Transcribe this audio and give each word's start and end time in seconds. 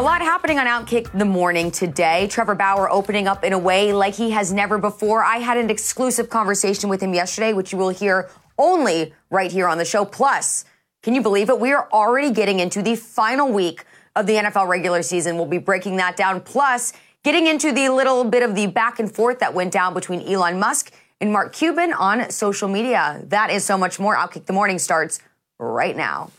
A 0.00 0.02
lot 0.02 0.22
happening 0.22 0.58
on 0.58 0.64
Outkick 0.64 1.12
the 1.12 1.26
morning 1.26 1.70
today. 1.70 2.26
Trevor 2.28 2.54
Bauer 2.54 2.90
opening 2.90 3.28
up 3.28 3.44
in 3.44 3.52
a 3.52 3.58
way 3.58 3.92
like 3.92 4.14
he 4.14 4.30
has 4.30 4.50
never 4.50 4.78
before. 4.78 5.22
I 5.22 5.36
had 5.36 5.58
an 5.58 5.68
exclusive 5.68 6.30
conversation 6.30 6.88
with 6.88 7.02
him 7.02 7.12
yesterday, 7.12 7.52
which 7.52 7.70
you 7.70 7.76
will 7.76 7.90
hear 7.90 8.30
only 8.56 9.12
right 9.28 9.52
here 9.52 9.68
on 9.68 9.76
the 9.76 9.84
show. 9.84 10.06
Plus, 10.06 10.64
can 11.02 11.14
you 11.14 11.20
believe 11.20 11.50
it? 11.50 11.60
We 11.60 11.72
are 11.72 11.86
already 11.92 12.30
getting 12.30 12.60
into 12.60 12.80
the 12.80 12.96
final 12.96 13.52
week 13.52 13.84
of 14.16 14.26
the 14.26 14.36
NFL 14.36 14.68
regular 14.68 15.02
season. 15.02 15.36
We'll 15.36 15.44
be 15.44 15.58
breaking 15.58 15.98
that 15.98 16.16
down. 16.16 16.40
Plus, 16.40 16.94
getting 17.22 17.46
into 17.46 17.70
the 17.70 17.90
little 17.90 18.24
bit 18.24 18.42
of 18.42 18.54
the 18.54 18.68
back 18.68 19.00
and 19.00 19.14
forth 19.14 19.38
that 19.40 19.52
went 19.52 19.70
down 19.70 19.92
between 19.92 20.22
Elon 20.22 20.58
Musk 20.58 20.94
and 21.20 21.30
Mark 21.30 21.52
Cuban 21.52 21.92
on 21.92 22.30
social 22.30 22.68
media. 22.68 23.20
That 23.26 23.50
is 23.50 23.64
so 23.64 23.76
much 23.76 24.00
more. 24.00 24.16
Outkick 24.16 24.46
the 24.46 24.54
morning 24.54 24.78
starts 24.78 25.20
right 25.58 25.94
now. 25.94 26.30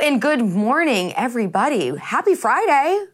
And 0.00 0.20
good 0.20 0.40
morning, 0.40 1.12
everybody. 1.14 1.94
Happy 1.94 2.34
Friday. 2.34 3.04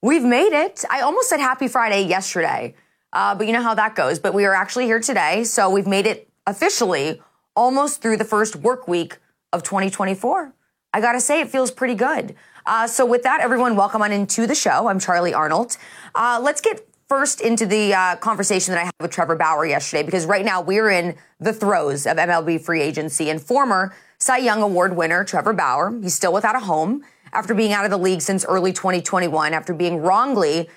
We've 0.00 0.24
made 0.24 0.54
it. 0.54 0.82
I 0.90 1.02
almost 1.02 1.28
said 1.28 1.40
happy 1.40 1.68
Friday 1.68 2.06
yesterday, 2.06 2.74
uh, 3.12 3.34
but 3.34 3.46
you 3.46 3.52
know 3.52 3.62
how 3.62 3.74
that 3.74 3.94
goes. 3.94 4.18
But 4.18 4.32
we 4.32 4.46
are 4.46 4.54
actually 4.54 4.86
here 4.86 4.98
today. 4.98 5.44
So 5.44 5.68
we've 5.68 5.86
made 5.86 6.06
it 6.06 6.30
officially 6.46 7.20
almost 7.54 8.00
through 8.00 8.16
the 8.16 8.24
first 8.24 8.56
work 8.56 8.88
week 8.88 9.18
of 9.52 9.62
2024. 9.62 10.54
I 10.94 11.00
got 11.02 11.12
to 11.12 11.20
say, 11.20 11.40
it 11.42 11.50
feels 11.50 11.70
pretty 11.70 11.94
good. 11.94 12.34
Uh, 12.64 12.86
so 12.86 13.04
with 13.04 13.22
that, 13.24 13.40
everyone, 13.40 13.76
welcome 13.76 14.00
on 14.00 14.10
into 14.10 14.46
the 14.46 14.54
show. 14.54 14.88
I'm 14.88 14.98
Charlie 14.98 15.34
Arnold. 15.34 15.76
Uh, 16.14 16.40
let's 16.42 16.62
get 16.62 16.88
first 17.08 17.42
into 17.42 17.66
the 17.66 17.92
uh, 17.92 18.16
conversation 18.16 18.72
that 18.72 18.80
I 18.80 18.84
had 18.84 18.94
with 19.00 19.10
Trevor 19.10 19.36
Bauer 19.36 19.66
yesterday, 19.66 20.02
because 20.02 20.24
right 20.24 20.46
now 20.46 20.62
we're 20.62 20.88
in 20.88 21.14
the 21.40 21.52
throes 21.52 22.06
of 22.06 22.16
MLB 22.16 22.58
free 22.58 22.80
agency 22.80 23.28
and 23.28 23.38
former 23.38 23.94
Cy 24.22 24.36
Young 24.36 24.62
Award 24.62 24.96
winner 24.96 25.24
Trevor 25.24 25.52
Bauer. 25.52 25.98
He's 26.00 26.14
still 26.14 26.32
without 26.32 26.54
a 26.54 26.60
home 26.60 27.02
after 27.32 27.54
being 27.54 27.72
out 27.72 27.84
of 27.84 27.90
the 27.90 27.96
league 27.96 28.22
since 28.22 28.44
early 28.44 28.72
2021 28.72 29.52
after 29.52 29.74
being 29.74 30.00
wrongly 30.00 30.70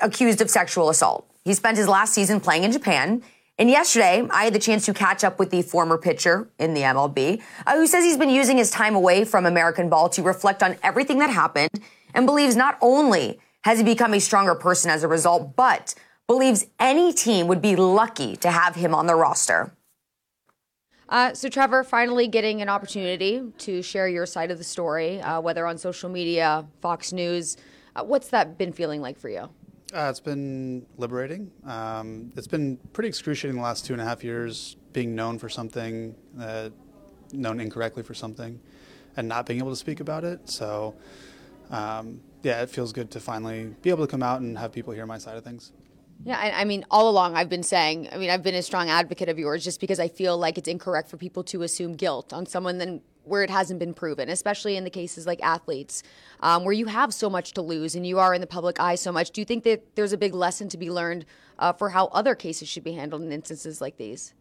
accused 0.00 0.40
of 0.40 0.48
sexual 0.48 0.88
assault. 0.88 1.28
He 1.44 1.52
spent 1.52 1.78
his 1.78 1.88
last 1.88 2.14
season 2.14 2.38
playing 2.38 2.62
in 2.62 2.70
Japan. 2.70 3.24
And 3.58 3.68
yesterday, 3.68 4.24
I 4.30 4.44
had 4.44 4.52
the 4.52 4.60
chance 4.60 4.86
to 4.86 4.94
catch 4.94 5.24
up 5.24 5.40
with 5.40 5.50
the 5.50 5.62
former 5.62 5.98
pitcher 5.98 6.48
in 6.60 6.74
the 6.74 6.82
MLB, 6.82 7.42
uh, 7.66 7.74
who 7.74 7.88
says 7.88 8.04
he's 8.04 8.16
been 8.16 8.30
using 8.30 8.56
his 8.56 8.70
time 8.70 8.94
away 8.94 9.24
from 9.24 9.46
American 9.46 9.88
ball 9.88 10.08
to 10.10 10.22
reflect 10.22 10.62
on 10.62 10.76
everything 10.84 11.18
that 11.18 11.30
happened 11.30 11.80
and 12.14 12.24
believes 12.24 12.54
not 12.54 12.78
only 12.80 13.40
has 13.62 13.78
he 13.78 13.84
become 13.84 14.14
a 14.14 14.20
stronger 14.20 14.54
person 14.54 14.92
as 14.92 15.02
a 15.02 15.08
result, 15.08 15.56
but 15.56 15.96
believes 16.28 16.68
any 16.78 17.12
team 17.12 17.48
would 17.48 17.60
be 17.60 17.74
lucky 17.74 18.36
to 18.36 18.48
have 18.52 18.76
him 18.76 18.94
on 18.94 19.08
the 19.08 19.16
roster. 19.16 19.72
Uh, 21.08 21.32
so, 21.34 21.48
Trevor, 21.48 21.84
finally 21.84 22.26
getting 22.26 22.62
an 22.62 22.68
opportunity 22.68 23.42
to 23.58 23.80
share 23.82 24.08
your 24.08 24.26
side 24.26 24.50
of 24.50 24.58
the 24.58 24.64
story, 24.64 25.20
uh, 25.20 25.40
whether 25.40 25.66
on 25.66 25.78
social 25.78 26.10
media, 26.10 26.66
Fox 26.80 27.12
News. 27.12 27.56
Uh, 27.94 28.02
what's 28.02 28.28
that 28.28 28.58
been 28.58 28.72
feeling 28.72 29.00
like 29.00 29.18
for 29.18 29.28
you? 29.28 29.48
Uh, 29.94 30.08
it's 30.10 30.20
been 30.20 30.84
liberating. 30.98 31.50
Um, 31.64 32.32
it's 32.36 32.48
been 32.48 32.76
pretty 32.92 33.08
excruciating 33.08 33.56
the 33.56 33.62
last 33.62 33.86
two 33.86 33.92
and 33.92 34.02
a 34.02 34.04
half 34.04 34.24
years, 34.24 34.76
being 34.92 35.14
known 35.14 35.38
for 35.38 35.48
something, 35.48 36.14
uh, 36.40 36.70
known 37.32 37.60
incorrectly 37.60 38.02
for 38.02 38.12
something, 38.12 38.58
and 39.16 39.28
not 39.28 39.46
being 39.46 39.60
able 39.60 39.70
to 39.70 39.76
speak 39.76 40.00
about 40.00 40.24
it. 40.24 40.50
So, 40.50 40.96
um, 41.70 42.20
yeah, 42.42 42.62
it 42.62 42.70
feels 42.70 42.92
good 42.92 43.12
to 43.12 43.20
finally 43.20 43.76
be 43.82 43.90
able 43.90 44.04
to 44.04 44.10
come 44.10 44.24
out 44.24 44.40
and 44.40 44.58
have 44.58 44.72
people 44.72 44.92
hear 44.92 45.06
my 45.06 45.18
side 45.18 45.36
of 45.36 45.44
things. 45.44 45.72
Yeah, 46.24 46.38
I, 46.38 46.62
I, 46.62 46.64
mean, 46.64 46.84
all 46.90 47.08
along 47.08 47.36
I've 47.36 47.48
been 47.48 47.62
saying, 47.62 48.08
I 48.10 48.16
mean, 48.16 48.30
I've 48.30 48.42
been 48.42 48.54
a 48.54 48.62
strong 48.62 48.88
advocate 48.88 49.28
of 49.28 49.38
yours 49.38 49.62
just 49.62 49.80
because 49.80 50.00
I 50.00 50.08
feel 50.08 50.36
like 50.36 50.58
it's 50.58 50.68
incorrect 50.68 51.08
for 51.08 51.16
people 51.16 51.44
to 51.44 51.62
assume 51.62 51.94
guilt 51.94 52.32
on 52.32 52.46
someone 52.46 52.78
then 52.78 53.02
where 53.24 53.42
it 53.42 53.50
hasn't 53.50 53.78
been 53.80 53.92
proven, 53.92 54.28
especially 54.28 54.76
in 54.76 54.84
the 54.84 54.90
cases 54.90 55.26
like 55.26 55.42
athletes, 55.42 56.02
um, 56.40 56.64
where 56.64 56.72
you 56.72 56.86
have 56.86 57.12
so 57.12 57.28
much 57.28 57.52
to 57.52 57.62
lose 57.62 57.94
and 57.94 58.06
you 58.06 58.18
are 58.18 58.32
in 58.32 58.40
the 58.40 58.46
public 58.46 58.78
eye 58.80 58.94
so 58.94 59.10
much. 59.10 59.30
Do 59.30 59.40
you 59.40 59.44
think 59.44 59.64
that 59.64 59.96
there's 59.96 60.12
a 60.12 60.16
big 60.16 60.34
lesson 60.34 60.68
to 60.70 60.78
be 60.78 60.90
learned 60.90 61.26
uh, 61.58 61.72
for 61.72 61.90
how 61.90 62.06
other 62.06 62.34
cases 62.34 62.68
should 62.68 62.84
be 62.84 62.92
handled 62.92 63.22
in 63.22 63.32
instances 63.32 63.80
like 63.80 63.96
these? 63.96 64.32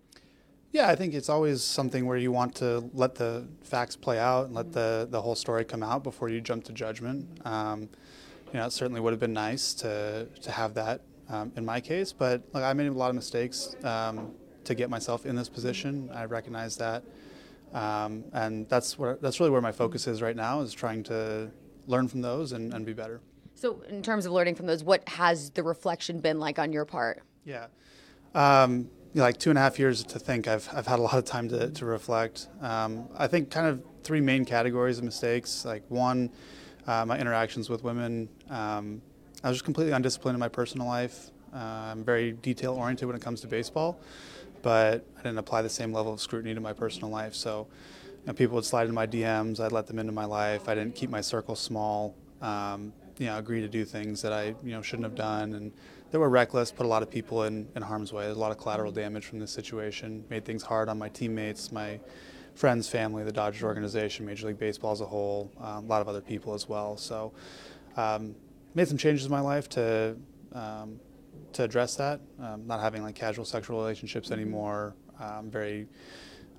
Yeah, 0.72 0.90
I 0.90 0.96
think 0.96 1.14
it's 1.14 1.30
always 1.30 1.64
something 1.64 2.06
where 2.06 2.18
you 2.18 2.32
want 2.32 2.54
to 2.56 2.90
let 2.94 3.16
the 3.16 3.48
facts 3.64 3.96
play 3.96 4.20
out 4.20 4.48
and 4.48 4.56
let 4.56 4.72
the, 4.72 5.08
the 5.10 5.22
whole 5.22 5.36
story 5.36 5.64
come 5.66 5.82
out 5.82 6.04
before 6.04 6.30
you 6.30 6.42
jump 6.42 6.66
to 6.66 6.74
judgment. 6.74 7.28
Um, 7.46 7.90
you 8.54 8.60
know, 8.60 8.66
it 8.66 8.72
certainly 8.74 9.02
would 9.02 9.14
have 9.14 9.20
been 9.20 9.34
nice 9.34 9.74
to, 9.76 10.28
to 10.42 10.52
have 10.52 10.74
that 10.76 11.02
um, 11.30 11.52
in 11.56 11.66
my 11.66 11.80
case. 11.80 12.14
But 12.14 12.44
like, 12.54 12.64
I 12.64 12.74
made 12.74 12.88
a 12.88 12.92
lot 12.92 13.10
of 13.10 13.16
mistakes 13.16 13.76
um, 13.84 14.34
to 14.64 14.76
get 14.76 14.90
myself 14.90 15.26
in 15.26 15.36
this 15.36 15.50
position. 15.50 16.10
I 16.14 16.26
recognize 16.26 16.78
that, 16.78 17.04
um, 17.74 18.24
and 18.34 18.68
that's 18.70 18.98
where 18.98 19.18
that's 19.22 19.40
really 19.40 19.52
where 19.52 19.62
my 19.62 19.72
focus 19.72 20.08
is 20.08 20.22
right 20.22 20.36
now 20.36 20.62
is 20.62 20.74
trying 20.74 21.04
to 21.04 21.52
learn 21.88 22.08
from 22.08 22.22
those 22.22 22.52
and, 22.52 22.74
and 22.74 22.86
be 22.86 22.94
better. 22.94 23.22
So, 23.54 23.82
in 23.88 24.02
terms 24.02 24.26
of 24.26 24.34
learning 24.34 24.56
from 24.56 24.66
those, 24.66 24.84
what 24.84 25.08
has 25.08 25.50
the 25.52 25.64
reflection 25.64 26.20
been 26.20 26.40
like 26.40 26.60
on 26.60 26.74
your 26.74 26.86
part? 26.86 27.24
Yeah. 27.46 27.68
Um, 28.34 28.90
you 29.14 29.20
know, 29.20 29.24
like 29.24 29.38
two 29.38 29.50
and 29.50 29.58
a 29.58 29.62
half 29.62 29.80
years 29.80 30.04
to 30.04 30.20
think. 30.20 30.48
I've, 30.48 30.68
I've 30.74 30.88
had 30.88 31.00
a 31.00 31.02
lot 31.02 31.18
of 31.18 31.24
time 31.24 31.48
to, 31.50 31.70
to 31.72 31.86
reflect. 31.86 32.50
Um, 32.62 33.08
I 33.16 33.28
think 33.28 33.50
kind 33.50 33.68
of 33.68 33.82
three 34.04 34.20
main 34.20 34.44
categories 34.44 34.98
of 34.98 35.06
mistakes. 35.06 35.64
Like 35.64 35.84
one, 35.88 36.32
uh, 36.86 37.06
my 37.06 37.18
interactions 37.18 37.70
with 37.70 37.82
women. 37.82 38.28
Um, 38.50 39.02
I 39.46 39.50
was 39.50 39.58
just 39.58 39.66
completely 39.66 39.94
undisciplined 39.94 40.36
in 40.36 40.40
my 40.40 40.48
personal 40.48 40.88
life. 40.88 41.30
Uh, 41.54 41.60
I'm 41.60 42.04
very 42.04 42.32
detail 42.32 42.74
oriented 42.74 43.08
when 43.08 43.16
it 43.16 43.22
comes 43.22 43.42
to 43.42 43.48
baseball, 43.48 44.00
but 44.64 45.06
I 45.20 45.22
didn't 45.22 45.38
apply 45.38 45.62
the 45.62 45.70
same 45.70 45.94
level 45.94 46.12
of 46.12 46.20
scrutiny 46.20 46.56
to 46.56 46.60
my 46.60 46.74
personal 46.74 47.12
life. 47.12 47.36
So 47.36 47.68
you 48.04 48.26
know, 48.26 48.34
people 48.34 48.56
would 48.56 48.66
slide 48.66 48.84
into 48.84 48.96
my 48.96 49.06
DMs. 49.06 49.60
I'd 49.60 49.72
let 49.72 49.86
them 49.86 50.00
into 50.00 50.12
my 50.12 50.26
life. 50.26 50.68
I 50.68 50.74
didn't 50.74 50.96
keep 50.96 51.12
my 51.12 51.22
circle 51.22 51.56
small. 51.56 52.16
Um, 52.42 52.92
you 53.20 53.28
know, 53.28 53.38
agree 53.38 53.62
to 53.62 53.68
do 53.68 53.86
things 53.86 54.20
that 54.24 54.34
I 54.34 54.56
you 54.64 54.72
know 54.72 54.82
shouldn't 54.82 55.04
have 55.04 55.14
done, 55.14 55.54
and 55.54 55.72
they 56.10 56.18
were 56.18 56.30
reckless. 56.30 56.72
Put 56.72 56.88
a 56.88 56.90
lot 56.90 57.04
of 57.04 57.12
people 57.12 57.44
in, 57.44 57.68
in 57.76 57.84
harm's 57.84 58.12
way. 58.12 58.24
There's 58.24 58.38
a 58.38 58.40
lot 58.40 58.52
of 58.52 58.58
collateral 58.58 58.92
damage 58.92 59.26
from 59.26 59.38
this 59.38 59.52
situation. 59.52 60.26
Made 60.28 60.44
things 60.44 60.64
hard 60.64 60.90
on 60.90 60.98
my 60.98 61.10
teammates, 61.10 61.72
my 61.72 62.00
friends, 62.56 62.90
family, 62.90 63.24
the 63.24 63.32
Dodgers 63.32 63.62
organization, 63.62 64.26
Major 64.26 64.48
League 64.48 64.58
Baseball 64.58 64.94
as 64.94 65.02
a 65.02 65.06
whole, 65.06 65.52
um, 65.60 65.86
a 65.86 65.88
lot 65.88 66.02
of 66.02 66.08
other 66.08 66.22
people 66.22 66.56
as 66.56 66.68
well. 66.68 66.98
So. 66.98 67.32
Um, 67.96 68.36
made 68.76 68.88
some 68.88 68.98
changes 68.98 69.26
in 69.26 69.32
my 69.32 69.40
life 69.40 69.68
to 69.70 70.16
um, 70.54 71.00
to 71.54 71.64
address 71.64 71.96
that. 71.96 72.20
Um, 72.40 72.68
not 72.68 72.82
having 72.82 73.02
like 73.02 73.16
casual 73.16 73.46
sexual 73.46 73.80
relationships 73.80 74.30
anymore. 74.30 74.94
Um, 75.20 75.50
very 75.50 75.88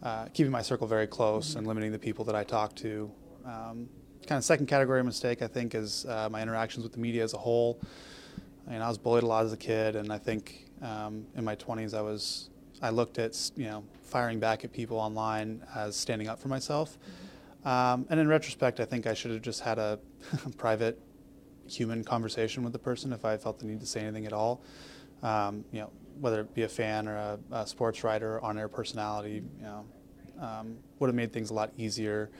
uh, 0.02 0.26
keeping 0.32 0.50
my 0.50 0.62
circle 0.62 0.86
very 0.86 1.06
close 1.06 1.54
and 1.54 1.66
limiting 1.66 1.92
the 1.92 1.98
people 1.98 2.24
that 2.24 2.34
I 2.34 2.42
talk 2.42 2.74
to. 2.76 3.10
Um, 3.44 3.88
kind 4.26 4.38
of 4.38 4.44
second 4.44 4.66
category 4.66 5.04
mistake 5.04 5.42
I 5.42 5.46
think 5.46 5.74
is 5.74 6.04
uh, 6.06 6.28
my 6.30 6.42
interactions 6.42 6.82
with 6.82 6.92
the 6.92 6.98
media 6.98 7.22
as 7.22 7.34
a 7.34 7.38
whole. 7.38 7.80
I 8.68 8.76
I 8.76 8.88
was 8.88 8.98
bullied 8.98 9.22
a 9.22 9.26
lot 9.26 9.44
as 9.44 9.52
a 9.52 9.56
kid, 9.56 9.94
and 9.94 10.12
I 10.12 10.18
think 10.18 10.70
um, 10.82 11.26
in 11.36 11.44
my 11.44 11.54
20s 11.54 11.94
I 11.94 12.02
was 12.02 12.50
I 12.82 12.90
looked 12.90 13.18
at 13.18 13.50
you 13.56 13.66
know 13.66 13.84
firing 14.02 14.40
back 14.40 14.64
at 14.64 14.72
people 14.72 14.98
online 14.98 15.62
as 15.74 15.96
standing 15.96 16.28
up 16.28 16.38
for 16.38 16.48
myself. 16.48 16.98
Um, 17.64 18.06
and 18.10 18.20
in 18.20 18.28
retrospect, 18.28 18.78
I 18.78 18.84
think 18.84 19.06
I 19.06 19.14
should 19.14 19.32
have 19.32 19.42
just 19.42 19.60
had 19.60 19.78
a 19.78 19.98
private 20.56 21.00
human 21.68 22.04
conversation 22.04 22.62
with 22.62 22.72
the 22.72 22.78
person 22.78 23.12
if 23.12 23.24
I 23.24 23.36
felt 23.36 23.58
the 23.58 23.66
need 23.66 23.80
to 23.80 23.86
say 23.86 24.00
anything 24.00 24.26
at 24.26 24.32
all. 24.32 24.62
Um, 25.22 25.64
you 25.72 25.80
know, 25.80 25.90
whether 26.20 26.40
it 26.40 26.54
be 26.54 26.62
a 26.62 26.68
fan 26.68 27.08
or 27.08 27.16
a, 27.16 27.38
a 27.52 27.66
sports 27.66 28.04
writer, 28.04 28.40
on-air 28.42 28.68
personality, 28.68 29.42
you 29.58 29.62
know, 29.62 29.84
um, 30.40 30.76
would 30.98 31.08
have 31.08 31.14
made 31.14 31.32
things 31.32 31.50
a 31.50 31.54
lot 31.54 31.72
easier 31.76 32.30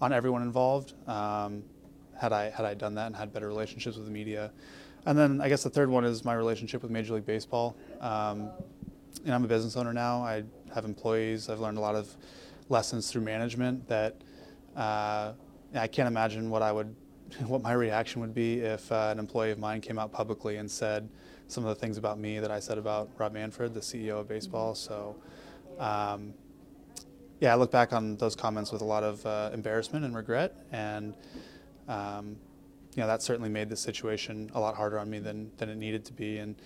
on 0.00 0.12
everyone 0.12 0.42
involved 0.42 0.92
um, 1.08 1.62
had 2.18 2.32
I 2.32 2.50
had 2.50 2.66
I 2.66 2.74
done 2.74 2.94
that 2.94 3.06
and 3.06 3.16
had 3.16 3.32
better 3.32 3.48
relationships 3.48 3.96
with 3.96 4.06
the 4.06 4.12
media. 4.12 4.52
And 5.06 5.16
then 5.16 5.40
I 5.40 5.48
guess 5.48 5.62
the 5.62 5.70
third 5.70 5.88
one 5.88 6.04
is 6.04 6.24
my 6.24 6.34
relationship 6.34 6.82
with 6.82 6.90
Major 6.90 7.14
League 7.14 7.26
Baseball. 7.26 7.76
Um, 8.00 8.50
and 9.24 9.34
I'm 9.34 9.44
a 9.44 9.48
business 9.48 9.76
owner 9.76 9.92
now. 9.92 10.22
I 10.22 10.42
have 10.74 10.84
employees. 10.84 11.48
I've 11.48 11.60
learned 11.60 11.78
a 11.78 11.80
lot 11.80 11.94
of 11.94 12.14
lessons 12.68 13.10
through 13.10 13.22
management 13.22 13.86
that 13.88 14.16
uh, 14.74 15.32
I 15.74 15.86
can't 15.86 16.08
imagine 16.08 16.50
what 16.50 16.62
I 16.62 16.72
would 16.72 16.94
what 17.46 17.62
my 17.62 17.72
reaction 17.72 18.20
would 18.20 18.34
be 18.34 18.60
if 18.60 18.90
uh, 18.90 19.08
an 19.12 19.18
employee 19.18 19.50
of 19.50 19.58
mine 19.58 19.80
came 19.80 19.98
out 19.98 20.12
publicly 20.12 20.56
and 20.56 20.70
said 20.70 21.08
some 21.48 21.64
of 21.64 21.68
the 21.68 21.80
things 21.80 21.96
about 21.96 22.18
me 22.18 22.38
that 22.38 22.50
I 22.50 22.58
said 22.58 22.78
about 22.78 23.10
Rob 23.18 23.32
Manfred, 23.32 23.74
the 23.74 23.80
CEO 23.80 24.20
of 24.20 24.28
baseball. 24.28 24.74
So, 24.74 25.16
um, 25.78 26.34
yeah, 27.40 27.52
I 27.52 27.56
look 27.56 27.70
back 27.70 27.92
on 27.92 28.16
those 28.16 28.34
comments 28.34 28.72
with 28.72 28.82
a 28.82 28.84
lot 28.84 29.04
of 29.04 29.24
uh, 29.26 29.50
embarrassment 29.52 30.04
and 30.04 30.16
regret, 30.16 30.56
and 30.72 31.14
um, 31.86 32.36
you 32.94 33.02
know 33.02 33.06
that 33.06 33.22
certainly 33.22 33.50
made 33.50 33.68
the 33.68 33.76
situation 33.76 34.50
a 34.54 34.60
lot 34.60 34.74
harder 34.74 34.98
on 34.98 35.10
me 35.10 35.18
than 35.18 35.50
than 35.58 35.68
it 35.68 35.76
needed 35.76 36.04
to 36.06 36.14
be. 36.14 36.38
And 36.38 36.56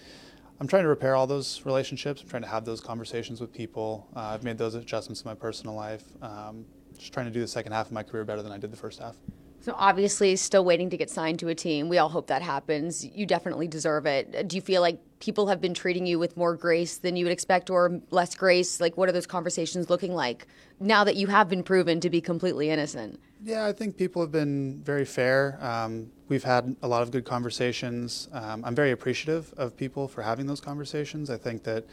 I'm 0.61 0.69
trying 0.69 0.85
to 0.85 0.89
repair 0.89 1.17
all 1.17 1.27
those 1.27 1.63
relationships. 1.65 2.23
I'm 2.23 2.29
trying 2.29 2.43
to 2.43 2.49
have 2.49 2.65
those 2.65 2.81
conversations 2.81 3.41
with 3.41 3.53
people. 3.53 4.07
Uh, 4.15 4.21
I've 4.21 4.45
made 4.45 4.59
those 4.59 4.75
adjustments 4.77 5.23
in 5.23 5.29
my 5.29 5.35
personal 5.35 5.75
life. 5.75 6.05
Um, 6.23 6.65
just 6.97 7.13
trying 7.13 7.27
to 7.27 7.33
do 7.33 7.41
the 7.41 7.49
second 7.49 7.73
half 7.73 7.87
of 7.87 7.93
my 7.93 8.03
career 8.03 8.25
better 8.25 8.43
than 8.43 8.53
I 8.53 8.59
did 8.59 8.71
the 8.71 8.77
first 8.77 9.01
half. 9.01 9.17
So 9.63 9.75
obviously, 9.77 10.37
still 10.37 10.65
waiting 10.65 10.89
to 10.89 10.97
get 10.97 11.11
signed 11.11 11.39
to 11.41 11.49
a 11.49 11.55
team. 11.55 11.91
We 11.91 11.99
all 11.99 12.09
hope 12.09 12.29
that 12.29 12.41
happens. 12.41 13.05
You 13.05 13.27
definitely 13.27 13.69
deserve 13.69 14.07
it. 14.07 14.49
Do 14.49 14.57
you 14.57 14.63
feel 14.63 14.81
like 14.81 14.99
people 15.19 15.49
have 15.49 15.61
been 15.61 15.75
treating 15.75 16.07
you 16.07 16.19
with 16.19 16.35
more 16.35 16.57
grace 16.57 16.97
than 16.97 17.15
you 17.15 17.27
would 17.27 17.33
expect, 17.33 17.69
or 17.69 18.01
less 18.11 18.35
grace? 18.35 18.81
Like, 18.81 18.97
what 18.97 19.09
are 19.11 19.13
those 19.13 19.27
conversations 19.27 19.91
looking 19.91 20.15
like 20.15 20.47
now 20.81 21.05
that 21.05 21.17
you 21.17 21.27
have 21.27 21.51
been 21.51 21.63
proven 21.63 22.01
to 22.01 22.09
be 22.09 22.23
completely 22.23 22.71
innocent? 22.71 23.21
Yeah, 23.43 23.67
I 23.67 23.73
think 23.73 23.99
people 23.99 24.23
have 24.23 24.33
been 24.33 24.81
very 24.83 25.05
fair. 25.05 25.59
Um, 25.61 26.11
we've 26.29 26.45
had 26.45 26.75
a 26.81 26.89
lot 26.89 27.03
of 27.03 27.11
good 27.11 27.27
conversations. 27.27 28.31
Um, 28.33 28.65
I'm 28.65 28.75
very 28.75 28.93
appreciative 28.93 29.53
of 29.59 29.77
people 29.77 30.09
for 30.09 30.23
having 30.23 30.47
those 30.47 30.61
conversations. 30.63 31.29
I 31.29 31.37
think 31.37 31.65
that 31.65 31.85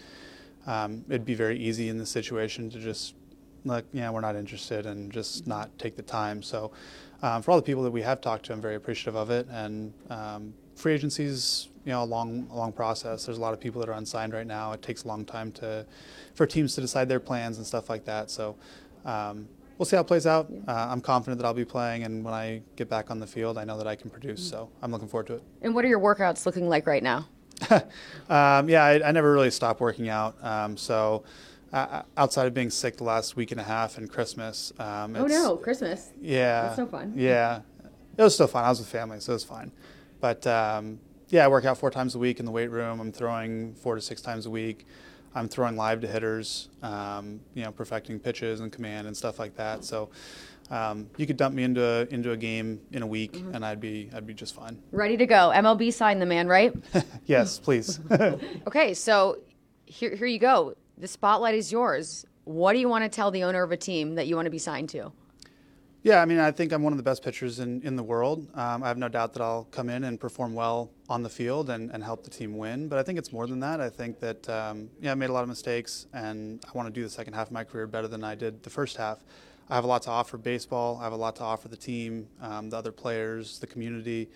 um, 0.66 1.04
it'd 1.10 1.26
be 1.26 1.36
very 1.36 1.60
easy 1.60 1.90
in 1.90 1.98
this 1.98 2.10
situation 2.10 2.70
to 2.70 2.80
just 2.80 3.14
like, 3.66 3.86
yeah, 3.92 4.10
we're 4.10 4.22
not 4.22 4.36
interested 4.36 4.86
and 4.86 5.12
just 5.12 5.48
not 5.48 5.78
take 5.78 5.98
the 5.98 6.02
time. 6.02 6.42
So 6.42 6.72
um, 7.22 7.42
for 7.42 7.52
all 7.52 7.58
the 7.58 7.64
people 7.64 7.84
that 7.84 7.92
we 7.92 8.02
have 8.02 8.22
talked 8.22 8.46
to, 8.48 8.54
I'm 8.54 8.62
very 8.62 8.76
appreciative 8.76 9.16
of 9.16 9.30
it. 9.30 9.48
And 9.50 9.94
um, 10.10 10.54
free 10.76 10.94
agency 10.94 11.24
is 11.24 11.70
you 11.86 11.92
know 11.92 12.04
a 12.04 12.06
long, 12.06 12.48
long 12.50 12.72
process. 12.72 13.26
There's 13.26 13.38
a 13.38 13.42
lot 13.42 13.54
of 13.54 13.60
people 13.60 13.82
that 13.82 13.90
are 13.90 13.98
unsigned 13.98 14.34
right 14.34 14.48
now. 14.48 14.74
It 14.74 14.82
takes 14.82 15.04
a 15.04 15.08
long 15.08 15.26
time 15.26 15.52
to 15.54 15.86
for 16.36 16.46
teams 16.46 16.76
to 16.76 16.82
decide 16.82 17.10
their 17.10 17.20
plans 17.20 17.58
and 17.58 17.66
stuff 17.66 17.90
like 17.90 18.06
that. 18.06 18.30
So. 18.30 18.56
Um, 19.06 19.48
we'll 19.78 19.86
see 19.86 19.96
how 19.96 20.02
it 20.02 20.08
plays 20.08 20.26
out. 20.26 20.52
Uh, 20.68 20.88
I'm 20.90 21.02
confident 21.02 21.40
that 21.40 21.46
I'll 21.46 21.54
be 21.54 21.64
playing, 21.64 22.04
and 22.04 22.24
when 22.26 22.34
I 22.34 22.62
get 22.76 22.90
back 22.90 23.12
on 23.12 23.20
the 23.20 23.28
field, 23.28 23.58
I 23.58 23.64
know 23.64 23.78
that 23.78 23.88
I 23.88 23.96
can 23.96 24.10
produce. 24.10 24.48
So 24.48 24.70
I'm 24.82 24.92
looking 24.92 25.08
forward 25.08 25.28
to 25.28 25.36
it. 25.36 25.44
And 25.62 25.76
what 25.76 25.86
are 25.86 25.88
your 25.88 26.00
workouts 26.00 26.46
looking 26.46 26.68
like 26.68 26.88
right 26.88 27.04
now? 27.04 27.28
um, 28.30 28.70
yeah, 28.70 28.84
I, 28.84 29.08
I, 29.08 29.12
never 29.12 29.32
really 29.32 29.50
stopped 29.50 29.80
working 29.80 30.10
out. 30.10 30.36
Um, 30.44 30.78
so 30.78 31.24
uh, 31.74 32.04
outside 32.16 32.48
of 32.48 32.54
being 32.54 32.70
sick 32.70 32.98
the 32.98 33.04
last 33.04 33.36
week 33.36 33.52
and 33.52 33.60
a 33.60 33.64
half 33.64 33.98
and 33.98 34.10
Christmas. 34.10 34.72
Um, 34.80 35.16
oh 35.16 35.26
no, 35.26 35.58
Christmas. 35.58 36.12
Yeah. 36.22 36.64
That's 36.64 36.76
so 36.78 36.86
fun. 36.88 37.14
Yeah, 37.16 37.62
it 38.18 38.24
was 38.24 38.34
still 38.34 38.48
fun. 38.48 38.64
I 38.64 38.70
was 38.70 38.80
with 38.80 38.88
family, 38.88 39.20
so 39.20 39.34
it 39.34 39.36
was 39.36 39.44
fine. 39.44 39.72
But 40.20 40.46
um, 40.48 41.00
yeah, 41.30 41.46
I 41.46 41.48
work 41.48 41.66
out 41.66 41.78
four 41.78 41.92
times 41.92 42.16
a 42.16 42.20
week 42.20 42.40
in 42.40 42.46
the 42.46 42.52
weight 42.52 42.72
room. 42.72 43.00
I'm 43.00 43.12
throwing 43.12 43.76
four 43.76 43.96
to 43.96 44.02
six 44.02 44.22
times 44.22 44.46
a 44.46 44.50
week. 44.50 44.86
I'm 45.36 45.48
throwing 45.48 45.76
live 45.76 46.02
to 46.02 46.08
hitters, 46.08 46.70
um, 46.82 47.42
you 47.54 47.64
know, 47.64 47.72
perfecting 47.72 48.20
pitches 48.20 48.60
and 48.60 48.72
command 48.72 49.06
and 49.08 49.16
stuff 49.16 49.38
like 49.38 49.56
that. 49.58 49.84
So 49.84 50.10
um, 50.72 51.10
you 51.18 51.28
could 51.28 51.38
dump 51.38 51.54
me 51.54 51.64
into 51.64 51.84
a, 51.84 52.06
into 52.06 52.32
a 52.32 52.38
game 52.38 52.82
in 52.92 53.04
a 53.04 53.08
week, 53.08 53.34
mm-hmm. 53.34 53.54
and 53.54 53.66
I'd 53.66 53.80
be 53.80 54.10
I'd 54.16 54.26
be 54.26 54.34
just 54.34 54.56
fine. 54.56 54.82
Ready 54.92 55.18
to 55.18 55.26
go. 55.26 55.52
MLB 55.54 55.94
signed 55.94 56.22
the 56.22 56.26
man, 56.26 56.48
right? 56.48 56.74
yes, 57.26 57.60
please. 57.60 58.00
okay, 58.68 58.94
so 58.94 59.40
here 59.86 60.16
here 60.16 60.28
you 60.28 60.40
go 60.40 60.76
the 60.98 61.08
spotlight 61.08 61.56
is 61.56 61.72
yours. 61.72 62.26
What 62.44 62.74
do 62.74 62.80
you 62.80 62.90
want 62.90 63.04
to 63.04 63.10
tell 63.10 63.32
the 63.32 63.44
owner 63.44 63.64
of 63.64 63.72
a 63.72 63.78
team 63.78 64.16
that 64.16 64.28
you 64.28 64.36
want 64.36 64.46
to 64.46 64.52
be 64.52 64.58
signed 64.58 64.90
to? 64.90 65.12
Yeah, 66.04 66.22
I 66.22 66.26
mean, 66.26 66.40
I 66.40 66.52
think 66.52 66.72
I'm 66.72 66.84
one 66.84 66.94
of 66.94 66.98
the 66.98 67.04
best 67.04 67.22
pitchers 67.22 67.60
in, 67.60 67.82
in 67.82 67.98
the 67.98 68.04
world. 68.04 68.48
Um, 68.54 68.82
I 68.82 68.88
have 68.88 68.98
no 68.98 69.10
doubt 69.10 69.34
that 69.34 69.42
I'll 69.42 69.66
come 69.66 69.90
in 69.90 70.06
and 70.06 70.18
perform 70.20 70.54
well 70.54 70.90
on 71.10 71.22
the 71.22 71.30
field 71.30 71.70
and, 71.70 71.92
and 71.92 72.02
help 72.04 72.24
the 72.24 72.30
team 72.30 72.58
win. 72.58 72.88
But 72.88 72.98
I 72.98 73.04
think 73.04 73.20
it's 73.20 73.34
more 73.34 73.46
than 73.46 73.60
that. 73.60 73.82
I 73.82 73.90
think 73.90 74.20
that, 74.20 74.48
um, 74.48 74.90
yeah, 75.02 75.12
I 75.12 75.16
made 75.16 75.30
a 75.30 75.34
lot 75.34 75.44
of 75.44 75.50
mistakes, 75.50 76.08
and 76.14 76.64
I 76.66 76.78
want 76.78 76.88
to 76.88 76.94
do 76.94 77.04
the 77.04 77.10
second 77.10 77.34
half 77.34 77.48
of 77.48 77.52
my 77.52 77.64
career 77.66 77.88
better 77.88 78.08
than 78.08 78.24
I 78.24 78.36
did 78.36 78.64
the 78.64 78.70
first 78.70 78.96
half. 78.96 79.20
I 79.70 79.76
have 79.76 79.84
a 79.84 79.88
lot 79.88 80.04
to 80.04 80.10
offer 80.10 80.38
baseball. 80.38 80.98
I 81.02 81.04
have 81.04 81.14
a 81.14 81.18
lot 81.18 81.36
to 81.38 81.44
offer 81.44 81.68
the 81.68 81.76
team, 81.76 82.28
um, 82.42 82.70
the 82.70 82.78
other 82.78 82.94
players, 82.94 83.60
the 83.60 83.68
community, 83.68 84.30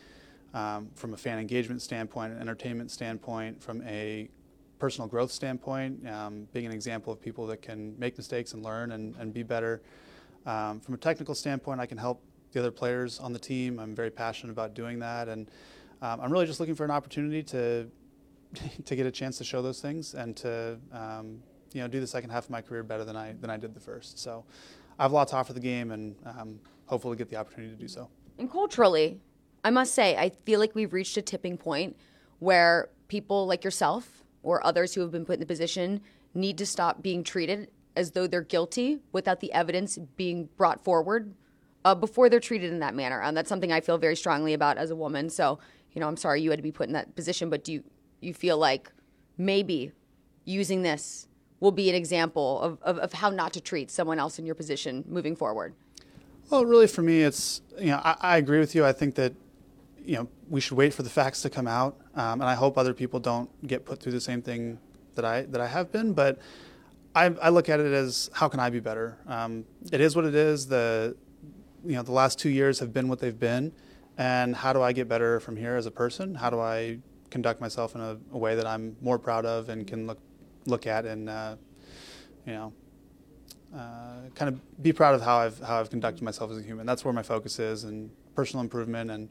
um, 0.54 0.90
from 0.96 1.14
a 1.14 1.18
fan 1.18 1.40
engagement 1.40 1.82
standpoint, 1.82 2.34
an 2.34 2.42
entertainment 2.42 2.92
standpoint, 2.92 3.64
from 3.64 3.82
a 3.84 4.30
personal 4.82 5.08
growth 5.08 5.32
standpoint, 5.32 6.10
um, 6.10 6.48
being 6.54 6.66
an 6.66 6.72
example 6.72 7.14
of 7.14 7.22
people 7.22 7.46
that 7.46 7.62
can 7.62 7.94
make 8.00 8.18
mistakes 8.18 8.54
and 8.56 8.64
learn 8.64 8.94
and, 8.94 9.16
and 9.18 9.32
be 9.32 9.44
better. 9.44 9.80
Um, 10.48 10.80
from 10.80 10.96
a 10.96 10.98
technical 10.98 11.36
standpoint, 11.36 11.80
I 11.80 11.86
can 11.86 12.00
help 12.00 12.24
the 12.52 12.60
other 12.60 12.72
players 12.72 13.20
on 13.20 13.32
the 13.32 13.38
team. 13.38 13.80
I'm 13.80 13.94
very 13.94 14.10
passionate 14.10 14.52
about 14.52 14.74
doing 14.74 14.98
that, 14.98 15.28
and 15.30 15.52
um, 16.02 16.20
I'm 16.20 16.32
really 16.32 16.48
just 16.48 16.60
looking 16.60 16.74
for 16.74 16.84
an 16.84 16.90
opportunity 16.90 17.44
to 17.44 17.88
to 18.86 18.96
get 18.96 19.06
a 19.06 19.12
chance 19.12 19.38
to 19.38 19.44
show 19.44 19.62
those 19.62 19.82
things 19.82 20.16
and 20.16 20.36
to 20.38 20.80
um, 20.92 21.44
you 21.74 21.82
know 21.82 21.88
do 21.88 22.00
the 22.00 22.08
second 22.08 22.32
half 22.32 22.46
of 22.46 22.50
my 22.50 22.62
career 22.64 22.82
better 22.82 23.06
than 23.06 23.16
I 23.16 23.36
than 23.40 23.52
I 23.52 23.58
did 23.58 23.76
the 23.76 23.80
first. 23.80 24.18
So 24.18 24.44
I 24.98 25.04
have 25.04 25.12
a 25.12 25.16
lot 25.16 25.28
to 25.28 25.36
offer 25.36 25.54
the 25.54 25.60
game, 25.60 25.92
and 25.92 26.16
um, 26.26 26.60
hopefully 26.88 27.18
get 27.18 27.30
the 27.30 27.36
opportunity 27.36 27.72
to 27.72 27.80
do 27.80 27.88
so. 27.88 28.10
And 28.40 28.50
culturally, 28.50 29.20
I 29.64 29.70
must 29.70 29.94
say, 29.94 30.18
I 30.18 30.32
feel 30.44 30.60
like 30.60 30.74
we've 30.74 30.92
reached 30.92 31.18
a 31.18 31.22
tipping 31.22 31.56
point 31.56 31.96
where 32.40 32.90
people 33.08 33.46
like 33.46 33.64
yourself 33.64 34.21
or 34.44 34.66
others 34.66 34.94
who 34.94 35.02
have 35.02 35.12
been 35.12 35.26
put 35.26 35.34
in 35.34 35.40
the 35.40 35.46
position 35.46 36.02
need 36.34 36.58
to 36.58 36.66
stop 36.66 37.02
being 37.02 37.24
treated 37.24 37.70
as 37.96 38.12
though 38.12 38.28
they're 38.28 38.42
guilty 38.42 39.00
without 39.12 39.40
the 39.40 39.52
evidence 39.52 39.98
being 40.16 40.48
brought 40.58 40.84
forward 40.84 41.34
uh, 41.84 41.96
before 41.96 42.30
they're 42.30 42.40
treated 42.40 42.72
in 42.72 42.80
that 42.80 42.96
manner. 42.96 43.22
And 43.22 43.36
that's 43.36 43.50
something 43.50 43.72
I 43.72 43.82
feel 43.82 43.98
very 43.98 44.16
strongly 44.16 44.54
about 44.54 44.78
as 44.78 44.92
a 44.92 44.96
woman. 44.96 45.30
So, 45.30 45.60
you 45.94 46.00
know, 46.00 46.08
I'm 46.08 46.18
sorry 46.18 46.42
you 46.42 46.50
had 46.50 46.58
to 46.58 46.64
be 46.64 46.72
put 46.72 46.88
in 46.88 46.94
that 46.94 47.16
position, 47.16 47.50
but 47.50 47.64
do 47.64 47.74
you, 47.74 47.84
you 48.22 48.34
feel 48.34 48.58
like 48.58 48.92
maybe 49.38 49.92
using 50.46 50.84
this 50.84 51.28
will 51.60 51.72
be 51.72 51.90
an 51.90 51.96
example 51.96 52.62
of, 52.62 52.82
of, 52.82 52.98
of 53.00 53.14
how 53.14 53.30
not 53.30 53.54
to 53.54 53.62
treat 53.62 53.92
someone 53.92 54.20
else 54.20 54.40
in 54.40 54.46
your 54.46 54.56
position 54.56 55.04
moving 55.08 55.36
forward? 55.36 55.74
Well, 56.50 56.66
really, 56.66 56.88
for 56.88 57.02
me, 57.02 57.22
it's, 57.22 57.62
you 57.78 57.88
know, 57.88 58.02
I, 58.04 58.16
I 58.22 58.38
agree 58.38 58.60
with 58.60 58.76
you. 58.76 58.86
I 58.86 58.94
think 58.94 59.16
that 59.16 59.34
you 60.06 60.16
know, 60.16 60.28
we 60.50 60.62
should 60.62 60.78
wait 60.78 60.94
for 60.94 61.04
the 61.04 61.10
facts 61.10 61.42
to 61.44 61.50
come 61.50 61.68
out, 61.68 62.00
um, 62.16 62.42
and 62.42 62.44
I 62.44 62.56
hope 62.56 62.78
other 62.78 62.94
people 62.94 63.20
don't 63.20 63.50
get 63.68 63.86
put 63.86 64.00
through 64.00 64.14
the 64.14 64.22
same 64.22 64.42
thing 64.42 64.80
that 65.16 65.26
I 65.26 65.44
that 65.44 65.62
I 65.62 65.68
have 65.68 65.92
been. 65.92 66.14
But 66.14 66.40
I, 67.14 67.26
I 67.42 67.50
look 67.50 67.70
at 67.70 67.80
it 67.80 67.92
as 67.92 68.30
how 68.34 68.48
can 68.48 68.60
I 68.60 68.70
be 68.70 68.80
better? 68.80 69.18
Um, 69.28 69.66
it 69.92 70.02
is 70.02 70.16
what 70.16 70.26
it 70.26 70.36
is. 70.36 70.68
The 70.68 71.16
you 71.86 71.94
know 71.94 72.04
the 72.04 72.12
last 72.12 72.40
two 72.40 72.50
years 72.50 72.80
have 72.80 72.94
been 72.94 73.08
what 73.08 73.20
they've 73.20 73.38
been, 73.38 73.72
and 74.18 74.56
how 74.56 74.74
do 74.74 74.82
I 74.82 74.92
get 74.92 75.08
better 75.08 75.40
from 75.40 75.56
here 75.56 75.76
as 75.76 75.86
a 75.86 75.92
person? 75.92 76.36
How 76.36 76.50
do 76.50 76.60
I 76.60 77.00
conduct 77.30 77.62
myself 77.62 77.96
in 77.96 78.02
a, 78.02 78.18
a 78.34 78.38
way 78.38 78.56
that 78.56 78.68
I'm 78.68 78.96
more 79.02 79.18
proud 79.18 79.46
of 79.46 79.70
and 79.70 79.88
can 79.88 80.08
look 80.08 80.20
look 80.66 80.86
at 80.86 81.06
and 81.06 81.30
uh, 81.30 81.56
you 82.46 82.54
know 82.54 82.74
uh, 83.76 84.30
kind 84.36 84.50
of 84.50 84.84
be 84.84 84.92
proud 84.92 85.16
of 85.16 85.22
how 85.22 85.38
I've 85.38 85.60
how 85.60 85.80
I've 85.80 85.90
conducted 85.90 86.24
myself 86.24 86.52
as 86.52 86.58
a 86.58 86.62
human. 86.62 86.86
That's 86.86 87.06
where 87.06 87.14
my 87.14 87.24
focus 87.24 87.60
is, 87.60 87.84
and 87.84 88.10
personal 88.36 88.62
improvement 88.62 89.12
and 89.12 89.30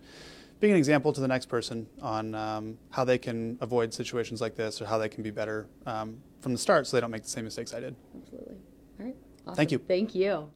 being 0.60 0.72
an 0.72 0.78
example 0.78 1.12
to 1.12 1.20
the 1.20 1.28
next 1.28 1.46
person 1.46 1.86
on 2.02 2.34
um, 2.34 2.78
how 2.90 3.02
they 3.02 3.18
can 3.18 3.58
avoid 3.60 3.92
situations 3.92 4.40
like 4.40 4.54
this 4.54 4.80
or 4.80 4.84
how 4.84 4.98
they 4.98 5.08
can 5.08 5.22
be 5.22 5.30
better 5.30 5.66
um, 5.86 6.18
from 6.40 6.52
the 6.52 6.58
start 6.58 6.86
so 6.86 6.96
they 6.96 7.00
don't 7.00 7.10
make 7.10 7.22
the 7.22 7.28
same 7.28 7.44
mistakes 7.44 7.72
I 7.74 7.80
did. 7.80 7.96
Absolutely. 8.22 8.56
All 8.98 9.06
right. 9.06 9.16
Awesome. 9.46 9.56
Thank 9.56 9.72
you. 9.72 9.78
Thank 9.78 10.14
you. 10.14 10.32
All 10.32 10.52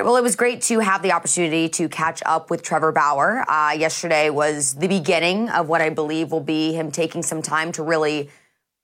right. 0.00 0.04
Well, 0.04 0.16
it 0.16 0.22
was 0.22 0.36
great 0.36 0.62
to 0.62 0.78
have 0.78 1.02
the 1.02 1.12
opportunity 1.12 1.68
to 1.70 1.88
catch 1.88 2.22
up 2.24 2.48
with 2.48 2.62
Trevor 2.62 2.92
Bauer. 2.92 3.44
Uh, 3.48 3.72
yesterday 3.72 4.30
was 4.30 4.74
the 4.74 4.88
beginning 4.88 5.48
of 5.50 5.68
what 5.68 5.80
I 5.80 5.90
believe 5.90 6.32
will 6.32 6.40
be 6.40 6.72
him 6.72 6.90
taking 6.90 7.22
some 7.22 7.42
time 7.42 7.72
to 7.72 7.82
really 7.82 8.30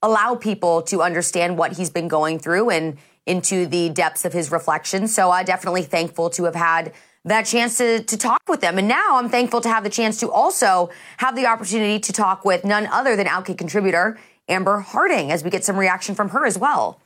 allow 0.02 0.34
people 0.34 0.82
to 0.82 1.02
understand 1.02 1.58
what 1.58 1.72
he's 1.76 1.90
been 1.90 2.08
going 2.08 2.38
through 2.38 2.70
and 2.70 2.98
into 3.26 3.66
the 3.66 3.90
depths 3.90 4.24
of 4.24 4.32
his 4.32 4.50
reflection. 4.50 5.06
So, 5.06 5.30
I 5.30 5.40
uh, 5.40 5.44
definitely 5.44 5.82
thankful 5.82 6.30
to 6.30 6.44
have 6.44 6.54
had 6.54 6.92
that 7.24 7.42
chance 7.42 7.76
to, 7.78 8.02
to 8.02 8.16
talk 8.16 8.42
with 8.48 8.60
them. 8.60 8.78
And 8.78 8.88
now 8.88 9.16
I'm 9.16 9.28
thankful 9.28 9.60
to 9.60 9.68
have 9.68 9.84
the 9.84 9.90
chance 9.90 10.18
to 10.20 10.30
also 10.30 10.90
have 11.18 11.36
the 11.36 11.46
opportunity 11.46 11.98
to 12.00 12.12
talk 12.12 12.44
with 12.44 12.64
none 12.64 12.86
other 12.86 13.16
than 13.16 13.26
Outkick 13.26 13.58
contributor 13.58 14.18
Amber 14.48 14.80
Harding 14.80 15.30
as 15.30 15.44
we 15.44 15.50
get 15.50 15.64
some 15.64 15.76
reaction 15.76 16.14
from 16.14 16.30
her 16.30 16.46
as 16.46 16.58
well. 16.58 17.00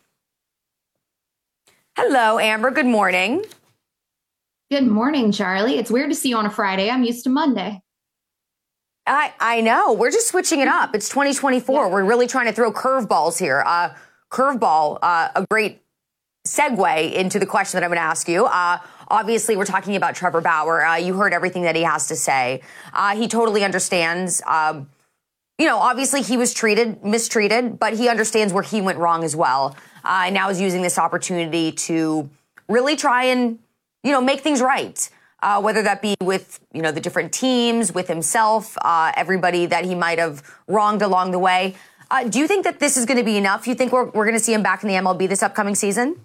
Hello, 1.96 2.38
Amber. 2.38 2.70
Good 2.70 2.86
morning. 2.86 3.44
Good 4.70 4.86
morning, 4.86 5.30
Charlie. 5.30 5.78
It's 5.78 5.90
weird 5.90 6.10
to 6.10 6.16
see 6.16 6.30
you 6.30 6.36
on 6.36 6.46
a 6.46 6.50
Friday. 6.50 6.90
I'm 6.90 7.04
used 7.04 7.24
to 7.24 7.30
Monday. 7.30 7.82
I, 9.06 9.34
I 9.38 9.60
know. 9.60 9.92
We're 9.92 10.10
just 10.10 10.28
switching 10.28 10.60
it 10.60 10.68
up. 10.68 10.94
It's 10.94 11.08
2024. 11.08 11.86
Yeah. 11.86 11.92
We're 11.92 12.04
really 12.04 12.26
trying 12.26 12.46
to 12.46 12.52
throw 12.52 12.72
curveballs 12.72 13.38
here. 13.38 13.62
Uh, 13.66 13.94
curveball, 14.32 14.98
uh, 15.02 15.28
a 15.36 15.46
great 15.50 15.82
segue 16.46 17.12
into 17.12 17.38
the 17.38 17.46
question 17.46 17.78
that 17.78 17.84
I'm 17.84 17.90
going 17.90 17.98
to 17.98 18.02
ask 18.02 18.28
you. 18.28 18.46
Uh, 18.46 18.78
Obviously, 19.08 19.56
we're 19.56 19.64
talking 19.64 19.96
about 19.96 20.14
Trevor 20.14 20.40
Bauer. 20.40 20.84
Uh, 20.84 20.96
you 20.96 21.14
heard 21.14 21.32
everything 21.32 21.62
that 21.62 21.76
he 21.76 21.82
has 21.82 22.08
to 22.08 22.16
say. 22.16 22.62
Uh, 22.92 23.16
he 23.16 23.28
totally 23.28 23.64
understands. 23.64 24.42
Um, 24.46 24.88
you 25.58 25.66
know, 25.66 25.78
obviously 25.78 26.22
he 26.22 26.36
was 26.36 26.52
treated, 26.52 27.04
mistreated, 27.04 27.78
but 27.78 27.94
he 27.94 28.08
understands 28.08 28.52
where 28.52 28.62
he 28.62 28.80
went 28.80 28.98
wrong 28.98 29.22
as 29.22 29.36
well. 29.36 29.76
Uh, 30.04 30.24
and 30.26 30.34
now 30.34 30.50
is 30.50 30.60
using 30.60 30.82
this 30.82 30.98
opportunity 30.98 31.70
to 31.72 32.28
really 32.68 32.96
try 32.96 33.24
and, 33.24 33.58
you 34.02 34.10
know, 34.10 34.20
make 34.20 34.40
things 34.40 34.60
right. 34.60 35.08
uh, 35.44 35.60
whether 35.60 35.82
that 35.82 36.00
be 36.00 36.16
with 36.20 36.58
you 36.72 36.82
know 36.82 36.90
the 36.90 37.00
different 37.00 37.32
teams, 37.32 37.92
with 37.92 38.08
himself, 38.08 38.76
uh, 38.80 39.12
everybody 39.14 39.66
that 39.66 39.84
he 39.84 39.94
might 39.94 40.18
have 40.18 40.42
wronged 40.66 41.02
along 41.02 41.30
the 41.30 41.38
way. 41.38 41.74
Uh, 42.10 42.24
do 42.24 42.38
you 42.38 42.48
think 42.48 42.64
that 42.64 42.80
this 42.80 42.96
is 42.96 43.04
going 43.06 43.18
to 43.18 43.24
be 43.24 43.36
enough? 43.36 43.66
You 43.66 43.74
think 43.74 43.92
we're, 43.92 44.06
we're 44.06 44.24
going 44.24 44.36
to 44.36 44.42
see 44.42 44.54
him 44.54 44.62
back 44.62 44.82
in 44.82 44.88
the 44.88 44.94
MLB 44.94 45.28
this 45.28 45.42
upcoming 45.42 45.74
season? 45.74 46.24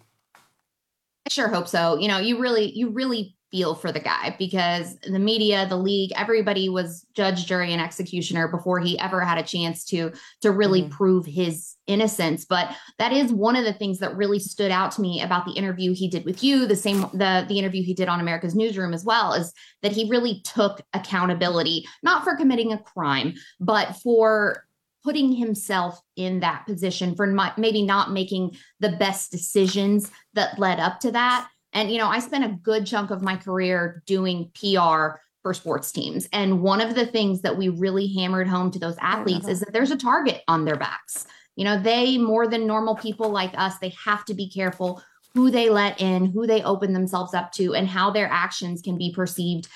Sure 1.30 1.48
hope 1.48 1.68
so. 1.68 1.98
You 1.98 2.08
know, 2.08 2.18
you 2.18 2.40
really, 2.40 2.72
you 2.72 2.90
really 2.90 3.36
feel 3.52 3.74
for 3.74 3.92
the 3.92 4.00
guy 4.00 4.36
because 4.38 4.98
the 5.00 5.20
media, 5.20 5.66
the 5.68 5.78
league, 5.78 6.12
everybody 6.16 6.70
was 6.70 7.06
judge, 7.14 7.46
jury, 7.46 7.74
and 7.74 7.82
executioner 7.82 8.48
before 8.48 8.80
he 8.80 9.00
ever 9.00 9.22
had 9.22 9.38
a 9.38 9.44
chance 9.44 9.84
to 9.86 10.12
to 10.42 10.52
really 10.52 10.84
mm-hmm. 10.84 10.92
prove 10.92 11.26
his 11.26 11.76
innocence. 11.88 12.46
But 12.46 12.76
that 13.00 13.12
is 13.12 13.32
one 13.32 13.56
of 13.56 13.66
the 13.66 13.74
things 13.74 14.00
that 14.00 14.16
really 14.16 14.40
stood 14.40 14.72
out 14.72 14.92
to 14.94 15.02
me 15.02 15.22
about 15.22 15.46
the 15.46 15.54
interview 15.54 15.94
he 15.94 16.08
did 16.08 16.26
with 16.26 16.44
you, 16.44 16.66
the 16.66 16.76
same 16.76 17.02
the 17.14 17.46
the 17.48 17.58
interview 17.58 17.84
he 17.84 17.94
did 17.94 18.10
on 18.10 18.20
America's 18.20 18.56
Newsroom 18.56 18.94
as 18.94 19.04
well, 19.04 19.34
is 19.34 19.52
that 19.82 19.92
he 19.92 20.10
really 20.10 20.42
took 20.42 20.82
accountability, 20.94 21.86
not 22.04 22.24
for 22.24 22.36
committing 22.36 22.72
a 22.72 22.80
crime, 22.80 23.34
but 23.60 23.96
for 23.98 24.66
putting 25.04 25.32
himself 25.32 26.02
in 26.16 26.42
that 26.42 26.66
position 26.66 27.16
for 27.16 27.28
maybe 27.58 27.84
not 27.84 28.12
making 28.12 28.56
the 28.80 28.90
best 28.94 29.32
decisions 29.32 30.12
that 30.34 30.60
led 30.60 30.80
up 30.80 31.00
to 31.00 31.12
that 31.12 31.50
and, 31.74 31.92
you 31.92 31.98
know, 31.98 32.08
I 32.08 32.20
spent 32.20 32.46
a 32.46 32.58
good 32.62 32.86
chunk 32.86 33.12
of 33.12 33.22
my 33.22 33.36
career 33.36 34.04
doing 34.06 34.52
PR 34.60 35.20
for 35.42 35.54
sports 35.54 35.92
teams. 35.92 36.28
And 36.34 36.62
one 36.62 36.82
of 36.82 36.96
the 36.96 37.06
things 37.06 37.42
that 37.42 37.58
we 37.58 37.70
really 37.70 38.12
hammered 38.14 38.48
home 38.48 38.72
to 38.72 38.80
those 38.80 38.98
athletes 39.00 39.48
is 39.48 39.60
that 39.62 39.72
there's 39.72 39.92
a 39.92 39.98
target 39.98 40.42
on 40.48 40.66
their 40.66 40.76
backs. 40.76 41.28
You 41.56 41.66
know, 41.66 41.80
they, 41.82 42.18
more 42.18 42.48
than 42.48 42.68
normal 42.68 42.96
people 42.96 43.30
like 43.30 43.54
us, 43.58 43.78
they 43.78 43.94
have 44.04 44.26
to 44.26 44.34
be 44.34 44.50
careful 44.50 45.02
who 45.34 45.52
they 45.52 45.70
let 45.70 46.02
in, 46.02 46.26
who 46.26 46.48
they 46.48 46.64
open 46.64 46.94
themselves 46.94 47.34
up 47.34 47.52
to, 47.54 47.76
and 47.76 47.88
how 47.88 48.10
their 48.10 48.28
actions 48.28 48.82
can 48.82 48.98
be 48.98 49.14
perceived 49.14 49.68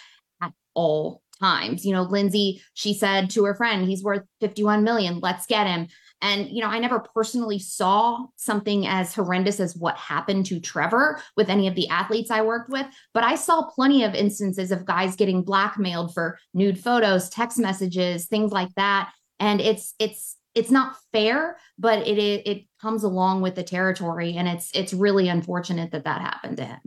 at 0.42 0.52
all 0.74 1.22
times. 1.44 1.86
You 1.86 1.92
know, 1.92 2.04
Lindsey, 2.04 2.62
she 2.74 2.94
said 2.94 3.30
to 3.32 3.44
her 3.44 3.56
friend, 3.56 3.88
he's 3.88 4.04
worth 4.04 4.24
51 4.40 4.84
million, 4.84 5.20
let's 5.20 5.46
get 5.46 5.68
him. 5.68 5.88
And, 6.22 6.48
you 6.50 6.62
know, 6.62 6.70
I 6.70 6.80
never 6.80 7.02
personally 7.02 7.60
saw 7.60 8.28
something 8.38 8.88
as 8.88 9.14
horrendous 9.14 9.60
as 9.60 9.76
what 9.76 9.98
happened 9.98 10.46
to 10.46 10.62
Trevor 10.62 11.20
with 11.36 11.50
any 11.50 11.68
of 11.68 11.76
the 11.76 11.90
athletes 11.90 12.32
I 12.32 12.42
worked 12.44 12.70
with, 12.70 12.86
but 13.14 13.26
I 13.26 13.36
saw 13.36 13.70
plenty 13.70 14.06
of 14.06 14.16
instances 14.16 14.72
of 14.72 14.86
guys 14.86 15.18
getting 15.18 15.44
blackmailed 15.44 16.14
for 16.14 16.40
nude 16.54 16.80
photos, 16.80 17.30
text 17.30 17.60
messages, 17.60 18.28
things 18.28 18.54
like 18.54 18.74
that. 18.78 19.12
And 19.42 19.60
it's, 19.60 19.96
it's, 20.00 20.38
it's 20.56 20.72
not 20.72 20.96
fair, 21.12 21.58
but 21.78 22.08
it, 22.08 22.18
it, 22.18 22.48
it 22.48 22.64
comes 22.82 23.04
along 23.04 23.42
with 23.42 23.56
the 23.56 23.64
territory, 23.64 24.36
and 24.38 24.48
it's 24.48 24.70
it's 24.76 24.94
really 24.94 25.28
unfortunate 25.28 25.90
that 25.92 26.04
that 26.04 26.22
happened 26.22 26.58
to 26.58 26.66
him. 26.66 26.80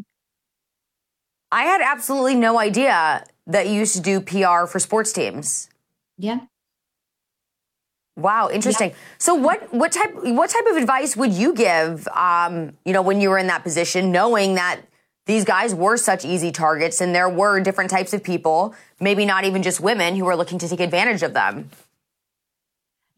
I 1.51 1.65
had 1.65 1.81
absolutely 1.81 2.37
no 2.37 2.61
idea 2.61 3.25
that 3.47 3.69
used 3.69 3.95
to 3.95 4.01
do 4.01 4.21
PR 4.21 4.67
for 4.67 4.79
sports 4.79 5.13
teams. 5.13 5.69
Yeah. 6.19 6.41
Wow, 8.17 8.49
interesting. 8.51 8.91
Yeah. 8.91 8.97
So, 9.19 9.35
what 9.35 9.73
what 9.75 9.93
type 9.93 10.15
what 10.15 10.49
type 10.49 10.67
of 10.71 10.77
advice 10.77 11.17
would 11.17 11.33
you 11.33 11.53
give? 11.53 12.09
Um, 12.09 12.73
you 12.85 12.93
know, 12.93 13.03
when 13.03 13.21
you 13.21 13.29
were 13.29 13.39
in 13.39 13.47
that 13.49 13.63
position, 13.63 14.11
knowing 14.11 14.55
that 14.55 14.81
these 15.27 15.45
guys 15.45 15.75
were 15.75 15.99
such 15.99 16.25
easy 16.25 16.51
targets, 16.51 17.01
and 17.03 17.15
there 17.15 17.29
were 17.29 17.61
different 17.61 17.91
types 17.91 18.15
of 18.15 18.23
people, 18.23 18.75
maybe 19.01 19.27
not 19.27 19.45
even 19.45 19.63
just 19.63 19.81
women, 19.81 20.17
who 20.17 20.25
were 20.25 20.37
looking 20.37 20.59
to 20.59 20.69
take 20.69 20.81
advantage 20.81 21.23
of 21.23 21.35
them. 21.35 21.71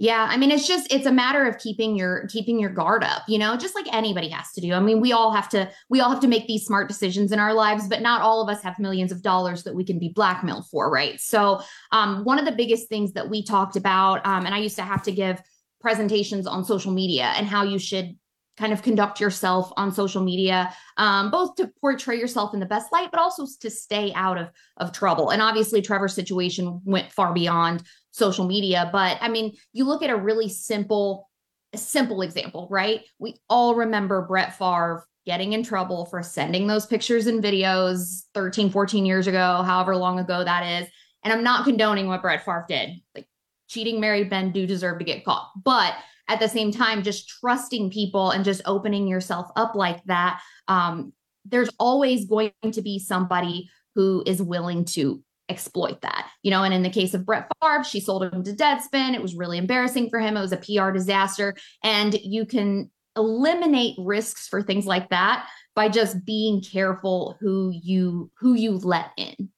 Yeah, 0.01 0.29
I 0.31 0.37
mean 0.37 0.53
it's 0.53 0.67
just 0.67 0.93
it's 0.93 1.07
a 1.07 1.13
matter 1.13 1.45
of 1.45 1.59
keeping 1.59 1.97
your 1.97 2.29
keeping 2.29 2.61
your 2.61 2.71
guard 2.71 3.03
up, 3.03 3.23
you 3.27 3.37
know, 3.37 3.57
just 3.57 3.75
like 3.75 3.93
anybody 3.93 4.29
has 4.29 4.53
to 4.53 4.61
do. 4.61 4.73
I 4.73 4.79
mean, 4.79 5.01
we 5.01 5.13
all 5.13 5.33
have 5.33 5.49
to 5.51 5.69
we 5.89 5.99
all 5.99 6.11
have 6.11 6.21
to 6.21 6.29
make 6.29 6.47
these 6.47 6.65
smart 6.65 6.87
decisions 6.87 7.33
in 7.33 7.41
our 7.41 7.53
lives, 7.53 7.89
but 7.89 8.01
not 8.01 8.23
all 8.23 8.41
of 8.41 8.49
us 8.49 8.63
have 8.63 8.79
millions 8.79 9.11
of 9.11 9.23
dollars 9.23 9.65
that 9.65 9.75
we 9.75 9.85
can 9.85 9.99
be 9.99 10.11
blackmailed 10.11 10.69
for, 10.69 10.89
right? 10.89 11.21
So, 11.21 11.61
um, 11.91 12.23
one 12.23 12.39
of 12.39 12.45
the 12.45 12.53
biggest 12.53 12.89
things 12.89 13.13
that 13.15 13.29
we 13.29 13.43
talked 13.43 13.75
about, 13.75 14.25
um, 14.25 14.47
and 14.47 14.55
I 14.55 14.59
used 14.59 14.77
to 14.77 14.83
have 14.83 15.03
to 15.03 15.13
give 15.13 15.43
presentations 15.81 16.47
on 16.47 16.65
social 16.65 16.93
media 16.93 17.33
and 17.37 17.49
how 17.49 17.65
you 17.65 17.81
should 17.81 18.17
kind 18.59 18.73
of 18.73 18.83
conduct 18.83 19.21
yourself 19.21 19.73
on 19.77 19.93
social 19.93 20.23
media, 20.23 20.75
um, 20.97 21.31
both 21.31 21.55
to 21.55 21.71
portray 21.81 22.19
yourself 22.19 22.53
in 22.53 22.61
the 22.61 22.67
best 22.67 22.93
light, 22.93 23.09
but 23.11 23.21
also 23.21 23.47
to 23.61 23.71
stay 23.71 24.13
out 24.15 24.37
of 24.37 24.51
of 24.77 24.93
trouble. 24.93 25.31
And 25.31 25.43
obviously, 25.43 25.83
Trevor's 25.83 26.15
situation 26.15 26.81
went 26.85 27.13
far 27.13 27.33
beyond 27.33 27.83
social 28.11 28.47
media. 28.47 28.89
But 28.93 29.19
I 29.21 29.29
mean, 29.29 29.57
you 29.73 29.85
look 29.85 30.03
at 30.03 30.11
a 30.11 30.17
really 30.17 30.49
simple, 30.49 31.29
a 31.73 31.79
simple 31.79 32.23
example, 32.23 32.69
right? 32.71 33.03
We 33.19 33.37
all 33.49 33.75
remember 33.75 34.27
Brett 34.27 34.57
Favre 34.57 35.07
getting 35.27 35.53
in 35.53 35.63
trouble 35.63 36.07
for 36.07 36.23
sending 36.23 36.67
those 36.67 36.87
pictures 36.87 37.27
and 37.27 37.43
videos 37.43 38.23
13, 38.35 38.71
14 38.71 39.05
years 39.05 39.27
ago, 39.27 39.63
however 39.63 39.95
long 39.95 40.19
ago 40.19 40.43
that 40.43 40.83
is. 40.83 40.89
And 41.23 41.33
I'm 41.33 41.45
not 41.45 41.65
condoning 41.65 42.07
what 42.07 42.23
Brett 42.23 42.45
Favre 42.45 42.65
did. 42.69 42.91
Like 43.15 43.29
cheating 43.69 44.01
married 44.01 44.31
men 44.31 44.53
do 44.53 44.67
deserve 44.67 44.99
to 44.99 45.05
get 45.05 45.25
caught. 45.25 45.51
But 45.63 45.95
at 46.29 46.41
the 46.41 46.49
same 46.49 46.73
time, 46.73 47.03
just 47.03 47.29
trusting 47.29 47.91
people 47.91 48.31
and 48.31 48.45
just 48.45 48.63
opening 48.65 49.07
yourself 49.07 49.51
up 49.57 49.75
like 49.75 50.03
that, 50.05 50.41
um, 50.69 51.13
there's 51.45 51.71
always 51.79 52.27
going 52.27 52.53
to 52.73 52.83
be 52.83 52.99
somebody 52.99 53.71
who 53.95 54.23
is 54.27 54.41
willing 54.41 54.85
to 54.85 55.23
exploit 55.49 56.01
that. 56.03 56.29
You 56.43 56.51
know, 56.51 56.63
and 56.63 56.75
in 56.75 56.83
the 56.83 56.91
case 56.91 57.15
of 57.15 57.25
Brett 57.25 57.51
Favre, 57.63 57.85
she 57.85 58.01
sold 58.01 58.25
him 58.25 58.43
to 58.45 58.53
Deadspin. 58.53 59.15
It 59.15 59.23
was 59.23 59.35
really 59.35 59.59
embarrassing 59.59 60.11
for 60.11 60.21
him. 60.21 60.37
It 60.37 60.41
was 60.41 60.53
a 60.53 60.57
PR 60.57 60.91
disaster. 60.91 61.55
And 61.83 62.15
you 62.15 62.47
can 62.47 62.91
eliminate 63.17 63.97
risks 63.99 64.47
for 64.47 64.63
things 64.63 64.87
like 64.87 65.11
that 65.11 65.49
by 65.75 65.89
just 65.89 66.25
being 66.25 66.63
careful 66.63 67.37
who 67.41 67.73
you 67.83 68.31
who 68.39 68.55
you 68.55 68.79
let 68.79 69.11
in. 69.17 69.51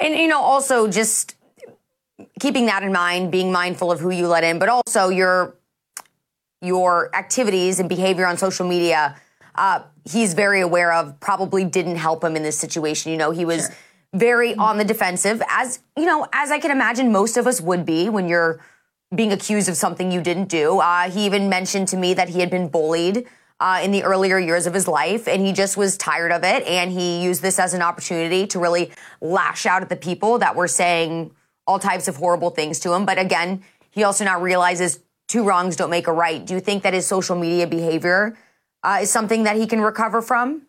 And 0.00 0.14
you 0.14 0.28
know, 0.28 0.40
also 0.40 0.88
just 0.88 1.34
keeping 2.40 2.66
that 2.66 2.82
in 2.82 2.92
mind, 2.92 3.30
being 3.30 3.52
mindful 3.52 3.92
of 3.92 4.00
who 4.00 4.10
you 4.10 4.28
let 4.28 4.44
in, 4.44 4.58
but 4.58 4.68
also 4.68 5.08
your 5.08 5.56
your 6.60 7.14
activities 7.14 7.78
and 7.78 7.88
behavior 7.88 8.26
on 8.26 8.36
social 8.36 8.66
media. 8.66 9.16
Uh, 9.54 9.82
he's 10.04 10.34
very 10.34 10.60
aware 10.60 10.92
of 10.92 11.18
probably 11.20 11.64
didn't 11.64 11.96
help 11.96 12.22
him 12.22 12.36
in 12.36 12.42
this 12.42 12.58
situation. 12.58 13.10
You 13.10 13.18
know, 13.18 13.30
he 13.30 13.44
was 13.44 13.66
sure 13.66 13.76
very 14.14 14.54
on 14.54 14.78
the 14.78 14.84
defensive, 14.84 15.42
as 15.48 15.80
you 15.96 16.06
know, 16.06 16.26
as 16.32 16.50
I 16.50 16.58
can 16.58 16.70
imagine 16.70 17.12
most 17.12 17.36
of 17.36 17.46
us 17.46 17.60
would 17.60 17.84
be 17.84 18.08
when 18.08 18.28
you're 18.28 18.60
being 19.14 19.32
accused 19.32 19.68
of 19.68 19.76
something 19.76 20.12
you 20.12 20.20
didn't 20.20 20.48
do. 20.48 20.80
Uh, 20.80 21.10
he 21.10 21.26
even 21.26 21.48
mentioned 21.48 21.88
to 21.88 21.96
me 21.96 22.14
that 22.14 22.28
he 22.28 22.40
had 22.40 22.50
been 22.50 22.68
bullied 22.68 23.26
uh, 23.60 23.80
in 23.82 23.90
the 23.90 24.04
earlier 24.04 24.38
years 24.38 24.66
of 24.66 24.74
his 24.74 24.86
life, 24.86 25.26
and 25.26 25.44
he 25.44 25.52
just 25.52 25.76
was 25.76 25.96
tired 25.96 26.30
of 26.30 26.44
it. 26.44 26.62
And 26.64 26.92
he 26.92 27.22
used 27.22 27.42
this 27.42 27.58
as 27.58 27.74
an 27.74 27.82
opportunity 27.82 28.46
to 28.48 28.58
really 28.58 28.92
lash 29.20 29.66
out 29.66 29.82
at 29.82 29.88
the 29.88 29.96
people 29.96 30.38
that 30.38 30.54
were 30.54 30.68
saying 30.68 31.32
all 31.66 31.78
types 31.78 32.08
of 32.08 32.16
horrible 32.16 32.50
things 32.50 32.78
to 32.80 32.92
him. 32.92 33.04
But 33.04 33.18
again, 33.18 33.62
he 33.90 34.04
also 34.04 34.24
now 34.24 34.40
realizes 34.40 35.00
two 35.26 35.44
wrongs 35.44 35.76
don't 35.76 35.90
make 35.90 36.06
a 36.06 36.12
right. 36.12 36.44
Do 36.44 36.54
you 36.54 36.60
think 36.60 36.82
that 36.82 36.94
his 36.94 37.06
social 37.06 37.36
media 37.36 37.66
behavior 37.66 38.36
uh, 38.82 39.00
is 39.02 39.10
something 39.10 39.42
that 39.42 39.56
he 39.56 39.66
can 39.66 39.80
recover 39.80 40.22
from? 40.22 40.62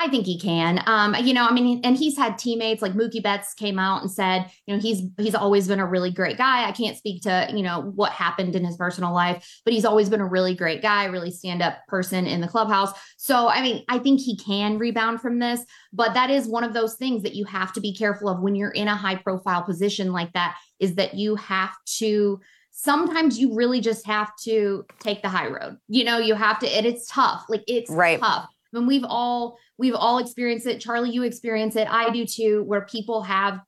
I 0.00 0.08
think 0.08 0.24
he 0.24 0.38
can. 0.38 0.82
Um, 0.86 1.14
you 1.16 1.34
know, 1.34 1.46
I 1.46 1.52
mean, 1.52 1.82
and 1.84 1.94
he's 1.94 2.16
had 2.16 2.38
teammates 2.38 2.80
like 2.80 2.94
Mookie 2.94 3.22
Betts 3.22 3.52
came 3.52 3.78
out 3.78 4.00
and 4.00 4.10
said, 4.10 4.50
you 4.66 4.74
know, 4.74 4.80
he's 4.80 5.02
he's 5.18 5.34
always 5.34 5.68
been 5.68 5.78
a 5.78 5.86
really 5.86 6.10
great 6.10 6.38
guy. 6.38 6.66
I 6.66 6.72
can't 6.72 6.96
speak 6.96 7.22
to 7.24 7.48
you 7.54 7.62
know 7.62 7.92
what 7.94 8.12
happened 8.12 8.56
in 8.56 8.64
his 8.64 8.78
personal 8.78 9.12
life, 9.12 9.46
but 9.62 9.74
he's 9.74 9.84
always 9.84 10.08
been 10.08 10.22
a 10.22 10.26
really 10.26 10.54
great 10.54 10.80
guy, 10.80 11.04
really 11.04 11.30
stand 11.30 11.60
up 11.60 11.80
person 11.86 12.26
in 12.26 12.40
the 12.40 12.48
clubhouse. 12.48 12.92
So, 13.18 13.48
I 13.48 13.60
mean, 13.60 13.84
I 13.90 13.98
think 13.98 14.20
he 14.20 14.38
can 14.38 14.78
rebound 14.78 15.20
from 15.20 15.38
this, 15.38 15.60
but 15.92 16.14
that 16.14 16.30
is 16.30 16.48
one 16.48 16.64
of 16.64 16.72
those 16.72 16.94
things 16.94 17.22
that 17.24 17.34
you 17.34 17.44
have 17.44 17.74
to 17.74 17.80
be 17.82 17.94
careful 17.94 18.30
of 18.30 18.40
when 18.40 18.54
you're 18.54 18.70
in 18.70 18.88
a 18.88 18.96
high 18.96 19.16
profile 19.16 19.62
position 19.62 20.12
like 20.12 20.32
that. 20.32 20.56
Is 20.78 20.94
that 20.94 21.14
you 21.14 21.36
have 21.36 21.74
to 21.98 22.40
sometimes 22.70 23.38
you 23.38 23.54
really 23.54 23.82
just 23.82 24.06
have 24.06 24.34
to 24.44 24.86
take 25.00 25.20
the 25.20 25.28
high 25.28 25.48
road. 25.48 25.76
You 25.88 26.04
know, 26.04 26.16
you 26.16 26.34
have 26.34 26.58
to, 26.60 26.66
and 26.66 26.86
it's 26.86 27.06
tough. 27.06 27.44
Like 27.50 27.64
it's 27.66 27.90
right. 27.90 28.18
tough. 28.18 28.48
When 28.70 28.86
we've 28.86 29.04
all 29.04 29.58
we've 29.78 29.94
all 29.94 30.18
experienced 30.18 30.66
it. 30.66 30.80
Charlie, 30.80 31.10
you 31.10 31.22
experience 31.22 31.76
it. 31.76 31.88
I 31.90 32.10
do 32.10 32.26
too, 32.26 32.62
where 32.64 32.82
people 32.82 33.22
have 33.22 33.60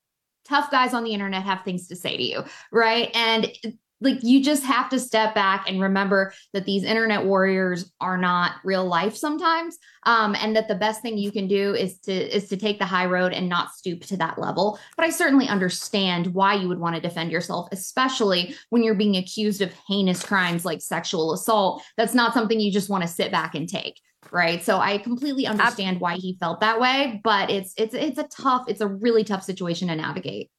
tough 0.45 0.71
guys 0.71 0.95
on 0.95 1.05
the 1.05 1.13
internet 1.13 1.43
have 1.45 1.63
things 1.65 1.89
to 1.89 1.97
say 1.97 2.17
to 2.17 2.23
you, 2.23 2.45
right? 2.71 3.11
And 3.15 3.51
like 4.03 4.23
you 4.23 4.43
just 4.43 4.65
have 4.65 4.89
to 4.91 4.99
step 4.99 5.35
back 5.35 5.69
and 5.69 5.81
remember 5.81 6.33
that 6.53 6.65
these 6.65 6.83
internet 6.83 7.25
warriors 7.25 7.91
are 8.01 8.19
not 8.19 8.57
real 8.65 8.85
life 8.85 9.17
sometimes 9.17 9.79
um, 10.05 10.35
and 10.35 10.57
that 10.57 10.69
the 10.69 10.75
best 10.75 11.01
thing 11.01 11.17
you 11.17 11.31
can 11.31 11.47
do 11.47 11.75
is 11.75 11.99
to 12.01 12.13
is 12.13 12.49
to 12.49 12.57
take 12.57 12.79
the 12.79 12.85
high 12.85 13.07
road 13.07 13.33
and 13.33 13.49
not 13.49 13.73
stoop 13.73 14.03
to 14.03 14.17
that 14.17 14.39
level 14.39 14.79
but 14.97 15.07
i 15.07 15.11
certainly 15.11 15.49
understand 15.49 16.27
why 16.35 16.55
you 16.55 16.69
would 16.69 16.81
want 16.81 16.95
to 16.95 17.01
defend 17.01 17.31
yourself 17.31 17.69
especially 17.73 18.55
when 18.71 18.83
you're 18.83 18.95
being 18.95 19.17
accused 19.17 19.63
of 19.63 19.73
heinous 19.89 20.25
crimes 20.25 20.65
like 20.65 20.83
sexual 20.83 21.33
assault 21.33 21.83
that's 21.97 22.15
not 22.15 22.35
something 22.35 22.61
you 22.61 22.73
just 22.73 22.91
want 22.91 23.03
to 23.03 23.09
sit 23.09 23.31
back 23.31 23.55
and 23.55 23.69
take 23.69 24.01
right 24.33 24.63
so 24.63 24.79
i 24.79 24.99
completely 24.99 25.47
understand 25.47 26.01
why 26.01 26.17
he 26.17 26.37
felt 26.41 26.61
that 26.61 26.81
way 26.81 27.21
but 27.23 27.51
it's 27.51 27.75
it's 27.77 27.95
it's 27.95 28.19
a 28.19 28.25
tough 28.25 28.65
it's 28.69 28.81
a 28.81 28.89
really 28.89 29.25
tough 29.25 29.43
situation 29.43 29.89
to 29.89 29.95
navigate 29.95 30.51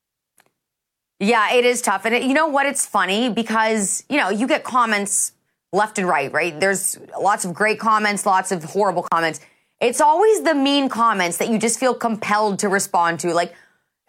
yeah 1.19 1.53
it 1.53 1.65
is 1.65 1.81
tough 1.81 2.05
and 2.05 2.15
it, 2.15 2.23
you 2.23 2.33
know 2.33 2.47
what 2.47 2.65
it's 2.65 2.85
funny 2.85 3.29
because 3.29 4.03
you 4.09 4.17
know 4.17 4.29
you 4.29 4.47
get 4.47 4.63
comments 4.63 5.33
left 5.71 5.97
and 5.97 6.07
right 6.07 6.31
right 6.31 6.59
there's 6.59 6.99
lots 7.19 7.45
of 7.45 7.53
great 7.53 7.79
comments 7.79 8.25
lots 8.25 8.51
of 8.51 8.63
horrible 8.63 9.03
comments 9.11 9.39
It's 9.83 9.99
always 9.99 10.43
the 10.43 10.55
mean 10.55 10.87
comments 10.87 11.37
that 11.37 11.49
you 11.49 11.59
just 11.59 11.77
feel 11.77 11.93
compelled 11.93 12.59
to 12.59 12.69
respond 12.69 13.19
to. 13.19 13.33
Like 13.33 13.53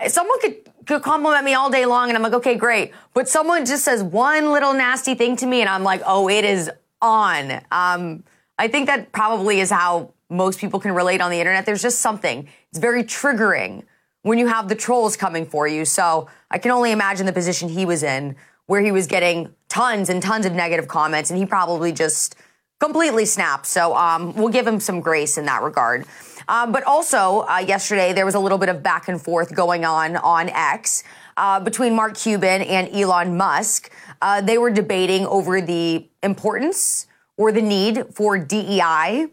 someone 0.06 0.40
could 0.40 0.56
could 0.86 1.02
compliment 1.02 1.44
me 1.44 1.54
all 1.54 1.68
day 1.68 1.84
long 1.84 2.08
and 2.08 2.16
I'm 2.16 2.22
like, 2.22 2.34
okay, 2.34 2.54
great. 2.54 2.92
But 3.12 3.28
someone 3.28 3.64
just 3.64 3.84
says 3.84 4.00
one 4.00 4.52
little 4.52 4.72
nasty 4.72 5.14
thing 5.16 5.34
to 5.36 5.46
me 5.46 5.62
and 5.62 5.68
I'm 5.68 5.82
like, 5.82 6.00
oh, 6.06 6.28
it 6.28 6.44
is 6.44 6.70
on. 7.02 7.60
Um, 7.72 8.22
I 8.58 8.68
think 8.68 8.86
that 8.86 9.12
probably 9.12 9.60
is 9.60 9.70
how 9.70 10.12
most 10.30 10.58
people 10.58 10.80
can 10.80 10.92
relate 10.92 11.20
on 11.20 11.30
the 11.30 11.38
internet. 11.38 11.66
There's 11.66 11.82
just 11.82 12.00
something. 12.00 12.48
It's 12.70 12.78
very 12.78 13.02
triggering 13.02 13.84
when 14.22 14.38
you 14.38 14.46
have 14.46 14.68
the 14.68 14.74
trolls 14.74 15.16
coming 15.16 15.44
for 15.44 15.68
you. 15.68 15.84
So 15.84 16.28
I 16.50 16.58
can 16.58 16.70
only 16.70 16.92
imagine 16.92 17.26
the 17.26 17.32
position 17.32 17.68
he 17.68 17.84
was 17.84 18.02
in 18.02 18.36
where 18.66 18.80
he 18.80 18.90
was 18.90 19.06
getting 19.06 19.54
tons 19.68 20.08
and 20.08 20.22
tons 20.22 20.46
of 20.46 20.52
negative 20.52 20.88
comments 20.88 21.30
and 21.30 21.38
he 21.38 21.44
probably 21.44 21.92
just 21.92 22.36
completely 22.80 23.26
snapped. 23.26 23.66
So 23.66 23.94
um, 23.94 24.34
we'll 24.34 24.48
give 24.48 24.66
him 24.66 24.80
some 24.80 25.00
grace 25.00 25.36
in 25.36 25.44
that 25.46 25.62
regard. 25.62 26.06
Um, 26.48 26.72
but 26.72 26.82
also, 26.84 27.40
uh, 27.48 27.58
yesterday, 27.66 28.12
there 28.12 28.26
was 28.26 28.34
a 28.34 28.38
little 28.38 28.58
bit 28.58 28.68
of 28.68 28.82
back 28.82 29.08
and 29.08 29.20
forth 29.20 29.54
going 29.54 29.84
on 29.84 30.16
on 30.16 30.48
X 30.50 31.02
uh, 31.36 31.60
between 31.60 31.94
Mark 31.94 32.16
Cuban 32.16 32.62
and 32.62 32.88
Elon 32.94 33.36
Musk. 33.36 33.90
Uh, 34.20 34.40
they 34.40 34.58
were 34.58 34.70
debating 34.70 35.26
over 35.26 35.60
the 35.60 36.06
importance 36.22 37.06
or 37.36 37.52
the 37.52 37.62
need 37.62 38.04
for 38.12 38.38
DEI. 38.38 39.28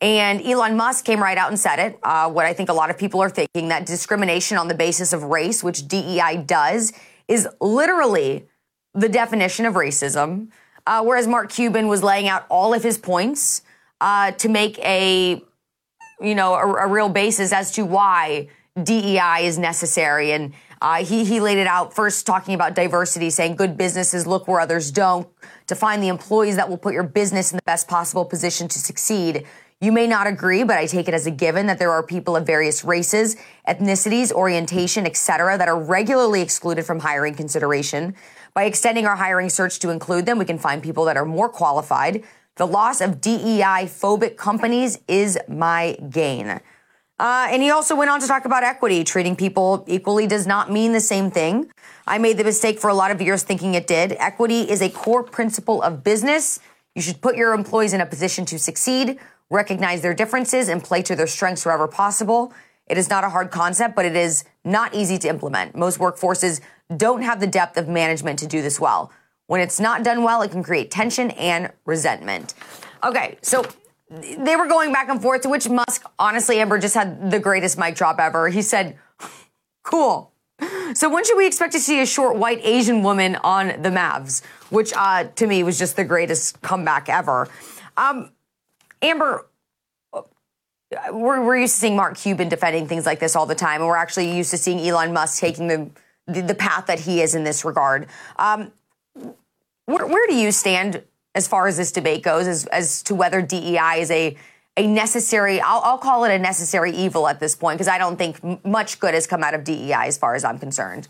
And 0.00 0.44
Elon 0.44 0.76
Musk 0.76 1.04
came 1.04 1.22
right 1.22 1.36
out 1.36 1.50
and 1.50 1.58
said 1.58 1.78
it. 1.78 1.98
Uh, 2.02 2.30
what 2.30 2.46
I 2.46 2.52
think 2.52 2.68
a 2.68 2.72
lot 2.72 2.90
of 2.90 2.98
people 2.98 3.20
are 3.20 3.30
thinking 3.30 3.68
that 3.68 3.86
discrimination 3.86 4.56
on 4.56 4.68
the 4.68 4.74
basis 4.74 5.12
of 5.12 5.24
race, 5.24 5.62
which 5.62 5.86
DEI 5.86 6.42
does, 6.46 6.92
is 7.28 7.48
literally 7.60 8.46
the 8.94 9.08
definition 9.08 9.66
of 9.66 9.74
racism. 9.74 10.48
Uh, 10.86 11.02
whereas 11.02 11.26
Mark 11.26 11.50
Cuban 11.50 11.88
was 11.88 12.02
laying 12.02 12.28
out 12.28 12.46
all 12.48 12.72
of 12.72 12.82
his 12.82 12.96
points 12.96 13.62
uh, 14.00 14.30
to 14.32 14.48
make 14.48 14.78
a 14.78 15.42
you 16.20 16.34
know, 16.34 16.54
a, 16.54 16.86
a 16.86 16.86
real 16.86 17.08
basis 17.08 17.52
as 17.52 17.72
to 17.72 17.84
why 17.84 18.48
DEI 18.82 19.46
is 19.46 19.58
necessary. 19.58 20.32
And 20.32 20.54
uh, 20.80 21.04
he, 21.04 21.24
he 21.24 21.40
laid 21.40 21.58
it 21.58 21.66
out 21.66 21.94
first 21.94 22.26
talking 22.26 22.54
about 22.54 22.74
diversity, 22.74 23.30
saying 23.30 23.56
good 23.56 23.76
businesses 23.76 24.26
look 24.26 24.46
where 24.46 24.60
others 24.60 24.90
don't 24.90 25.28
to 25.66 25.74
find 25.74 26.02
the 26.02 26.08
employees 26.08 26.56
that 26.56 26.68
will 26.68 26.78
put 26.78 26.94
your 26.94 27.02
business 27.02 27.52
in 27.52 27.56
the 27.56 27.62
best 27.64 27.88
possible 27.88 28.24
position 28.24 28.68
to 28.68 28.78
succeed. 28.78 29.46
You 29.80 29.92
may 29.92 30.06
not 30.06 30.26
agree, 30.26 30.64
but 30.64 30.78
I 30.78 30.86
take 30.86 31.06
it 31.06 31.14
as 31.14 31.26
a 31.26 31.30
given 31.30 31.66
that 31.66 31.78
there 31.78 31.90
are 31.90 32.02
people 32.02 32.34
of 32.34 32.46
various 32.46 32.82
races, 32.82 33.36
ethnicities, 33.68 34.32
orientation, 34.32 35.04
etc., 35.04 35.58
that 35.58 35.68
are 35.68 35.78
regularly 35.78 36.40
excluded 36.40 36.86
from 36.86 37.00
hiring 37.00 37.34
consideration. 37.34 38.14
By 38.54 38.64
extending 38.64 39.06
our 39.06 39.16
hiring 39.16 39.50
search 39.50 39.78
to 39.80 39.90
include 39.90 40.24
them, 40.24 40.38
we 40.38 40.46
can 40.46 40.58
find 40.58 40.82
people 40.82 41.04
that 41.04 41.16
are 41.18 41.26
more 41.26 41.50
qualified, 41.50 42.24
the 42.56 42.66
loss 42.66 43.02
of 43.02 43.20
DEI 43.20 43.84
phobic 43.84 44.38
companies 44.38 44.98
is 45.06 45.38
my 45.46 45.94
gain. 46.08 46.60
Uh, 47.18 47.48
and 47.50 47.62
he 47.62 47.70
also 47.70 47.96
went 47.96 48.10
on 48.10 48.20
to 48.20 48.26
talk 48.26 48.44
about 48.44 48.62
equity. 48.62 49.02
Treating 49.02 49.36
people 49.36 49.84
equally 49.86 50.26
does 50.26 50.46
not 50.46 50.70
mean 50.70 50.92
the 50.92 51.00
same 51.00 51.30
thing. 51.30 51.70
I 52.06 52.18
made 52.18 52.36
the 52.36 52.44
mistake 52.44 52.78
for 52.78 52.88
a 52.88 52.94
lot 52.94 53.10
of 53.10 53.20
years 53.22 53.42
thinking 53.42 53.74
it 53.74 53.86
did. 53.86 54.12
Equity 54.18 54.62
is 54.70 54.82
a 54.82 54.90
core 54.90 55.22
principle 55.22 55.82
of 55.82 56.04
business. 56.04 56.60
You 56.94 57.02
should 57.02 57.20
put 57.20 57.36
your 57.36 57.54
employees 57.54 57.92
in 57.92 58.00
a 58.00 58.06
position 58.06 58.44
to 58.46 58.58
succeed, 58.58 59.18
recognize 59.50 60.02
their 60.02 60.14
differences, 60.14 60.68
and 60.68 60.84
play 60.84 61.02
to 61.02 61.16
their 61.16 61.26
strengths 61.26 61.64
wherever 61.64 61.88
possible. 61.88 62.52
It 62.86 62.98
is 62.98 63.10
not 63.10 63.24
a 63.24 63.30
hard 63.30 63.50
concept, 63.50 63.96
but 63.96 64.04
it 64.04 64.14
is 64.14 64.44
not 64.64 64.94
easy 64.94 65.18
to 65.18 65.28
implement. 65.28 65.74
Most 65.74 65.98
workforces 65.98 66.60
don't 66.96 67.22
have 67.22 67.40
the 67.40 67.46
depth 67.46 67.76
of 67.76 67.88
management 67.88 68.38
to 68.40 68.46
do 68.46 68.62
this 68.62 68.78
well. 68.78 69.10
When 69.46 69.60
it's 69.60 69.80
not 69.80 70.04
done 70.04 70.22
well, 70.22 70.42
it 70.42 70.50
can 70.50 70.62
create 70.62 70.90
tension 70.90 71.30
and 71.32 71.72
resentment. 71.84 72.54
Okay, 73.02 73.38
so 73.42 73.64
they 74.10 74.56
were 74.56 74.66
going 74.66 74.92
back 74.92 75.08
and 75.08 75.20
forth, 75.20 75.42
to 75.42 75.48
which 75.48 75.68
Musk, 75.68 76.04
honestly, 76.18 76.60
Amber 76.60 76.78
just 76.78 76.94
had 76.94 77.30
the 77.30 77.40
greatest 77.40 77.78
mic 77.78 77.96
drop 77.96 78.18
ever. 78.18 78.48
He 78.48 78.62
said, 78.62 78.96
Cool. 79.82 80.32
So 80.94 81.10
when 81.10 81.24
should 81.24 81.36
we 81.36 81.46
expect 81.46 81.72
to 81.72 81.80
see 81.80 82.00
a 82.00 82.06
short 82.06 82.36
white 82.36 82.60
Asian 82.62 83.02
woman 83.02 83.36
on 83.36 83.82
the 83.82 83.90
Mavs? 83.90 84.42
Which 84.70 84.92
uh, 84.94 85.24
to 85.24 85.46
me 85.46 85.62
was 85.62 85.78
just 85.78 85.96
the 85.96 86.04
greatest 86.04 86.62
comeback 86.62 87.08
ever. 87.08 87.48
Um, 87.96 88.30
Amber, 89.02 89.46
we're, 90.12 91.44
we're 91.44 91.58
used 91.58 91.74
to 91.74 91.80
seeing 91.80 91.96
Mark 91.96 92.16
Cuban 92.16 92.48
defending 92.48 92.86
things 92.86 93.04
like 93.04 93.20
this 93.20 93.36
all 93.36 93.46
the 93.46 93.54
time, 93.54 93.80
and 93.80 93.88
we're 93.88 93.96
actually 93.96 94.34
used 94.34 94.50
to 94.52 94.58
seeing 94.58 94.78
Elon 94.78 95.12
Musk 95.12 95.40
taking 95.40 95.66
the 95.66 95.90
the, 96.26 96.42
the 96.42 96.54
path 96.54 96.86
that 96.86 97.00
he 97.00 97.20
is 97.20 97.34
in 97.34 97.44
this 97.44 97.64
regard. 97.64 98.06
Um, 98.36 98.72
where, 99.84 100.06
where 100.06 100.26
do 100.26 100.34
you 100.34 100.50
stand 100.50 101.04
as 101.36 101.46
far 101.46 101.68
as 101.68 101.76
this 101.76 101.92
debate 101.92 102.24
goes, 102.24 102.48
as, 102.48 102.66
as 102.66 103.02
to 103.04 103.14
whether 103.14 103.40
DEI 103.42 104.00
is 104.00 104.10
a 104.10 104.36
a 104.78 104.86
necessary, 104.86 105.58
I'll, 105.58 105.80
I'll, 105.80 105.96
call 105.96 106.24
it 106.24 106.34
a 106.34 106.38
necessary 106.38 106.90
evil 106.90 107.28
at 107.28 107.40
this 107.40 107.56
point, 107.56 107.78
because 107.78 107.88
I 107.88 107.96
don't 107.96 108.16
think 108.18 108.42
much 108.62 109.00
good 109.00 109.14
has 109.14 109.26
come 109.26 109.42
out 109.42 109.54
of 109.54 109.64
DEI 109.64 110.04
as 110.06 110.18
far 110.18 110.34
as 110.34 110.44
I'm 110.44 110.58
concerned. 110.58 111.08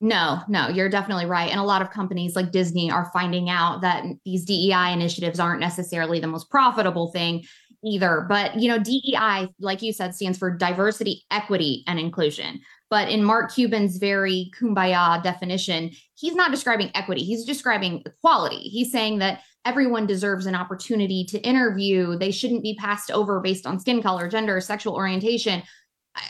No, 0.00 0.40
no, 0.46 0.68
you're 0.68 0.88
definitely 0.88 1.26
right. 1.26 1.50
And 1.50 1.58
a 1.58 1.64
lot 1.64 1.82
of 1.82 1.90
companies 1.90 2.36
like 2.36 2.52
Disney 2.52 2.92
are 2.92 3.10
finding 3.12 3.50
out 3.50 3.80
that 3.80 4.04
these 4.24 4.44
DEI 4.44 4.92
initiatives 4.92 5.40
aren't 5.40 5.58
necessarily 5.58 6.20
the 6.20 6.28
most 6.28 6.48
profitable 6.48 7.10
thing 7.10 7.44
either. 7.84 8.24
But, 8.28 8.56
you 8.56 8.68
know, 8.68 8.78
DEI, 8.78 9.48
like 9.58 9.82
you 9.82 9.92
said, 9.92 10.14
stands 10.14 10.38
for 10.38 10.56
diversity, 10.56 11.24
equity, 11.32 11.82
and 11.88 11.98
inclusion. 11.98 12.60
But 12.92 13.08
in 13.08 13.24
Mark 13.24 13.54
Cuban's 13.54 13.96
very 13.96 14.50
kumbaya 14.54 15.22
definition, 15.22 15.92
he's 16.14 16.34
not 16.34 16.50
describing 16.50 16.90
equity, 16.94 17.24
he's 17.24 17.46
describing 17.46 18.02
equality. 18.04 18.68
He's 18.68 18.92
saying 18.92 19.20
that 19.20 19.40
everyone 19.64 20.04
deserves 20.04 20.44
an 20.44 20.54
opportunity 20.54 21.24
to 21.30 21.40
interview. 21.40 22.18
They 22.18 22.30
shouldn't 22.30 22.62
be 22.62 22.74
passed 22.74 23.10
over 23.10 23.40
based 23.40 23.66
on 23.66 23.80
skin 23.80 24.02
color, 24.02 24.28
gender, 24.28 24.60
sexual 24.60 24.94
orientation. 24.94 25.62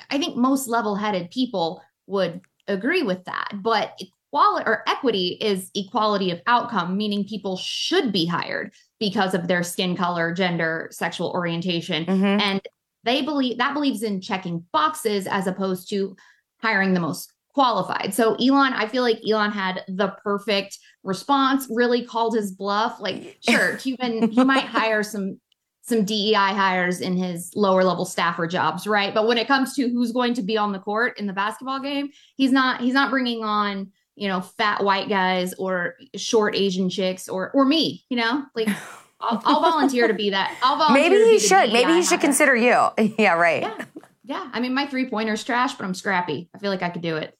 I, 0.08 0.18
think 0.18 0.36
most 0.36 0.68
level 0.68 0.94
headed 0.94 1.32
people 1.32 1.82
would 2.06 2.42
agree 2.68 3.02
with 3.02 3.24
that. 3.24 3.54
But 3.54 3.98
equality 3.98 4.64
or 4.64 4.88
equity 4.88 5.38
is 5.40 5.68
equality 5.74 6.30
of 6.30 6.42
outcome, 6.46 6.96
meaning 6.96 7.24
people 7.24 7.56
should 7.56 8.12
be 8.12 8.24
hired 8.24 8.72
because 9.00 9.34
of 9.34 9.48
their 9.48 9.64
skin 9.64 9.96
color, 9.96 10.32
gender, 10.32 10.90
sexual 10.92 11.32
orientation. 11.32 12.04
Mm-hmm. 12.04 12.24
And 12.24 12.62
they 13.02 13.22
believe 13.22 13.58
that 13.58 13.74
believes 13.74 14.04
in 14.04 14.20
checking 14.20 14.64
boxes 14.72 15.26
as 15.26 15.48
opposed 15.48 15.90
to 15.90 16.14
hiring 16.62 16.94
the 16.94 17.00
most 17.00 17.32
qualified. 17.54 18.14
So 18.14 18.34
Elon, 18.36 18.72
I 18.72 18.86
feel 18.86 19.02
like 19.02 19.20
Elon 19.28 19.50
had 19.50 19.84
the 19.88 20.08
perfect 20.22 20.78
response, 21.02 21.66
really 21.70 22.04
called 22.04 22.34
his 22.34 22.52
bluff. 22.52 22.98
Like, 23.00 23.38
sure, 23.48 23.76
Cuban, 23.76 24.30
he 24.30 24.44
might 24.44 24.64
hire 24.64 25.02
some 25.02 25.38
some 25.84 26.04
DEI 26.04 26.34
hires 26.34 27.00
in 27.00 27.16
his 27.16 27.50
lower 27.56 27.82
level 27.82 28.04
staffer 28.04 28.46
jobs, 28.46 28.86
right? 28.86 29.12
But 29.12 29.26
when 29.26 29.36
it 29.36 29.48
comes 29.48 29.74
to 29.74 29.88
who's 29.88 30.12
going 30.12 30.32
to 30.34 30.42
be 30.42 30.56
on 30.56 30.70
the 30.70 30.78
court 30.78 31.18
in 31.18 31.26
the 31.26 31.32
basketball 31.32 31.80
game, 31.80 32.10
he's 32.36 32.52
not 32.52 32.80
he's 32.80 32.94
not 32.94 33.10
bringing 33.10 33.42
on, 33.42 33.90
you 34.14 34.28
know, 34.28 34.40
fat 34.40 34.84
white 34.84 35.08
guys 35.08 35.54
or 35.54 35.96
short 36.16 36.54
Asian 36.54 36.88
chicks 36.88 37.28
or 37.28 37.50
or 37.52 37.64
me, 37.64 38.04
you 38.08 38.16
know? 38.16 38.44
Like 38.54 38.68
I'll, 39.22 39.40
I'll 39.44 39.60
volunteer 39.60 40.08
to 40.08 40.14
be 40.14 40.30
that. 40.30 40.56
I'll 40.62 40.76
volunteer. 40.76 41.10
Maybe 41.10 41.30
he 41.30 41.38
should. 41.38 41.72
Maybe 41.72 41.92
he 41.92 42.02
should 42.02 42.18
hire. 42.18 42.20
consider 42.20 42.56
you. 42.56 42.88
Yeah, 43.18 43.34
right. 43.34 43.62
Yeah. 43.62 43.84
Yeah, 44.24 44.48
I 44.52 44.60
mean, 44.60 44.74
my 44.74 44.86
three 44.86 45.08
pointer's 45.08 45.42
trash, 45.42 45.74
but 45.74 45.84
I'm 45.84 45.94
scrappy. 45.94 46.48
I 46.54 46.58
feel 46.58 46.70
like 46.70 46.82
I 46.82 46.90
could 46.90 47.02
do 47.02 47.16
it. 47.16 47.36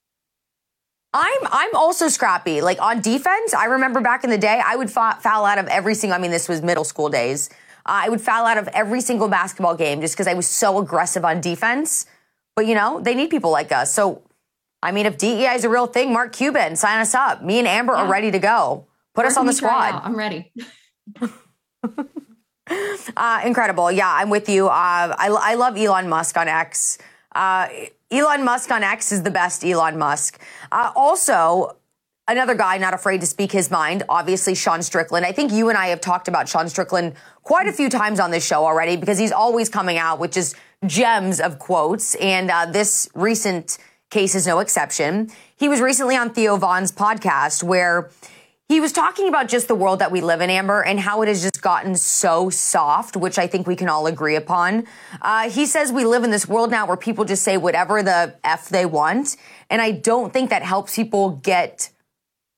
I'm 1.14 1.40
I'm 1.45 1.75
also 1.77 2.09
scrappy. 2.09 2.61
Like 2.61 2.81
on 2.81 3.01
defense, 3.01 3.55
I 3.55 3.66
remember 3.66 4.01
back 4.01 4.25
in 4.25 4.31
the 4.31 4.38
day, 4.38 4.61
I 4.64 4.77
would 4.77 4.90
fa- 4.90 5.18
foul 5.21 5.45
out 5.45 5.59
of 5.59 5.66
every 5.68 5.95
single. 5.95 6.16
I 6.16 6.21
mean, 6.21 6.31
this 6.31 6.49
was 6.49 6.62
middle 6.62 6.85
school 6.85 7.09
days. 7.09 7.51
Uh, 7.85 8.07
I 8.07 8.09
would 8.09 8.21
foul 8.21 8.47
out 8.47 8.59
of 8.59 8.68
every 8.68 9.01
single 9.01 9.29
basketball 9.29 9.77
game 9.77 10.01
just 10.01 10.14
because 10.14 10.27
I 10.27 10.35
was 10.35 10.49
so 10.49 10.79
aggressive 10.79 11.25
on 11.25 11.40
defense. 11.40 12.07
But 12.57 12.66
you 12.66 12.75
know, 12.75 13.01
they 13.01 13.14
need 13.14 13.31
people 13.31 13.51
like 13.51 13.73
us. 13.73 13.92
So, 13.92 14.23
I 14.83 14.92
mean, 14.92 15.07
if 15.07 15.18
DEI 15.18 15.55
is 15.55 15.64
a 15.64 15.68
real 15.68 15.87
thing, 15.87 16.12
Mark 16.12 16.33
Cuban, 16.33 16.77
sign 16.77 17.01
us 17.01 17.14
up. 17.14 17.42
Me 17.42 17.59
and 17.59 17.68
Amber 17.68 17.92
yeah. 17.92 18.05
are 18.05 18.11
ready 18.11 18.31
to 18.31 18.38
go. 18.38 18.87
Put 19.14 19.23
Where 19.23 19.27
us 19.27 19.37
on 19.37 19.47
the 19.47 19.53
squad. 19.53 20.01
I'm 20.03 20.16
ready. 20.16 20.51
Uh, 23.17 23.41
incredible. 23.45 23.91
Yeah, 23.91 24.11
I'm 24.13 24.31
with 24.31 24.49
you. 24.49 24.69
Uh, 24.69 25.15
I, 25.19 25.29
I 25.29 25.55
love 25.55 25.77
Elon 25.77 26.09
Musk 26.09 26.37
on 26.37 26.49
X. 26.49 26.99
Uh, 27.35 27.69
Elon 28.11 28.45
Musk 28.45 28.71
on 28.71 28.83
X 28.83 29.13
is 29.13 29.23
the 29.23 29.31
best 29.31 29.65
Elon 29.65 29.99
Musk. 29.99 30.41
Uh, 30.71 30.93
also, 30.95 31.77
another 32.29 32.55
guy 32.55 32.79
not 32.79 32.95
afraid 32.95 33.21
to 33.21 33.27
speak 33.27 33.53
his 33.53 33.71
mind, 33.71 34.03
obviously, 34.09 34.55
Sean 34.55 34.83
Strickland. 34.83 35.25
I 35.27 35.33
think 35.33 35.53
you 35.53 35.69
and 35.69 35.79
I 35.79 35.87
have 35.87 36.01
talked 36.01 36.29
about 36.29 36.49
Sean 36.49 36.69
Strickland 36.69 37.15
quite 37.43 37.67
a 37.67 37.73
few 37.73 37.89
times 37.89 38.21
on 38.21 38.31
this 38.31 38.47
show 38.47 38.65
already 38.65 38.97
because 38.97 39.19
he's 39.19 39.33
always 39.33 39.69
coming 39.69 39.99
out 39.99 40.19
with 40.19 40.33
just 40.33 40.55
gems 40.87 41.41
of 41.41 41.59
quotes. 41.59 42.15
And 42.17 42.51
uh, 42.51 42.67
this 42.67 43.09
recent 43.15 43.79
case 44.11 44.35
is 44.35 44.47
no 44.47 44.59
exception. 44.59 45.31
He 45.57 45.69
was 45.69 45.81
recently 45.81 46.17
on 46.17 46.31
Theo 46.31 46.57
Von's 46.57 46.93
podcast 46.93 47.63
where 47.63 48.11
he 48.68 48.81
was 48.81 48.92
talking 48.92 49.29
about 49.29 49.48
just 49.48 49.68
the 49.68 49.75
world 49.75 49.98
that 49.98 50.11
we 50.11 50.20
live 50.22 50.40
in, 50.40 50.48
Amber, 50.48 50.83
and 50.83 50.98
how 50.98 51.20
it 51.22 51.29
has 51.29 51.42
just 51.42 51.61
gotten 51.61 51.94
so 51.94 52.48
soft, 52.48 53.16
which 53.16 53.38
I 53.38 53.46
think 53.46 53.66
we 53.66 53.77
can 53.77 53.88
all 53.88 54.07
agree 54.07 54.35
upon. 54.35 54.87
Uh, 55.20 55.51
he 55.51 55.66
says 55.66 55.92
we 55.92 56.07
live 56.07 56.25
in 56.25 56.31
this 56.31 56.48
world 56.48 56.70
now 56.70 56.87
where 56.87 56.96
people 56.96 57.27
just 57.27 57.42
say 57.42 57.59
whatever 57.59 58.03
the 58.03 58.35
F 58.44 58.70
they 58.70 58.87
want. 58.87 59.37
And 59.68 59.83
I 59.83 59.90
don't 59.90 60.33
think 60.33 60.51
that 60.51 60.62
helps 60.62 60.96
people 60.96 61.31
get 61.42 61.90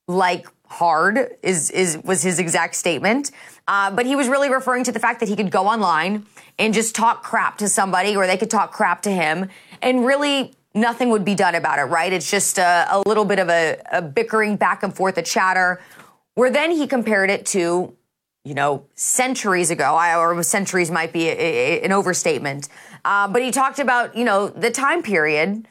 like 0.07 0.47
hard 0.67 1.37
is 1.43 1.71
is 1.71 1.99
was 2.05 2.23
his 2.23 2.39
exact 2.39 2.75
statement. 2.75 3.31
Uh, 3.67 3.91
but 3.91 4.07
he 4.07 4.15
was 4.15 4.29
really 4.29 4.51
referring 4.51 4.85
to 4.85 4.93
the 4.93 5.01
fact 5.01 5.21
that 5.21 5.29
he 5.29 5.37
could 5.37 5.51
go 5.51 5.67
online 5.67 6.27
and 6.59 6.75
just 6.75 6.95
talk 6.95 7.23
crap 7.23 7.59
to 7.59 7.69
somebody, 7.69 8.15
or 8.15 8.27
they 8.27 8.37
could 8.37 8.51
talk 8.51 8.73
crap 8.73 9.03
to 9.03 9.11
him, 9.11 9.49
and 9.83 10.07
really 10.07 10.55
nothing 10.75 11.11
would 11.11 11.25
be 11.25 11.35
done 11.35 11.55
about 11.55 11.79
it. 11.79 11.85
Right? 11.85 12.13
It's 12.13 12.31
just 12.31 12.59
a, 12.59 12.87
a 12.91 13.03
little 13.07 13.25
bit 13.25 13.39
of 13.39 13.49
a, 13.49 13.81
a 13.93 14.03
bickering 14.03 14.57
back 14.57 14.83
and 14.83 14.95
forth, 14.95 15.17
a 15.19 15.23
chatter. 15.23 15.81
Where 16.35 16.51
then 16.51 16.73
he 16.73 16.87
compared 16.87 17.31
it 17.31 17.47
to, 17.47 17.95
you 18.45 18.55
know, 18.55 18.87
centuries 18.95 19.71
ago, 19.71 19.97
or 20.19 20.43
centuries 20.43 20.91
might 20.91 21.13
be 21.13 21.29
a, 21.29 21.33
a, 21.33 21.81
an 21.83 21.93
overstatement. 21.93 22.69
Uh, 23.05 23.29
but 23.29 23.43
he 23.43 23.51
talked 23.51 23.79
about, 23.79 24.17
you 24.17 24.25
know, 24.25 24.49
the 24.49 24.71
time 24.71 25.03
period 25.03 25.69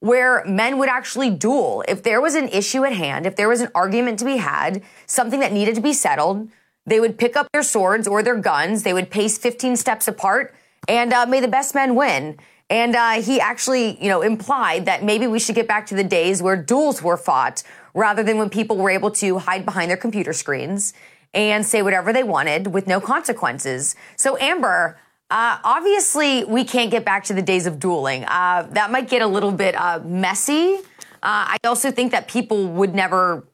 where 0.00 0.44
men 0.44 0.78
would 0.78 0.88
actually 0.88 1.30
duel. 1.30 1.84
If 1.86 2.02
there 2.02 2.20
was 2.20 2.34
an 2.34 2.48
issue 2.48 2.84
at 2.84 2.92
hand, 2.92 3.24
if 3.24 3.36
there 3.36 3.48
was 3.48 3.60
an 3.60 3.68
argument 3.72 4.18
to 4.18 4.24
be 4.24 4.38
had, 4.38 4.82
something 5.06 5.38
that 5.38 5.52
needed 5.52 5.76
to 5.76 5.80
be 5.80 5.92
settled, 5.92 6.48
they 6.84 6.98
would 6.98 7.16
pick 7.16 7.36
up 7.36 7.46
their 7.52 7.62
swords 7.62 8.08
or 8.08 8.20
their 8.20 8.36
guns. 8.36 8.82
They 8.82 8.92
would 8.92 9.10
pace 9.10 9.38
15 9.38 9.76
steps 9.76 10.08
apart, 10.08 10.54
and 10.88 11.12
uh, 11.12 11.26
may 11.26 11.38
the 11.38 11.46
best 11.46 11.76
men 11.76 11.94
win. 11.94 12.36
And 12.72 12.96
uh, 12.96 13.20
he 13.20 13.38
actually, 13.38 14.02
you 14.02 14.08
know, 14.08 14.22
implied 14.22 14.86
that 14.86 15.04
maybe 15.04 15.26
we 15.26 15.38
should 15.38 15.54
get 15.54 15.68
back 15.68 15.84
to 15.88 15.94
the 15.94 16.02
days 16.02 16.42
where 16.42 16.56
duels 16.56 17.02
were 17.02 17.18
fought 17.18 17.62
rather 17.92 18.22
than 18.22 18.38
when 18.38 18.48
people 18.48 18.78
were 18.78 18.88
able 18.88 19.10
to 19.10 19.36
hide 19.40 19.66
behind 19.66 19.90
their 19.90 19.98
computer 19.98 20.32
screens 20.32 20.94
and 21.34 21.66
say 21.66 21.82
whatever 21.82 22.14
they 22.14 22.22
wanted 22.22 22.68
with 22.68 22.86
no 22.86 22.98
consequences. 22.98 23.94
So, 24.16 24.38
Amber, 24.38 24.98
uh, 25.28 25.58
obviously, 25.62 26.44
we 26.44 26.64
can't 26.64 26.90
get 26.90 27.04
back 27.04 27.24
to 27.24 27.34
the 27.34 27.42
days 27.42 27.66
of 27.66 27.78
dueling. 27.78 28.24
Uh, 28.24 28.66
that 28.70 28.90
might 28.90 29.06
get 29.06 29.20
a 29.20 29.26
little 29.26 29.52
bit 29.52 29.74
uh, 29.74 30.00
messy. 30.02 30.76
Uh, 31.22 31.52
I 31.54 31.58
also 31.64 31.90
think 31.90 32.10
that 32.12 32.26
people 32.26 32.68
would 32.68 32.94
never 32.94 33.46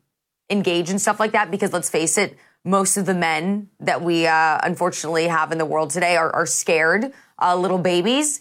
engage 0.49 0.91
in 0.91 0.99
stuff 1.01 1.19
like 1.19 1.33
that 1.33 1.51
because, 1.51 1.73
let's 1.73 1.91
face 1.91 2.19
it, 2.19 2.39
most 2.65 2.97
of 2.97 3.05
the 3.05 3.15
men 3.15 3.69
that 3.81 4.01
we 4.01 4.29
uh, 4.29 4.61
unfortunately 4.63 5.27
have 5.27 5.51
in 5.51 5.59
the 5.59 5.67
world 5.67 5.91
today 5.91 6.17
are, 6.17 6.31
are 6.31 6.47
scared, 6.47 7.13
little 7.57 7.79
babies. 7.79 8.39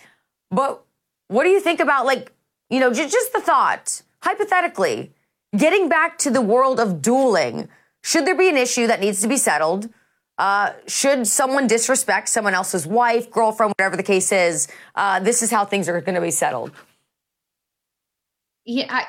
But 0.52 0.84
what 1.28 1.44
do 1.44 1.50
you 1.50 1.60
think 1.60 1.80
about, 1.80 2.06
like, 2.06 2.34
you 2.70 2.80
know, 2.80 2.94
j- 2.94 3.08
just 3.08 3.34
the 3.34 3.42
thought, 3.42 4.02
hypothetically, 4.22 5.12
getting 5.56 5.90
back 5.90 6.18
to 6.20 6.30
the 6.30 6.42
world 6.42 6.80
of 6.80 7.02
dueling? 7.02 7.70
Should 8.04 8.26
there 8.26 8.36
be 8.36 8.50
an 8.50 8.58
issue 8.58 8.88
that 8.88 9.00
needs 9.00 9.22
to 9.22 9.28
be 9.28 9.38
settled? 9.38 9.90
Uh, 10.38 10.74
should 10.88 11.26
someone 11.26 11.66
disrespect 11.66 12.30
someone 12.30 12.54
else's 12.54 12.86
wife, 12.86 13.30
girlfriend, 13.32 13.74
whatever 13.78 13.98
the 13.98 14.04
case 14.04 14.32
is, 14.32 14.68
uh, 14.96 15.20
this 15.20 15.42
is 15.42 15.50
how 15.50 15.66
things 15.66 15.90
are 15.90 16.00
going 16.00 16.16
to 16.16 16.22
be 16.22 16.32
settled. 16.32 16.72
Yeah, 18.64 18.86
I, 18.90 19.06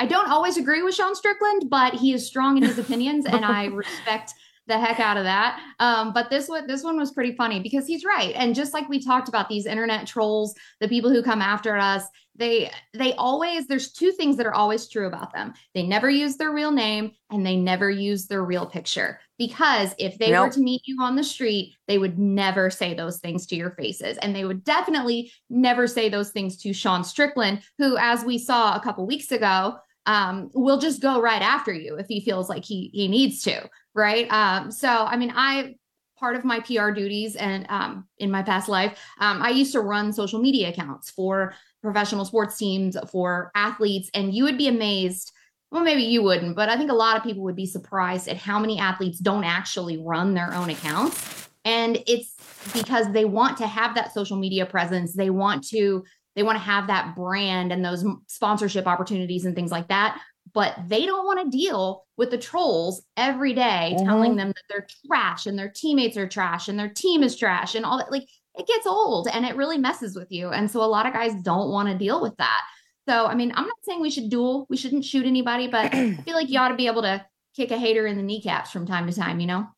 I 0.00 0.06
don't 0.06 0.28
always 0.28 0.56
agree 0.56 0.82
with 0.82 0.94
Sean 0.94 1.14
Strickland, 1.14 1.70
but 1.70 1.94
he 1.94 2.12
is 2.12 2.26
strong 2.26 2.56
in 2.56 2.64
his 2.64 2.78
opinions, 2.78 3.24
and 3.24 3.44
I 3.44 3.64
respect 3.66 4.34
the 4.66 4.78
heck 4.78 5.00
out 5.00 5.16
of 5.16 5.24
that. 5.24 5.60
Um, 5.78 6.12
but 6.12 6.30
this 6.30 6.48
one, 6.48 6.66
this 6.66 6.82
one 6.82 6.98
was 6.98 7.12
pretty 7.12 7.34
funny 7.36 7.60
because 7.60 7.86
he's 7.86 8.04
right. 8.04 8.34
And 8.34 8.54
just 8.54 8.74
like 8.74 8.88
we 8.88 9.02
talked 9.02 9.28
about 9.28 9.48
these 9.48 9.66
internet 9.66 10.06
trolls, 10.06 10.54
the 10.80 10.88
people 10.88 11.10
who 11.10 11.22
come 11.22 11.40
after 11.40 11.76
us, 11.76 12.04
they 12.38 12.70
they 12.92 13.14
always 13.14 13.66
there's 13.66 13.92
two 13.92 14.12
things 14.12 14.36
that 14.36 14.46
are 14.46 14.54
always 14.54 14.88
true 14.88 15.06
about 15.06 15.32
them. 15.32 15.54
They 15.74 15.82
never 15.82 16.10
use 16.10 16.36
their 16.36 16.52
real 16.52 16.70
name 16.70 17.12
and 17.30 17.46
they 17.46 17.56
never 17.56 17.90
use 17.90 18.26
their 18.26 18.44
real 18.44 18.66
picture. 18.66 19.20
Because 19.38 19.94
if 19.98 20.18
they 20.18 20.30
nope. 20.30 20.48
were 20.48 20.52
to 20.52 20.60
meet 20.60 20.82
you 20.84 20.98
on 21.00 21.16
the 21.16 21.24
street, 21.24 21.74
they 21.88 21.98
would 21.98 22.18
never 22.18 22.70
say 22.70 22.94
those 22.94 23.18
things 23.18 23.46
to 23.46 23.56
your 23.56 23.70
faces. 23.70 24.18
And 24.18 24.34
they 24.34 24.44
would 24.44 24.64
definitely 24.64 25.32
never 25.50 25.86
say 25.86 26.08
those 26.08 26.30
things 26.30 26.56
to 26.58 26.72
Sean 26.72 27.04
Strickland, 27.04 27.62
who, 27.78 27.96
as 27.96 28.24
we 28.24 28.38
saw 28.38 28.76
a 28.76 28.80
couple 28.80 29.06
weeks 29.06 29.32
ago, 29.32 29.78
um, 30.06 30.50
will 30.54 30.78
just 30.78 31.02
go 31.02 31.20
right 31.20 31.42
after 31.42 31.72
you 31.72 31.96
if 31.96 32.06
he 32.06 32.20
feels 32.20 32.48
like 32.48 32.64
he 32.64 32.90
he 32.92 33.08
needs 33.08 33.42
to 33.42 33.68
right? 33.96 34.30
Um, 34.30 34.70
so, 34.70 34.88
I 34.88 35.16
mean, 35.16 35.32
I 35.34 35.74
part 36.18 36.36
of 36.36 36.44
my 36.44 36.60
PR 36.60 36.90
duties 36.90 37.34
and 37.34 37.66
um, 37.68 38.06
in 38.18 38.30
my 38.30 38.42
past 38.42 38.68
life, 38.68 38.98
um, 39.18 39.42
I 39.42 39.50
used 39.50 39.72
to 39.72 39.80
run 39.80 40.12
social 40.12 40.40
media 40.40 40.68
accounts 40.68 41.10
for 41.10 41.54
professional 41.82 42.24
sports 42.24 42.56
teams, 42.56 42.96
for 43.10 43.50
athletes, 43.54 44.10
and 44.14 44.32
you 44.32 44.44
would 44.44 44.56
be 44.56 44.68
amazed. 44.68 45.32
Well, 45.70 45.82
maybe 45.82 46.02
you 46.02 46.22
wouldn't, 46.22 46.54
but 46.54 46.68
I 46.68 46.76
think 46.76 46.90
a 46.90 46.94
lot 46.94 47.16
of 47.16 47.24
people 47.24 47.42
would 47.42 47.56
be 47.56 47.66
surprised 47.66 48.28
at 48.28 48.36
how 48.36 48.58
many 48.58 48.78
athletes 48.78 49.18
don't 49.18 49.44
actually 49.44 49.98
run 49.98 50.32
their 50.34 50.54
own 50.54 50.70
accounts. 50.70 51.48
And 51.64 52.02
it's 52.06 52.36
because 52.72 53.10
they 53.10 53.24
want 53.24 53.58
to 53.58 53.66
have 53.66 53.96
that 53.96 54.14
social 54.14 54.36
media 54.36 54.64
presence. 54.64 55.14
They 55.14 55.30
want 55.30 55.66
to 55.68 56.04
they 56.36 56.42
want 56.42 56.56
to 56.56 56.62
have 56.62 56.86
that 56.86 57.16
brand 57.16 57.72
and 57.72 57.84
those 57.84 58.04
sponsorship 58.28 58.86
opportunities 58.86 59.44
and 59.44 59.56
things 59.56 59.72
like 59.72 59.88
that 59.88 60.20
but 60.56 60.74
they 60.86 61.06
don't 61.06 61.26
want 61.26 61.38
to 61.40 61.56
deal 61.56 62.04
with 62.16 62.30
the 62.30 62.38
trolls 62.38 63.02
every 63.16 63.52
day 63.52 63.92
mm-hmm. 63.94 64.06
telling 64.06 64.36
them 64.36 64.48
that 64.48 64.62
they're 64.68 64.86
trash 65.06 65.46
and 65.46 65.58
their 65.58 65.68
teammates 65.68 66.16
are 66.16 66.28
trash 66.28 66.68
and 66.68 66.78
their 66.78 66.88
team 66.88 67.22
is 67.22 67.36
trash 67.36 67.74
and 67.74 67.84
all 67.84 67.98
that. 67.98 68.10
Like 68.10 68.26
it 68.54 68.66
gets 68.66 68.86
old 68.86 69.28
and 69.28 69.44
it 69.44 69.56
really 69.56 69.78
messes 69.78 70.16
with 70.16 70.30
you. 70.30 70.48
And 70.48 70.70
so 70.70 70.82
a 70.82 70.86
lot 70.86 71.06
of 71.06 71.12
guys 71.12 71.34
don't 71.42 71.70
want 71.70 71.88
to 71.88 71.98
deal 71.98 72.22
with 72.22 72.36
that. 72.38 72.62
So, 73.08 73.26
I 73.26 73.34
mean, 73.34 73.52
I'm 73.54 73.66
not 73.66 73.76
saying 73.82 74.00
we 74.00 74.10
should 74.10 74.30
duel, 74.30 74.66
we 74.68 74.76
shouldn't 74.76 75.04
shoot 75.04 75.26
anybody, 75.26 75.68
but 75.68 75.94
I 75.94 76.14
feel 76.24 76.34
like 76.34 76.48
you 76.48 76.58
ought 76.58 76.68
to 76.68 76.76
be 76.76 76.86
able 76.86 77.02
to 77.02 77.24
kick 77.54 77.70
a 77.70 77.78
hater 77.78 78.06
in 78.06 78.16
the 78.16 78.22
kneecaps 78.22 78.70
from 78.70 78.86
time 78.86 79.06
to 79.06 79.12
time, 79.12 79.40
you 79.40 79.46
know? 79.46 79.68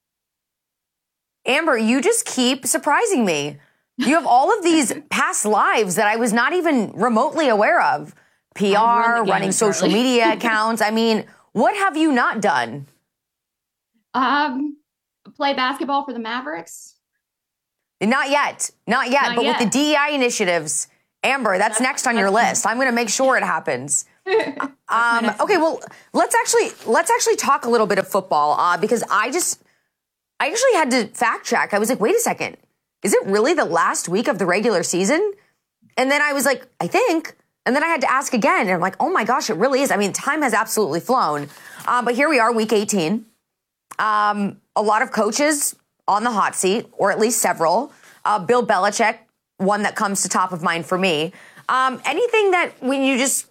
Amber, 1.47 1.77
you 1.77 2.01
just 2.01 2.25
keep 2.25 2.67
surprising 2.67 3.25
me. 3.25 3.59
You 3.99 4.15
have 4.15 4.27
all 4.27 4.57
of 4.57 4.65
these 4.65 4.95
past 5.11 5.45
lives 5.45 5.97
that 5.97 6.07
I 6.07 6.17
was 6.17 6.33
not 6.33 6.53
even 6.53 6.93
remotely 6.93 7.49
aware 7.49 7.83
of. 7.83 8.15
PR, 8.55 9.23
running 9.25 9.53
social 9.53 9.89
media 9.89 10.33
accounts. 10.35 10.81
I 10.83 10.91
mean, 10.91 11.27
what 11.53 11.77
have 11.77 11.97
you 11.97 12.11
not 12.13 12.41
done? 12.41 12.87
Um, 14.15 14.79
play 15.37 15.55
basketball 15.55 16.05
for 16.05 16.13
the 16.13 16.19
Mavericks. 16.19 16.97
Not 18.01 18.31
yet, 18.31 18.71
not 18.87 19.11
yet. 19.11 19.23
Not 19.23 19.37
but 19.37 19.45
yet. 19.45 19.61
with 19.61 19.73
the 19.73 19.79
DEI 19.79 20.15
initiatives, 20.15 20.89
Amber, 21.25 21.59
that's, 21.59 21.79
that's 21.79 21.81
next 21.81 22.07
on 22.07 22.17
your 22.17 22.31
list. 22.31 22.67
I'm 22.67 22.77
going 22.77 22.89
to 22.89 22.95
make 22.95 23.09
sure 23.09 23.37
it 23.37 23.43
happens. 23.43 24.07
um, 24.89 25.31
okay, 25.41 25.57
well, 25.57 25.81
let's 26.13 26.35
actually 26.35 26.71
let's 26.87 27.11
actually 27.11 27.37
talk 27.37 27.65
a 27.65 27.71
little 27.71 27.87
bit 27.87 27.99
of 27.99 28.07
football 28.07 28.59
uh, 28.59 28.77
because 28.77 29.03
I 29.11 29.31
just 29.31 29.63
I 30.39 30.49
actually 30.49 30.75
had 30.75 30.91
to 30.91 31.07
fact 31.19 31.47
check. 31.47 31.75
I 31.75 31.79
was 31.79 31.89
like, 31.89 32.01
wait 32.01 32.15
a 32.15 32.21
second, 32.21 32.57
is 33.03 33.15
it 33.15 33.25
really 33.27 33.55
the 33.55 33.65
last 33.65 34.09
week 34.09 34.29
of 34.29 34.39
the 34.39 34.47
regular 34.47 34.83
season? 34.83 35.33
And 35.97 36.11
then 36.11 36.23
I 36.23 36.33
was 36.33 36.45
like, 36.45 36.67
I 36.81 36.87
think. 36.87 37.37
And 37.67 37.77
then 37.77 37.83
I 37.83 37.89
had 37.89 38.01
to 38.01 38.11
ask 38.11 38.33
again, 38.33 38.63
and 38.63 38.71
I'm 38.71 38.81
like, 38.81 38.97
oh 38.99 39.11
my 39.11 39.25
gosh, 39.25 39.51
it 39.51 39.57
really 39.57 39.83
is. 39.83 39.91
I 39.91 39.97
mean, 39.97 40.13
time 40.13 40.43
has 40.43 40.55
absolutely 40.55 41.01
flown. 41.01 41.49
Um, 41.87 42.05
but 42.05 42.15
here 42.15 42.29
we 42.29 42.39
are, 42.39 42.53
week 42.53 42.73
18. 42.73 43.27
Um, 43.99 44.61
a 44.75 44.83
lot 44.83 45.03
of 45.03 45.13
coaches 45.13 45.77
on 46.07 46.25
the 46.25 46.31
hot 46.31 46.55
seat, 46.55 46.87
or 46.93 47.11
at 47.11 47.19
least 47.19 47.41
several. 47.41 47.93
Uh, 48.25 48.39
Bill 48.39 48.67
Belichick, 48.67 49.19
one 49.59 49.83
that 49.83 49.97
comes 49.97 50.23
to 50.23 50.29
top 50.29 50.53
of 50.53 50.63
mind 50.63 50.87
for 50.87 50.97
me. 50.97 51.33
Um, 51.69 52.01
anything 52.07 52.53
that 52.53 52.73
when 52.81 53.03
you 53.03 53.19
just 53.19 53.47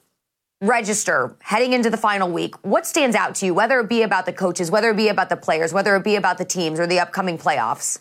register 0.62 1.36
heading 1.42 1.74
into 1.74 1.90
the 1.90 1.98
final 1.98 2.32
week, 2.32 2.56
what 2.66 2.88
stands 2.88 3.16
out 3.16 3.36
to 3.36 3.46
you, 3.46 3.54
whether 3.54 3.80
it 3.80 3.90
be 3.90 4.02
about 4.02 4.26
the 4.26 4.34
coaches, 4.34 4.72
whether 4.72 4.90
it 4.90 4.98
be 4.98 5.10
about 5.10 5.30
the 5.30 5.38
players, 5.38 5.72
whether 5.72 5.96
it 5.96 6.04
be 6.04 6.16
about 6.16 6.40
the 6.40 6.46
teams 6.46 6.80
or 6.80 6.88
the 6.88 7.00
upcoming 7.00 7.38
playoffs? 7.38 8.00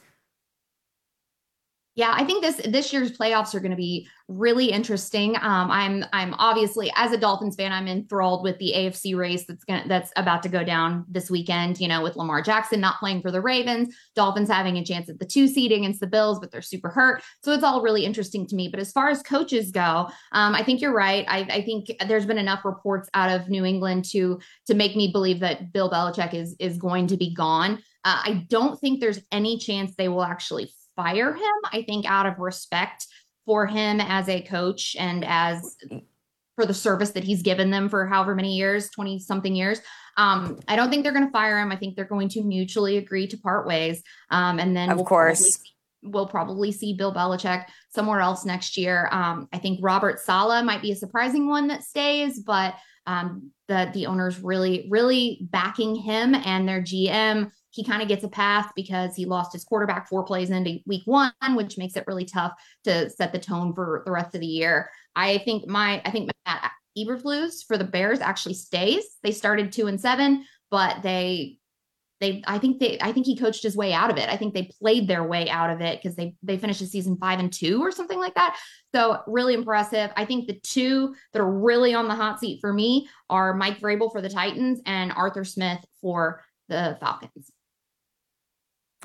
Yeah, 1.96 2.12
I 2.14 2.24
think 2.24 2.42
this 2.42 2.56
this 2.56 2.92
year's 2.92 3.16
playoffs 3.16 3.54
are 3.54 3.60
going 3.60 3.70
to 3.70 3.76
be 3.76 4.06
really 4.28 4.70
interesting. 4.70 5.34
Um, 5.36 5.70
I'm 5.70 6.04
I'm 6.12 6.34
obviously 6.34 6.92
as 6.94 7.12
a 7.12 7.16
Dolphins 7.16 7.56
fan, 7.56 7.72
I'm 7.72 7.88
enthralled 7.88 8.42
with 8.42 8.58
the 8.58 8.74
AFC 8.76 9.16
race 9.16 9.46
that's 9.46 9.64
going 9.64 9.88
that's 9.88 10.12
about 10.14 10.42
to 10.42 10.50
go 10.50 10.62
down 10.62 11.06
this 11.08 11.30
weekend. 11.30 11.80
You 11.80 11.88
know, 11.88 12.02
with 12.02 12.14
Lamar 12.14 12.42
Jackson 12.42 12.80
not 12.80 12.98
playing 13.00 13.22
for 13.22 13.30
the 13.30 13.40
Ravens, 13.40 13.96
Dolphins 14.14 14.50
having 14.50 14.76
a 14.76 14.84
chance 14.84 15.08
at 15.08 15.18
the 15.18 15.24
two 15.24 15.48
seed 15.48 15.72
against 15.72 16.00
the 16.00 16.06
Bills, 16.06 16.38
but 16.38 16.50
they're 16.50 16.60
super 16.60 16.90
hurt. 16.90 17.22
So 17.42 17.52
it's 17.52 17.64
all 17.64 17.80
really 17.80 18.04
interesting 18.04 18.46
to 18.48 18.54
me. 18.54 18.68
But 18.68 18.78
as 18.78 18.92
far 18.92 19.08
as 19.08 19.22
coaches 19.22 19.70
go, 19.70 20.10
um, 20.32 20.54
I 20.54 20.62
think 20.62 20.82
you're 20.82 20.92
right. 20.92 21.24
I, 21.26 21.46
I 21.48 21.62
think 21.62 21.86
there's 22.06 22.26
been 22.26 22.36
enough 22.36 22.66
reports 22.66 23.08
out 23.14 23.30
of 23.30 23.48
New 23.48 23.64
England 23.64 24.04
to 24.10 24.38
to 24.66 24.74
make 24.74 24.96
me 24.96 25.10
believe 25.10 25.40
that 25.40 25.72
Bill 25.72 25.90
Belichick 25.90 26.34
is 26.34 26.56
is 26.58 26.76
going 26.76 27.06
to 27.06 27.16
be 27.16 27.32
gone. 27.32 27.78
Uh, 28.04 28.20
I 28.22 28.46
don't 28.50 28.78
think 28.78 29.00
there's 29.00 29.20
any 29.32 29.58
chance 29.58 29.94
they 29.94 30.08
will 30.08 30.22
actually 30.22 30.70
fire 30.96 31.32
him. 31.32 31.54
I 31.72 31.82
think 31.82 32.06
out 32.06 32.26
of 32.26 32.38
respect 32.38 33.06
for 33.44 33.66
him 33.66 34.00
as 34.00 34.28
a 34.28 34.42
coach 34.42 34.96
and 34.98 35.24
as 35.24 35.76
for 36.56 36.66
the 36.66 36.74
service 36.74 37.10
that 37.10 37.22
he's 37.22 37.42
given 37.42 37.70
them 37.70 37.88
for 37.88 38.06
however 38.06 38.34
many 38.34 38.56
years 38.56 38.90
20 38.90 39.20
something 39.20 39.54
years. 39.54 39.80
Um, 40.16 40.58
i 40.66 40.74
don't 40.74 40.90
think 40.90 41.04
they're 41.04 41.12
going 41.12 41.26
to 41.26 41.32
fire 41.32 41.60
him. 41.60 41.70
I 41.70 41.76
think 41.76 41.94
they're 41.94 42.06
going 42.06 42.30
to 42.30 42.42
mutually 42.42 42.96
agree 42.96 43.26
to 43.28 43.36
part 43.36 43.66
ways. 43.66 44.02
Um, 44.30 44.58
and 44.58 44.74
then 44.74 44.90
of 44.90 44.96
we'll 44.96 45.06
course. 45.06 45.38
probably 45.38 45.50
see, 45.50 45.72
we'll 46.02 46.26
probably 46.26 46.72
see 46.72 46.94
bill 46.94 47.14
belichick 47.14 47.66
somewhere 47.90 48.20
else 48.20 48.44
next 48.44 48.76
year. 48.76 49.08
Um, 49.12 49.48
i 49.52 49.58
think 49.58 49.78
robert 49.82 50.18
saleh 50.18 50.64
might 50.64 50.82
be 50.82 50.92
a 50.92 50.96
surprising 50.96 51.46
one 51.46 51.68
that 51.68 51.84
stays 51.84 52.40
but 52.40 52.74
um, 53.06 53.52
the 53.68 53.90
the 53.92 54.06
owners 54.06 54.40
really 54.40 54.88
really 54.90 55.46
backing 55.50 55.94
him 55.94 56.34
and 56.34 56.68
their 56.68 56.80
gm 56.80 57.50
he 57.76 57.84
kind 57.84 58.00
of 58.00 58.08
gets 58.08 58.24
a 58.24 58.28
pass 58.28 58.66
because 58.74 59.14
he 59.14 59.26
lost 59.26 59.52
his 59.52 59.64
quarterback 59.64 60.08
four 60.08 60.24
plays 60.24 60.48
into 60.50 60.78
week 60.86 61.02
one, 61.04 61.32
which 61.54 61.76
makes 61.76 61.94
it 61.94 62.06
really 62.06 62.24
tough 62.24 62.52
to 62.84 63.10
set 63.10 63.32
the 63.32 63.38
tone 63.38 63.74
for 63.74 64.02
the 64.06 64.10
rest 64.10 64.34
of 64.34 64.40
the 64.40 64.46
year. 64.46 64.90
I 65.14 65.38
think 65.38 65.68
my 65.68 66.00
I 66.04 66.10
think 66.10 66.30
Matt 66.46 66.72
Eberflus 66.98 67.66
for 67.66 67.76
the 67.76 67.84
Bears 67.84 68.20
actually 68.20 68.54
stays. 68.54 69.04
They 69.22 69.32
started 69.32 69.70
two 69.70 69.86
and 69.86 70.00
seven. 70.00 70.46
but 70.70 71.02
they 71.02 71.58
they 72.20 72.42
I 72.46 72.58
think 72.58 72.80
they 72.80 72.98
I 73.00 73.12
think 73.12 73.26
he 73.26 73.36
coached 73.36 73.62
his 73.62 73.76
way 73.76 73.92
out 73.92 74.10
of 74.10 74.16
it. 74.16 74.30
I 74.30 74.36
think 74.36 74.54
they 74.54 74.70
played 74.80 75.06
their 75.06 75.24
way 75.24 75.48
out 75.50 75.70
of 75.70 75.80
it 75.82 76.00
because 76.00 76.16
they 76.16 76.34
they 76.42 76.56
finished 76.56 76.80
the 76.80 76.86
season 76.86 77.18
five 77.18 77.38
and 77.40 77.52
two 77.52 77.82
or 77.82 77.92
something 77.92 78.18
like 78.18 78.34
that. 78.34 78.58
So 78.94 79.20
really 79.26 79.52
impressive. 79.54 80.10
I 80.16 80.24
think 80.24 80.46
the 80.46 80.58
two 80.62 81.14
that 81.32 81.40
are 81.40 81.50
really 81.50 81.94
on 81.94 82.08
the 82.08 82.14
hot 82.14 82.40
seat 82.40 82.60
for 82.60 82.72
me 82.72 83.08
are 83.28 83.52
Mike 83.54 83.80
Vrabel 83.80 84.10
for 84.10 84.22
the 84.22 84.30
Titans 84.30 84.80
and 84.86 85.12
Arthur 85.12 85.44
Smith 85.44 85.84
for 86.00 86.42
the 86.68 86.96
Falcons. 87.00 87.50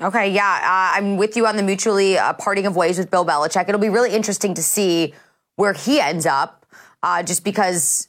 Okay, 0.00 0.32
yeah, 0.32 0.60
uh, 0.62 0.98
I'm 0.98 1.16
with 1.16 1.36
you 1.36 1.46
on 1.46 1.56
the 1.56 1.62
mutually 1.62 2.16
uh, 2.16 2.32
parting 2.32 2.66
of 2.66 2.74
ways 2.76 2.98
with 2.98 3.10
Bill 3.10 3.26
Belichick. 3.26 3.68
It'll 3.68 3.80
be 3.80 3.90
really 3.90 4.10
interesting 4.10 4.54
to 4.54 4.62
see 4.62 5.14
where 5.56 5.74
he 5.74 6.00
ends 6.00 6.24
up, 6.24 6.64
uh, 7.02 7.22
just 7.22 7.44
because 7.44 8.08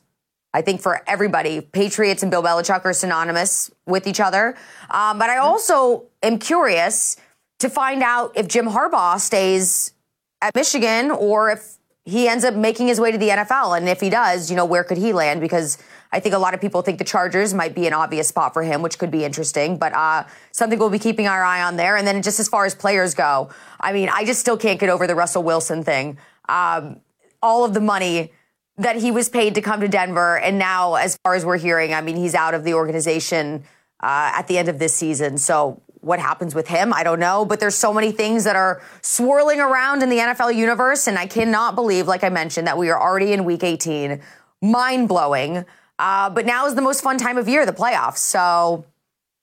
I 0.53 0.61
think 0.61 0.81
for 0.81 1.01
everybody, 1.07 1.59
Patriots 1.59 2.23
and 2.23 2.31
Bill 2.31 2.41
Belichick 2.41 2.85
are 2.85 2.93
synonymous 2.93 3.69
with 3.85 4.07
each 4.07 4.21
other. 4.21 4.55
Um, 4.91 5.19
but 5.19 5.29
I 5.29 5.37
also 5.37 6.05
am 6.21 6.39
curious 6.39 7.17
to 7.59 7.69
find 7.69 8.01
out 8.01 8.31
if 8.35 8.47
Jim 8.47 8.67
Harbaugh 8.67 9.19
stays 9.19 9.93
at 10.41 10.55
Michigan 10.55 11.11
or 11.11 11.51
if 11.51 11.77
he 12.05 12.27
ends 12.27 12.45
up 12.45 12.53
making 12.53 12.87
his 12.87 12.99
way 12.99 13.11
to 13.11 13.17
the 13.17 13.29
NFL. 13.29 13.77
And 13.77 13.89
if 13.89 13.99
he 13.99 14.09
does, 14.09 14.49
you 14.49 14.55
know, 14.55 14.65
where 14.65 14.83
could 14.83 14.97
he 14.97 15.11
land? 15.11 15.41
Because 15.41 15.77
I 16.13 16.19
think 16.19 16.35
a 16.35 16.37
lot 16.37 16.53
of 16.53 16.61
people 16.61 16.83
think 16.83 16.99
the 16.99 17.03
Chargers 17.03 17.55
might 17.55 17.73
be 17.73 17.87
an 17.87 17.93
obvious 17.93 18.27
spot 18.27 18.53
for 18.53 18.61
him, 18.61 18.83
which 18.83 18.99
could 18.99 19.09
be 19.09 19.25
interesting. 19.25 19.77
But 19.77 19.93
uh, 19.93 20.25
something 20.51 20.77
we'll 20.77 20.91
be 20.91 20.99
keeping 20.99 21.25
our 21.25 21.43
eye 21.43 21.63
on 21.63 21.75
there. 21.75 21.97
And 21.97 22.05
then 22.05 22.21
just 22.21 22.39
as 22.39 22.47
far 22.47 22.65
as 22.65 22.75
players 22.75 23.15
go, 23.15 23.49
I 23.79 23.93
mean, 23.93 24.09
I 24.13 24.23
just 24.23 24.39
still 24.39 24.55
can't 24.55 24.79
get 24.79 24.89
over 24.89 25.07
the 25.07 25.15
Russell 25.15 25.41
Wilson 25.41 25.83
thing. 25.83 26.19
Um, 26.47 26.99
all 27.41 27.65
of 27.65 27.73
the 27.73 27.81
money 27.81 28.31
that 28.77 28.97
he 28.97 29.09
was 29.09 29.27
paid 29.27 29.55
to 29.55 29.61
come 29.61 29.81
to 29.81 29.87
Denver. 29.87 30.37
And 30.37 30.59
now, 30.59 30.95
as 30.95 31.17
far 31.23 31.33
as 31.33 31.45
we're 31.45 31.57
hearing, 31.57 31.95
I 31.95 32.01
mean, 32.01 32.15
he's 32.15 32.35
out 32.35 32.53
of 32.53 32.63
the 32.63 32.75
organization 32.75 33.63
uh, 33.99 34.33
at 34.35 34.47
the 34.47 34.59
end 34.59 34.69
of 34.69 34.77
this 34.77 34.93
season. 34.93 35.39
So, 35.39 35.81
what 36.01 36.19
happens 36.19 36.53
with 36.53 36.67
him? 36.67 36.93
I 36.93 37.03
don't 37.03 37.19
know. 37.19 37.43
But 37.43 37.59
there's 37.59 37.75
so 37.75 37.91
many 37.91 38.11
things 38.11 38.43
that 38.43 38.55
are 38.55 38.83
swirling 39.01 39.59
around 39.59 40.03
in 40.03 40.09
the 40.09 40.17
NFL 40.17 40.53
universe. 40.53 41.07
And 41.07 41.17
I 41.17 41.25
cannot 41.25 41.73
believe, 41.73 42.07
like 42.07 42.23
I 42.23 42.29
mentioned, 42.29 42.67
that 42.67 42.77
we 42.77 42.89
are 42.89 43.01
already 43.01 43.33
in 43.33 43.45
week 43.45 43.63
18. 43.63 44.21
Mind 44.61 45.07
blowing. 45.07 45.65
Uh, 45.99 46.29
but 46.29 46.45
now 46.45 46.65
is 46.65 46.75
the 46.75 46.81
most 46.81 47.01
fun 47.01 47.17
time 47.17 47.37
of 47.37 47.47
year, 47.47 47.65
the 47.65 47.73
playoffs. 47.73 48.17
So, 48.17 48.85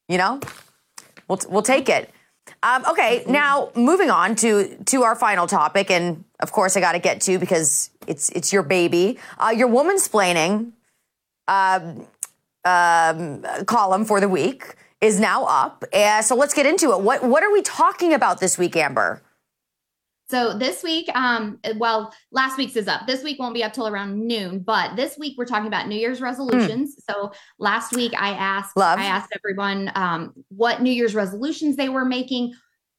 you 0.08 0.18
know, 0.18 0.40
we'll, 1.28 1.40
we'll 1.48 1.62
take 1.62 1.88
it. 1.88 2.10
Um, 2.62 2.84
okay, 2.90 3.24
now 3.26 3.70
moving 3.74 4.10
on 4.10 4.34
to 4.36 4.76
to 4.86 5.02
our 5.02 5.14
final 5.14 5.46
topic, 5.46 5.90
and 5.90 6.24
of 6.40 6.52
course 6.52 6.76
I 6.76 6.80
got 6.80 6.92
to 6.92 6.98
get 6.98 7.20
to 7.22 7.38
because 7.38 7.90
it's 8.06 8.28
it's 8.30 8.52
your 8.52 8.62
baby, 8.62 9.18
uh, 9.38 9.50
your 9.50 9.68
Womansplaining 9.68 10.72
um, 11.48 12.06
um, 12.64 13.44
column 13.66 14.04
for 14.04 14.20
the 14.20 14.28
week 14.28 14.74
is 15.00 15.18
now 15.18 15.44
up. 15.44 15.84
Uh, 15.92 16.22
so 16.22 16.34
let's 16.34 16.52
get 16.52 16.66
into 16.66 16.92
it. 16.92 17.00
What 17.00 17.22
what 17.22 17.42
are 17.42 17.52
we 17.52 17.62
talking 17.62 18.12
about 18.12 18.40
this 18.40 18.58
week, 18.58 18.76
Amber? 18.76 19.22
So 20.30 20.56
this 20.56 20.84
week, 20.84 21.08
um, 21.16 21.58
well, 21.76 22.14
last 22.30 22.56
week's 22.56 22.76
is 22.76 22.86
up. 22.86 23.08
This 23.08 23.24
week 23.24 23.40
won't 23.40 23.52
be 23.52 23.64
up 23.64 23.72
till 23.72 23.88
around 23.88 24.16
noon, 24.16 24.60
but 24.60 24.94
this 24.94 25.18
week 25.18 25.36
we're 25.36 25.44
talking 25.44 25.66
about 25.66 25.88
New 25.88 25.96
Year's 25.96 26.20
resolutions. 26.20 26.94
Mm. 26.94 27.12
So 27.12 27.32
last 27.58 27.96
week 27.96 28.12
I 28.16 28.30
asked, 28.30 28.76
Love. 28.76 29.00
I 29.00 29.06
asked 29.06 29.32
everyone 29.34 29.90
um, 29.96 30.32
what 30.48 30.82
New 30.82 30.92
Year's 30.92 31.16
resolutions 31.16 31.74
they 31.74 31.88
were 31.88 32.04
making 32.04 32.54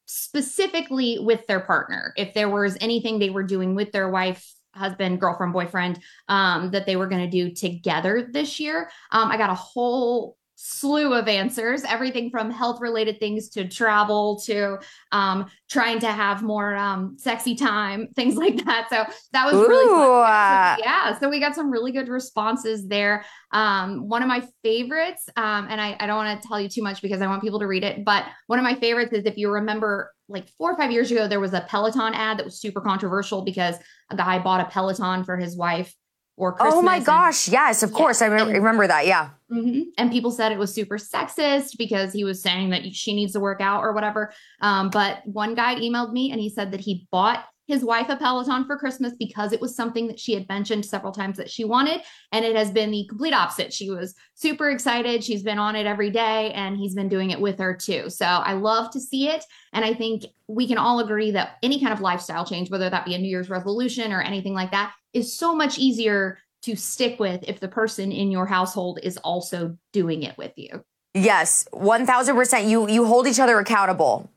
specifically 0.08 1.20
with 1.22 1.48
their 1.48 1.62
partner. 1.62 2.14
If 2.18 2.34
there 2.34 2.50
was 2.50 2.78
anything 2.82 3.18
they 3.18 3.30
were 3.30 3.44
doing 3.44 3.76
with 3.76 3.94
their 3.94 4.10
wife, 4.10 4.46
husband, 4.76 5.22
girlfriend, 5.22 5.54
boyfriend, 5.54 6.00
um, 6.28 6.72
that 6.72 6.86
they 6.86 6.98
were 6.98 7.08
going 7.08 7.24
to 7.24 7.32
do 7.32 7.54
together 7.54 8.28
this 8.30 8.60
year. 8.60 8.90
Um, 9.10 9.32
I 9.32 9.38
got 9.38 9.50
a 9.50 9.56
whole 9.56 10.36
slew 10.64 11.14
of 11.16 11.28
answers 11.28 11.84
everything 11.86 12.30
from 12.30 12.52
health 12.52 12.80
related 12.80 13.20
things 13.20 13.50
to 13.50 13.68
travel 13.68 14.40
to 14.40 14.78
um, 15.12 15.48
trying 15.68 15.98
to 15.98 16.08
have 16.08 16.44
more 16.44 16.76
um, 16.76 17.18
sexy 17.18 17.56
time 17.56 18.08
things 18.16 18.36
like 18.36 18.64
that. 18.66 18.88
So 18.92 19.04
that 19.34 19.46
was 19.46 19.56
Ooh. 19.56 19.68
really 19.68 19.88
fun 19.88 20.80
yeah 20.84 21.18
so 21.18 21.30
we 21.30 21.40
got 21.40 21.56
some 21.56 21.72
really 21.72 21.92
good 21.92 22.10
responses 22.10 22.88
there. 22.88 23.26
Um, 23.52 24.08
one 24.08 24.22
of 24.22 24.28
my 24.28 24.48
favorites 24.64 25.28
um, 25.36 25.68
and 25.70 25.82
I, 25.82 25.98
I 26.00 26.06
don't 26.06 26.16
want 26.16 26.40
to 26.40 26.48
tell 26.48 26.60
you 26.62 26.70
too 26.70 26.84
much 26.84 27.02
because 27.02 27.22
i 27.22 27.28
want 27.28 27.42
people 27.42 27.60
to 27.60 27.68
read 27.68 27.84
it 27.84 28.06
but 28.06 28.26
one 28.48 28.60
of 28.60 28.64
my 28.64 28.76
favorites 28.76 29.12
is 29.14 29.26
if 29.26 29.38
you 29.38 29.52
remember 29.52 30.14
like 30.30 30.48
four 30.58 30.72
or 30.72 30.78
five 30.78 30.92
years 30.92 31.12
ago 31.12 31.28
there 31.28 31.40
was 31.40 31.54
a 31.54 31.62
peloton 31.62 32.14
ad 32.14 32.38
that 32.38 32.46
was 32.46 32.62
super 32.62 32.80
controversial 32.80 33.42
because 33.42 33.76
a 34.10 34.16
guy 34.16 34.40
bought 34.40 34.62
a 34.62 34.66
peloton 34.66 35.24
for 35.26 35.36
his 35.38 35.58
wife 35.58 35.94
or 36.42 36.54
Christmas. 36.54 36.74
Oh 36.74 36.82
my 36.82 37.00
gosh, 37.00 37.48
and, 37.48 37.54
yes, 37.54 37.84
of 37.84 37.94
course. 37.94 38.20
I 38.20 38.26
re- 38.26 38.42
and, 38.42 38.52
remember 38.52 38.88
that. 38.88 39.06
Yeah. 39.06 39.30
Mm-hmm. 39.52 39.82
And 40.00 40.12
people 40.12 40.32
said 40.32 40.52
it 40.52 40.58
was 40.58 40.74
super 40.74 40.98
sexist 40.98 41.78
because 41.78 42.14
he 42.14 42.24
was 42.24 42.42
saying 42.42 42.72
that 42.72 42.96
she 42.96 43.14
needs 43.14 43.34
to 43.34 43.40
work 43.40 43.62
out 43.62 43.82
or 43.82 43.94
whatever. 43.94 44.34
Um, 44.60 44.90
but 44.90 45.22
one 45.26 45.54
guy 45.54 45.76
emailed 45.76 46.12
me 46.12 46.32
and 46.32 46.42
he 46.42 46.50
said 46.50 46.72
that 46.72 46.80
he 46.80 47.08
bought 47.12 47.46
his 47.72 47.84
wife 47.84 48.10
a 48.10 48.16
Peloton 48.16 48.66
for 48.66 48.78
Christmas 48.78 49.14
because 49.18 49.54
it 49.54 49.62
was 49.62 49.76
something 49.76 50.08
that 50.08 50.20
she 50.20 50.34
had 50.34 50.48
mentioned 50.50 50.86
several 50.86 51.12
times 51.12 51.38
that 51.38 51.50
she 51.50 51.64
wanted. 51.64 52.02
And 52.32 52.44
it 52.44 52.56
has 52.56 52.70
been 52.70 52.92
the 52.92 53.06
complete 53.08 53.34
opposite. 53.34 53.74
She 53.74 53.90
was 53.90 54.14
super 54.34 54.70
excited. 54.70 55.24
She's 55.24 55.44
been 55.44 55.58
on 55.58 55.76
it 55.76 55.86
every 55.86 56.10
day 56.10 56.52
and 56.52 56.78
he's 56.78 56.94
been 56.94 57.10
doing 57.10 57.32
it 57.32 57.40
with 57.40 57.58
her 57.60 57.74
too. 57.74 58.10
So 58.10 58.26
I 58.26 58.54
love 58.54 58.92
to 58.92 59.00
see 59.00 59.30
it. 59.30 59.46
And 59.74 59.86
I 59.86 59.94
think 59.94 60.26
we 60.48 60.68
can 60.68 60.78
all 60.78 61.00
agree 61.00 61.32
that 61.32 61.58
any 61.64 61.80
kind 61.80 61.94
of 61.94 62.02
lifestyle 62.02 62.46
change, 62.46 62.70
whether 62.70 62.90
that 62.90 63.06
be 63.06 63.16
a 63.16 63.18
New 63.18 63.30
Year's 63.30 63.50
resolution 63.50 64.12
or 64.12 64.22
anything 64.22 64.54
like 64.54 64.72
that, 64.72 64.94
is 65.14 65.36
so 65.36 65.56
much 65.56 65.80
easier 65.80 66.38
to 66.64 66.76
stick 66.76 67.20
with 67.20 67.44
if 67.48 67.60
the 67.60 67.68
person 67.68 68.12
in 68.12 68.32
your 68.32 68.46
household 68.46 69.00
is 69.02 69.18
also 69.18 69.78
doing 69.94 70.24
it 70.24 70.38
with 70.38 70.52
you. 70.58 70.84
Yes, 71.14 71.68
1000%. 71.74 72.70
You 72.70 72.88
you 72.88 73.06
hold 73.06 73.28
each 73.28 73.40
other 73.40 73.60
accountable. 73.60 74.30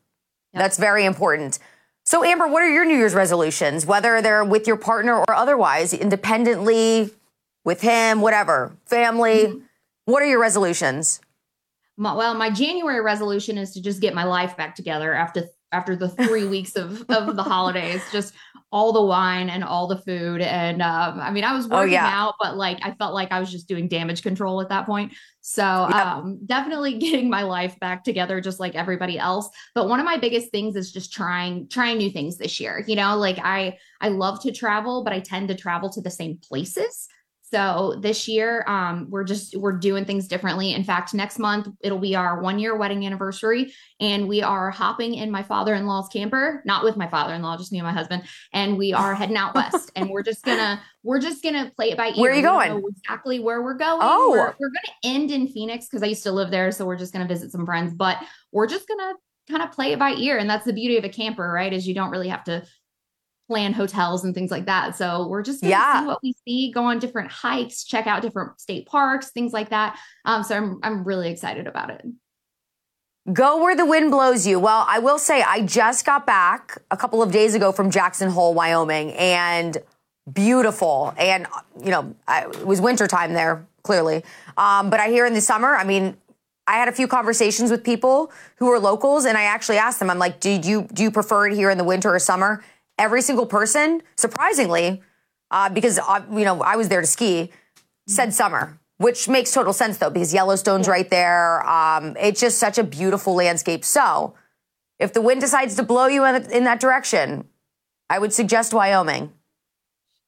Yep. 0.52 0.62
That's 0.62 0.78
very 0.78 1.04
important. 1.04 1.58
So, 2.06 2.22
Amber, 2.22 2.46
what 2.46 2.62
are 2.62 2.68
your 2.68 2.84
New 2.84 2.96
Year's 2.96 3.14
resolutions, 3.14 3.86
whether 3.86 4.20
they're 4.20 4.44
with 4.44 4.66
your 4.66 4.76
partner 4.76 5.16
or 5.16 5.34
otherwise, 5.34 5.94
independently, 5.94 7.10
with 7.64 7.80
him, 7.80 8.20
whatever, 8.20 8.76
family? 8.84 9.46
Mm-hmm. 9.46 9.58
What 10.04 10.22
are 10.22 10.26
your 10.26 10.40
resolutions? 10.40 11.20
My, 11.96 12.12
well, 12.14 12.34
my 12.34 12.50
January 12.50 13.00
resolution 13.00 13.56
is 13.56 13.70
to 13.72 13.80
just 13.80 14.02
get 14.02 14.14
my 14.14 14.24
life 14.24 14.56
back 14.56 14.74
together 14.74 15.14
after 15.14 15.48
after 15.72 15.96
the 15.96 16.08
three 16.08 16.44
weeks 16.48 16.76
of, 16.76 17.04
of 17.08 17.36
the 17.36 17.42
holidays, 17.42 18.02
just 18.12 18.34
all 18.74 18.92
the 18.92 19.00
wine 19.00 19.50
and 19.50 19.62
all 19.62 19.87
the 19.87 19.98
food. 19.98 20.40
And 20.40 20.82
um, 20.82 21.20
I 21.20 21.30
mean, 21.30 21.44
I 21.44 21.54
was 21.54 21.66
oh, 21.66 21.76
working 21.76 21.92
oh, 21.92 22.02
yeah. 22.02 22.10
out, 22.10 22.34
but 22.40 22.56
like 22.56 22.80
I 22.82 22.90
felt 22.90 23.14
like 23.14 23.30
I 23.30 23.38
was 23.38 23.52
just 23.52 23.68
doing 23.68 23.87
damage 23.87 24.20
control 24.20 24.60
at 24.60 24.68
that 24.70 24.84
point. 24.84 25.12
So 25.42 25.64
um, 25.64 26.40
definitely 26.44 26.98
getting 26.98 27.30
my 27.30 27.44
life 27.44 27.78
back 27.78 28.02
together, 28.02 28.40
just 28.40 28.58
like 28.58 28.74
everybody 28.74 29.16
else. 29.16 29.48
But 29.76 29.88
one 29.88 30.00
of 30.00 30.04
my 30.04 30.16
biggest 30.16 30.50
things 30.50 30.74
is 30.74 30.90
just 30.90 31.12
trying 31.12 31.68
trying 31.68 31.98
new 31.98 32.10
things 32.10 32.37
this 32.37 32.58
year. 32.58 32.84
You 32.88 32.96
know, 32.96 33.16
like 33.16 33.38
I 33.38 33.78
I 34.00 34.08
love 34.08 34.42
to 34.42 34.50
travel, 34.50 35.04
but 35.04 35.12
I 35.12 35.20
tend 35.20 35.48
to 35.50 35.54
travel 35.54 35.88
to 35.90 36.00
the 36.00 36.10
same 36.10 36.38
places. 36.38 37.06
So 37.50 37.96
this 38.00 38.26
year, 38.26 38.64
um, 38.66 39.07
we're 39.11 39.22
just 39.22 39.54
we're 39.54 39.76
doing 39.76 40.07
things 40.07 40.26
differently. 40.26 40.72
In 40.72 40.83
fact, 40.83 41.12
next 41.12 41.38
month 41.38 41.68
it'll 41.80 41.98
be 41.98 42.16
our 42.16 42.40
one 42.40 42.59
year 42.59 42.74
wedding 42.74 43.04
anniversary, 43.04 43.72
and 44.00 44.26
we 44.26 44.42
are 44.42 44.70
hopping 44.70 45.14
in 45.14 45.30
my 45.30 45.42
father 45.42 45.74
in 45.74 45.87
law's 45.87 46.09
camper, 46.09 46.62
not 46.64 46.85
with 46.85 46.96
my 46.96 47.07
father 47.07 47.35
in 47.35 47.42
law, 47.42 47.57
just 47.59 47.70
me 47.70 47.78
and 47.78 47.87
my 47.87 47.92
husband, 47.92 48.22
and 48.54 48.78
we 48.78 48.94
are 48.94 49.14
heading 49.14 49.37
out 49.37 49.54
west, 49.54 49.92
and 49.94 50.09
we're 50.09 50.22
just 50.22 50.42
gonna 50.42 50.80
we're 51.02 51.20
just 51.20 51.42
gonna 51.42 51.70
play 51.76 51.90
it 51.90 51.98
by 51.98 52.09
ear. 52.09 52.14
Where 52.16 52.33
are 52.33 52.35
you 52.35 52.42
going? 52.42 52.83
exactly 52.88 53.38
where 53.40 53.62
we're 53.62 53.74
going. 53.74 54.00
Oh, 54.02 54.30
we're, 54.30 54.54
we're 54.59 54.70
gonna 54.70 55.14
end 55.16 55.30
in 55.30 55.46
Phoenix 55.46 55.87
because 55.87 56.02
I 56.02 56.07
used 56.07 56.22
to 56.22 56.33
live 56.33 56.50
there, 56.50 56.72
so 56.72 56.87
we're 56.87 56.96
just 56.96 57.12
gonna 57.12 57.28
visit 57.28 57.52
some 57.52 57.66
friends, 57.66 57.92
but 57.92 58.16
we're 58.52 58.66
just 58.66 58.88
gonna 58.88 59.12
kind 59.50 59.62
of 59.62 59.70
play 59.70 59.92
it 59.92 59.98
by 59.98 60.12
ear, 60.14 60.38
and 60.38 60.48
that's 60.48 60.64
the 60.64 60.72
beauty 60.72 60.96
of 60.96 61.04
a 61.04 61.11
camper, 61.11 61.52
right? 61.52 61.74
Is 61.74 61.87
you 61.87 61.94
don't 61.94 62.11
really 62.11 62.28
have 62.28 62.44
to 62.44 62.64
plan 63.48 63.72
hotels 63.72 64.24
and 64.24 64.35
things 64.35 64.50
like 64.50 64.66
that. 64.66 64.96
So 64.96 65.26
we're 65.28 65.42
just 65.42 65.61
going 65.61 65.70
to 65.70 65.76
yeah. 65.76 66.00
see 66.00 66.07
what 66.07 66.18
we 66.22 66.35
see, 66.46 66.72
go 66.72 66.85
on 66.85 66.98
different 66.98 67.30
hikes, 67.30 67.85
check 67.85 68.07
out 68.07 68.22
different 68.22 68.61
state 68.61 68.87
parks, 68.87 69.30
things 69.30 69.52
like 69.52 69.70
that. 69.70 69.98
Um, 70.24 70.42
so 70.42 70.57
I'm 70.57 70.78
I'm 70.83 71.04
really 71.04 71.30
excited 71.30 71.66
about 71.66 71.90
it. 71.90 72.04
Go 73.33 73.62
where 73.62 73.74
the 73.74 73.87
wind 73.87 74.11
blows 74.11 74.46
you. 74.46 74.61
Well, 74.61 74.85
I 74.88 74.98
will 74.98 75.18
say 75.18 75.42
I 75.42 75.62
just 75.62 76.04
got 76.04 76.26
back 76.26 76.83
a 76.90 76.96
couple 76.96 77.22
of 77.22 77.33
days 77.33 77.54
ago 77.54 77.72
from 77.72 77.90
Jackson 77.90 78.30
Hole, 78.30 78.52
Wyoming, 78.52 79.12
and 79.12 79.78
beautiful. 80.30 81.14
And 81.16 81.46
you 81.83 81.90
know, 81.90 82.14
I, 82.28 82.46
it 82.46 82.66
was 82.66 82.80
wintertime 82.80 83.33
there, 83.33 83.66
clearly. 83.83 84.24
Um, 84.57 84.90
but 84.90 85.00
I 85.00 85.09
hear 85.09 85.26
in 85.26 85.35
the 85.35 85.40
summer, 85.40 85.74
I 85.74 85.85
mean, 85.85 86.16
I 86.66 86.76
had 86.76 86.88
a 86.88 86.92
few 86.92 87.07
conversations 87.07 87.70
with 87.70 87.85
people 87.85 88.33
who 88.57 88.70
are 88.70 88.78
locals, 88.78 89.26
and 89.26 89.37
I 89.37 89.42
actually 89.42 89.76
asked 89.76 89.98
them, 89.98 90.09
I'm 90.09 90.18
like, 90.18 90.40
do 90.40 90.50
you 90.50 90.88
do 90.92 91.02
you 91.02 91.11
prefer 91.11 91.46
it 91.46 91.54
here 91.54 91.70
in 91.70 91.78
the 91.78 91.85
winter 91.85 92.14
or 92.14 92.18
summer? 92.18 92.62
Every 92.98 93.22
single 93.22 93.46
person, 93.46 94.02
surprisingly, 94.16 95.02
uh, 95.50 95.68
because 95.68 95.98
uh, 95.98 96.22
you 96.33 96.44
know 96.44 96.62
I 96.62 96.76
was 96.76 96.88
there 96.88 97.00
to 97.00 97.07
ski, 97.07 97.50
said 98.07 98.35
summer, 98.35 98.78
which 98.98 99.28
makes 99.28 99.52
total 99.52 99.72
sense 99.72 99.98
though 99.98 100.11
because 100.11 100.33
Yellowstone's 100.33 100.87
yeah. 100.87 100.92
right 100.92 101.11
there. 101.11 101.66
Um, 101.68 102.16
it's 102.18 102.40
just 102.40 102.59
such 102.59 102.78
a 102.78 102.85
beautiful 102.85 103.35
landscape. 103.35 103.85
So, 103.85 104.35
if 104.98 105.12
the 105.12 105.20
wind 105.20 105.40
decides 105.40 105.76
to 105.76 105.83
blow 105.83 106.07
you 106.07 106.24
in, 106.24 106.50
in 106.50 106.64
that 106.64 106.80
direction, 106.80 107.48
I 108.11 108.18
would 108.18 108.33
suggest 108.33 108.72
Wyoming. 108.72 109.33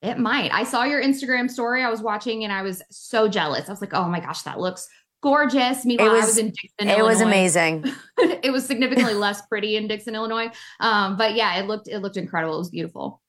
It 0.03 0.19
might. 0.19 0.53
I 0.53 0.65
saw 0.65 0.85
your 0.85 1.03
Instagram 1.03 1.51
story. 1.51 1.83
I 1.83 1.91
was 1.91 2.01
watching 2.01 2.45
and 2.45 2.53
I 2.53 2.63
was 2.63 2.83
so 2.91 3.29
jealous. 3.29 3.69
I 3.69 3.73
was 3.73 3.81
like, 3.81 3.95
oh 3.95 4.09
my 4.09 4.21
gosh, 4.21 4.43
that 4.43 4.61
looks 4.61 4.89
gorgeous. 5.27 5.85
Meanwhile, 5.85 6.13
was- 6.13 6.23
I 6.23 6.27
was 6.27 6.39
in 6.39 6.47
Dixon, 6.51 6.71
It 6.79 6.87
Illinois. 6.89 7.09
was 7.09 7.21
amazing. 7.21 7.85
it 8.19 8.53
was 8.53 8.65
significantly 8.65 9.15
less 9.15 9.45
pretty 9.47 9.77
in 9.77 9.89
Dixon, 9.89 10.15
Illinois. 10.15 10.51
Um, 10.81 11.17
but 11.17 11.35
yeah, 11.35 11.59
it 11.59 11.67
looked 11.67 11.89
it 11.89 11.99
looked 11.99 12.17
incredible. 12.17 12.55
It 12.55 12.59
was 12.59 12.71
beautiful. 12.71 13.21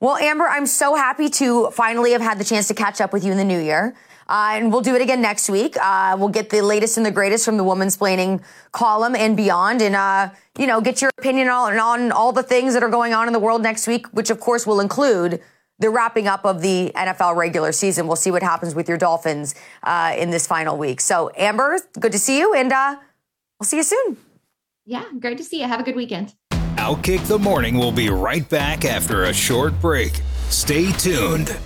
Well, 0.00 0.16
Amber, 0.16 0.46
I'm 0.46 0.66
so 0.66 0.94
happy 0.94 1.28
to 1.30 1.70
finally 1.70 2.12
have 2.12 2.20
had 2.20 2.38
the 2.38 2.44
chance 2.44 2.68
to 2.68 2.74
catch 2.74 3.00
up 3.00 3.12
with 3.12 3.24
you 3.24 3.32
in 3.32 3.38
the 3.38 3.44
new 3.44 3.58
year. 3.60 3.96
Uh, 4.28 4.52
and 4.54 4.72
we'll 4.72 4.80
do 4.80 4.94
it 4.94 5.02
again 5.02 5.20
next 5.20 5.50
week. 5.50 5.76
Uh, 5.80 6.16
we'll 6.18 6.30
get 6.30 6.48
the 6.50 6.62
latest 6.62 6.96
and 6.96 7.04
the 7.04 7.10
greatest 7.10 7.44
from 7.44 7.56
the 7.58 7.64
Womansplaining 7.64 8.42
column 8.72 9.14
and 9.14 9.36
beyond, 9.36 9.82
and 9.82 9.94
uh, 9.94 10.30
you 10.58 10.66
know, 10.66 10.80
get 10.80 11.02
your 11.02 11.10
opinion 11.18 11.48
on, 11.48 11.78
on 11.78 12.10
all 12.10 12.32
the 12.32 12.42
things 12.42 12.72
that 12.74 12.82
are 12.82 12.88
going 12.88 13.12
on 13.12 13.26
in 13.26 13.32
the 13.34 13.38
world 13.38 13.62
next 13.62 13.86
week, 13.86 14.06
which 14.12 14.30
of 14.30 14.40
course 14.40 14.66
will 14.66 14.80
include 14.80 15.42
the 15.78 15.90
wrapping 15.90 16.28
up 16.28 16.44
of 16.44 16.60
the 16.60 16.92
NFL 16.94 17.36
regular 17.36 17.72
season. 17.72 18.06
We'll 18.06 18.16
see 18.16 18.30
what 18.30 18.42
happens 18.42 18.74
with 18.74 18.88
your 18.88 18.98
Dolphins 18.98 19.54
uh, 19.82 20.14
in 20.16 20.30
this 20.30 20.46
final 20.46 20.76
week. 20.78 21.00
So, 21.00 21.30
Amber, 21.36 21.78
good 21.98 22.12
to 22.12 22.18
see 22.18 22.38
you, 22.38 22.54
and 22.54 22.72
uh, 22.72 22.96
we'll 23.58 23.66
see 23.66 23.78
you 23.78 23.82
soon. 23.82 24.16
Yeah, 24.86 25.04
great 25.18 25.38
to 25.38 25.44
see 25.44 25.60
you. 25.60 25.66
Have 25.66 25.80
a 25.80 25.82
good 25.82 25.96
weekend. 25.96 26.34
Outkick 26.76 27.26
the 27.26 27.38
Morning 27.38 27.78
We'll 27.78 27.92
be 27.92 28.10
right 28.10 28.46
back 28.48 28.84
after 28.84 29.24
a 29.24 29.32
short 29.32 29.80
break. 29.80 30.20
Stay 30.50 30.92
tuned. 30.92 31.56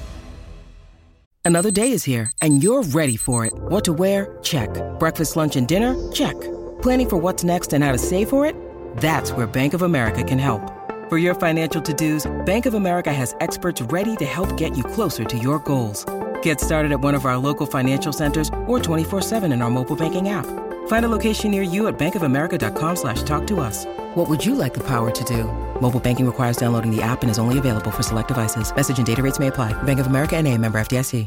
Another 1.44 1.70
day 1.70 1.92
is 1.92 2.04
here, 2.04 2.30
and 2.42 2.62
you're 2.62 2.82
ready 2.82 3.16
for 3.16 3.46
it. 3.46 3.54
What 3.54 3.84
to 3.86 3.94
wear? 3.94 4.38
Check. 4.42 4.68
Breakfast, 4.98 5.34
lunch, 5.34 5.56
and 5.56 5.66
dinner? 5.66 5.96
Check. 6.12 6.38
Planning 6.82 7.08
for 7.08 7.16
what's 7.16 7.42
next 7.42 7.72
and 7.72 7.82
how 7.82 7.90
to 7.90 7.98
save 7.98 8.28
for 8.28 8.44
it? 8.44 8.54
That's 8.98 9.32
where 9.32 9.46
Bank 9.46 9.72
of 9.72 9.82
America 9.82 10.22
can 10.22 10.38
help. 10.38 10.77
For 11.08 11.16
your 11.16 11.34
financial 11.34 11.80
to-dos, 11.80 12.30
Bank 12.44 12.66
of 12.66 12.74
America 12.74 13.10
has 13.10 13.34
experts 13.40 13.80
ready 13.80 14.14
to 14.16 14.26
help 14.26 14.58
get 14.58 14.76
you 14.76 14.84
closer 14.84 15.24
to 15.24 15.38
your 15.38 15.58
goals. 15.60 16.04
Get 16.42 16.60
started 16.60 16.92
at 16.92 17.00
one 17.00 17.14
of 17.14 17.24
our 17.24 17.38
local 17.38 17.64
financial 17.64 18.12
centers 18.12 18.50
or 18.66 18.78
24-7 18.78 19.50
in 19.50 19.62
our 19.62 19.70
mobile 19.70 19.96
banking 19.96 20.28
app. 20.28 20.44
Find 20.88 21.06
a 21.06 21.08
location 21.08 21.50
near 21.50 21.62
you 21.62 21.88
at 21.88 21.98
bankofamerica.com 21.98 22.96
slash 22.96 23.22
talk 23.22 23.46
to 23.46 23.60
us. 23.60 23.86
What 24.16 24.28
would 24.28 24.44
you 24.44 24.54
like 24.54 24.74
the 24.74 24.84
power 24.84 25.10
to 25.10 25.24
do? 25.24 25.44
Mobile 25.80 25.98
banking 25.98 26.26
requires 26.26 26.58
downloading 26.58 26.94
the 26.94 27.00
app 27.00 27.22
and 27.22 27.30
is 27.30 27.38
only 27.38 27.56
available 27.56 27.90
for 27.90 28.02
select 28.02 28.28
devices. 28.28 28.70
Message 28.76 28.98
and 28.98 29.06
data 29.06 29.22
rates 29.22 29.38
may 29.38 29.46
apply. 29.46 29.72
Bank 29.84 30.00
of 30.00 30.08
America 30.08 30.36
and 30.36 30.46
a 30.46 30.58
member 30.58 30.78
FDIC. 30.78 31.26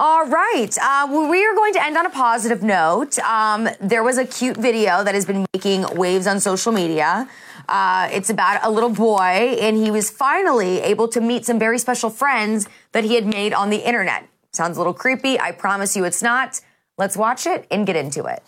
All 0.00 0.28
right. 0.28 0.70
Uh, 0.80 1.08
we 1.28 1.44
are 1.44 1.54
going 1.56 1.72
to 1.72 1.84
end 1.84 1.96
on 1.96 2.06
a 2.06 2.10
positive 2.10 2.62
note. 2.62 3.18
Um, 3.18 3.68
there 3.80 4.04
was 4.04 4.16
a 4.16 4.24
cute 4.24 4.56
video 4.56 5.02
that 5.02 5.12
has 5.12 5.26
been 5.26 5.44
making 5.52 5.86
waves 5.96 6.28
on 6.28 6.38
social 6.38 6.70
media. 6.70 7.28
Uh, 7.68 8.08
it's 8.12 8.30
about 8.30 8.60
a 8.62 8.70
little 8.70 8.90
boy, 8.90 9.20
and 9.60 9.76
he 9.76 9.90
was 9.90 10.10
finally 10.10 10.80
able 10.80 11.06
to 11.08 11.20
meet 11.20 11.44
some 11.44 11.58
very 11.58 11.78
special 11.78 12.08
friends 12.08 12.66
that 12.92 13.04
he 13.04 13.14
had 13.14 13.26
made 13.26 13.52
on 13.52 13.68
the 13.68 13.86
internet. 13.86 14.26
Sounds 14.52 14.76
a 14.76 14.80
little 14.80 14.94
creepy. 14.94 15.38
I 15.38 15.52
promise 15.52 15.94
you 15.94 16.04
it's 16.04 16.22
not. 16.22 16.60
Let's 16.96 17.16
watch 17.16 17.46
it 17.46 17.66
and 17.70 17.86
get 17.86 17.96
into 17.96 18.24
it. 18.24 18.42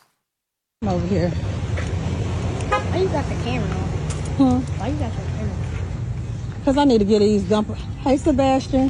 I'm 0.83 0.88
over 0.88 1.06
here. 1.06 1.28
Why 1.28 2.96
you 2.98 3.09
got 3.09 3.28
the 3.28 3.35
camera 3.44 3.68
on? 3.68 3.88
Huh? 4.38 4.59
Why 4.78 4.88
you 4.88 4.98
got 4.98 5.12
your 5.12 5.26
camera 5.26 5.56
Because 6.59 6.78
I 6.78 6.85
need 6.85 6.98
to 6.98 7.04
get 7.04 7.18
these 7.18 7.42
dumper. 7.42 7.76
Hey, 8.00 8.16
Sebastian. 8.16 8.88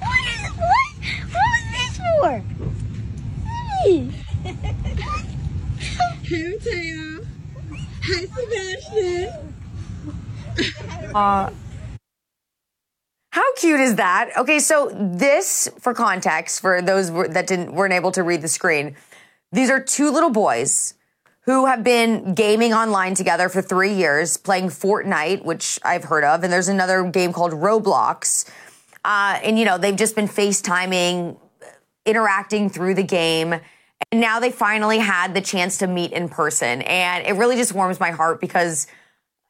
what 0.00 0.22
is 0.26 0.50
what? 0.56 0.90
What 1.30 1.60
Hey. 2.22 4.10
Hey, 6.22 6.48
Mateo. 6.48 7.24
Hey, 8.02 8.26
Sebastian. 8.26 9.54
Uh, 11.14 11.50
how 13.30 13.54
cute 13.54 13.80
is 13.80 13.96
that? 13.96 14.30
Okay, 14.36 14.58
so 14.58 14.90
this, 14.92 15.68
for 15.78 15.92
context, 15.94 16.60
for 16.60 16.80
those 16.80 17.12
that 17.12 17.46
didn't 17.46 17.74
weren't 17.74 17.92
able 17.92 18.10
to 18.12 18.22
read 18.22 18.42
the 18.42 18.48
screen, 18.48 18.96
these 19.52 19.70
are 19.70 19.80
two 19.80 20.10
little 20.10 20.30
boys 20.30 20.94
who 21.42 21.66
have 21.66 21.84
been 21.84 22.34
gaming 22.34 22.72
online 22.74 23.14
together 23.14 23.48
for 23.48 23.62
three 23.62 23.92
years, 23.92 24.36
playing 24.36 24.66
Fortnite, 24.66 25.44
which 25.44 25.78
I've 25.84 26.04
heard 26.04 26.24
of, 26.24 26.42
and 26.42 26.52
there's 26.52 26.68
another 26.68 27.04
game 27.04 27.32
called 27.32 27.52
Roblox. 27.52 28.48
Uh, 29.04 29.38
and 29.42 29.58
you 29.58 29.64
know 29.64 29.78
they've 29.78 29.94
just 29.94 30.16
been 30.16 30.28
FaceTiming, 30.28 31.38
interacting 32.06 32.70
through 32.70 32.94
the 32.94 33.02
game. 33.02 33.52
And 34.12 34.20
now 34.20 34.40
they 34.40 34.50
finally 34.50 34.98
had 34.98 35.34
the 35.34 35.40
chance 35.40 35.78
to 35.78 35.86
meet 35.86 36.12
in 36.12 36.28
person. 36.28 36.82
And 36.82 37.26
it 37.26 37.32
really 37.32 37.56
just 37.56 37.74
warms 37.74 38.00
my 38.00 38.10
heart 38.10 38.40
because 38.40 38.86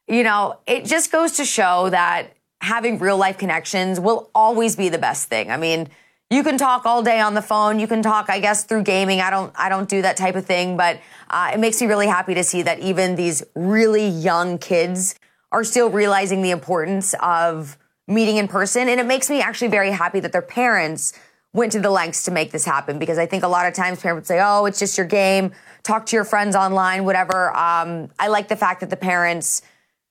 you 0.08 0.22
know, 0.22 0.58
it 0.66 0.84
just 0.84 1.10
goes 1.10 1.32
to 1.32 1.44
show 1.44 1.90
that 1.90 2.32
having 2.60 2.98
real 2.98 3.18
life 3.18 3.38
connections 3.38 4.00
will 4.00 4.30
always 4.34 4.76
be 4.76 4.88
the 4.88 4.98
best 4.98 5.28
thing. 5.28 5.50
I 5.50 5.56
mean, 5.56 5.88
you 6.30 6.42
can 6.42 6.58
talk 6.58 6.86
all 6.86 7.02
day 7.02 7.20
on 7.20 7.34
the 7.34 7.42
phone. 7.42 7.78
You 7.78 7.86
can 7.86 8.02
talk, 8.02 8.30
I 8.30 8.40
guess, 8.40 8.64
through 8.64 8.82
gaming. 8.82 9.20
I 9.20 9.30
don't, 9.30 9.52
I 9.56 9.68
don't 9.68 9.88
do 9.88 10.02
that 10.02 10.16
type 10.16 10.34
of 10.34 10.44
thing, 10.44 10.76
but 10.76 11.00
uh, 11.30 11.52
it 11.54 11.60
makes 11.60 11.80
me 11.80 11.86
really 11.86 12.06
happy 12.06 12.34
to 12.34 12.42
see 12.42 12.62
that 12.62 12.80
even 12.80 13.14
these 13.14 13.44
really 13.54 14.08
young 14.08 14.58
kids 14.58 15.14
are 15.52 15.62
still 15.62 15.90
realizing 15.90 16.42
the 16.42 16.50
importance 16.50 17.14
of 17.20 17.76
meeting 18.08 18.36
in 18.38 18.48
person. 18.48 18.88
And 18.88 18.98
it 18.98 19.06
makes 19.06 19.30
me 19.30 19.40
actually 19.40 19.68
very 19.68 19.90
happy 19.90 20.20
that 20.20 20.32
their 20.32 20.42
parents 20.42 21.12
went 21.52 21.72
to 21.72 21.80
the 21.80 21.90
lengths 21.90 22.24
to 22.24 22.30
make 22.30 22.52
this 22.52 22.64
happen 22.64 22.98
because 22.98 23.18
I 23.18 23.26
think 23.26 23.42
a 23.42 23.48
lot 23.48 23.66
of 23.66 23.74
times 23.74 24.00
parents 24.00 24.28
say, 24.28 24.40
"Oh, 24.42 24.66
it's 24.66 24.78
just 24.78 24.98
your 24.98 25.06
game. 25.06 25.52
Talk 25.82 26.06
to 26.06 26.16
your 26.16 26.24
friends 26.24 26.54
online, 26.54 27.04
whatever." 27.04 27.56
Um, 27.56 28.10
I 28.18 28.28
like 28.28 28.48
the 28.48 28.56
fact 28.56 28.80
that 28.80 28.90
the 28.90 28.96
parents 28.96 29.62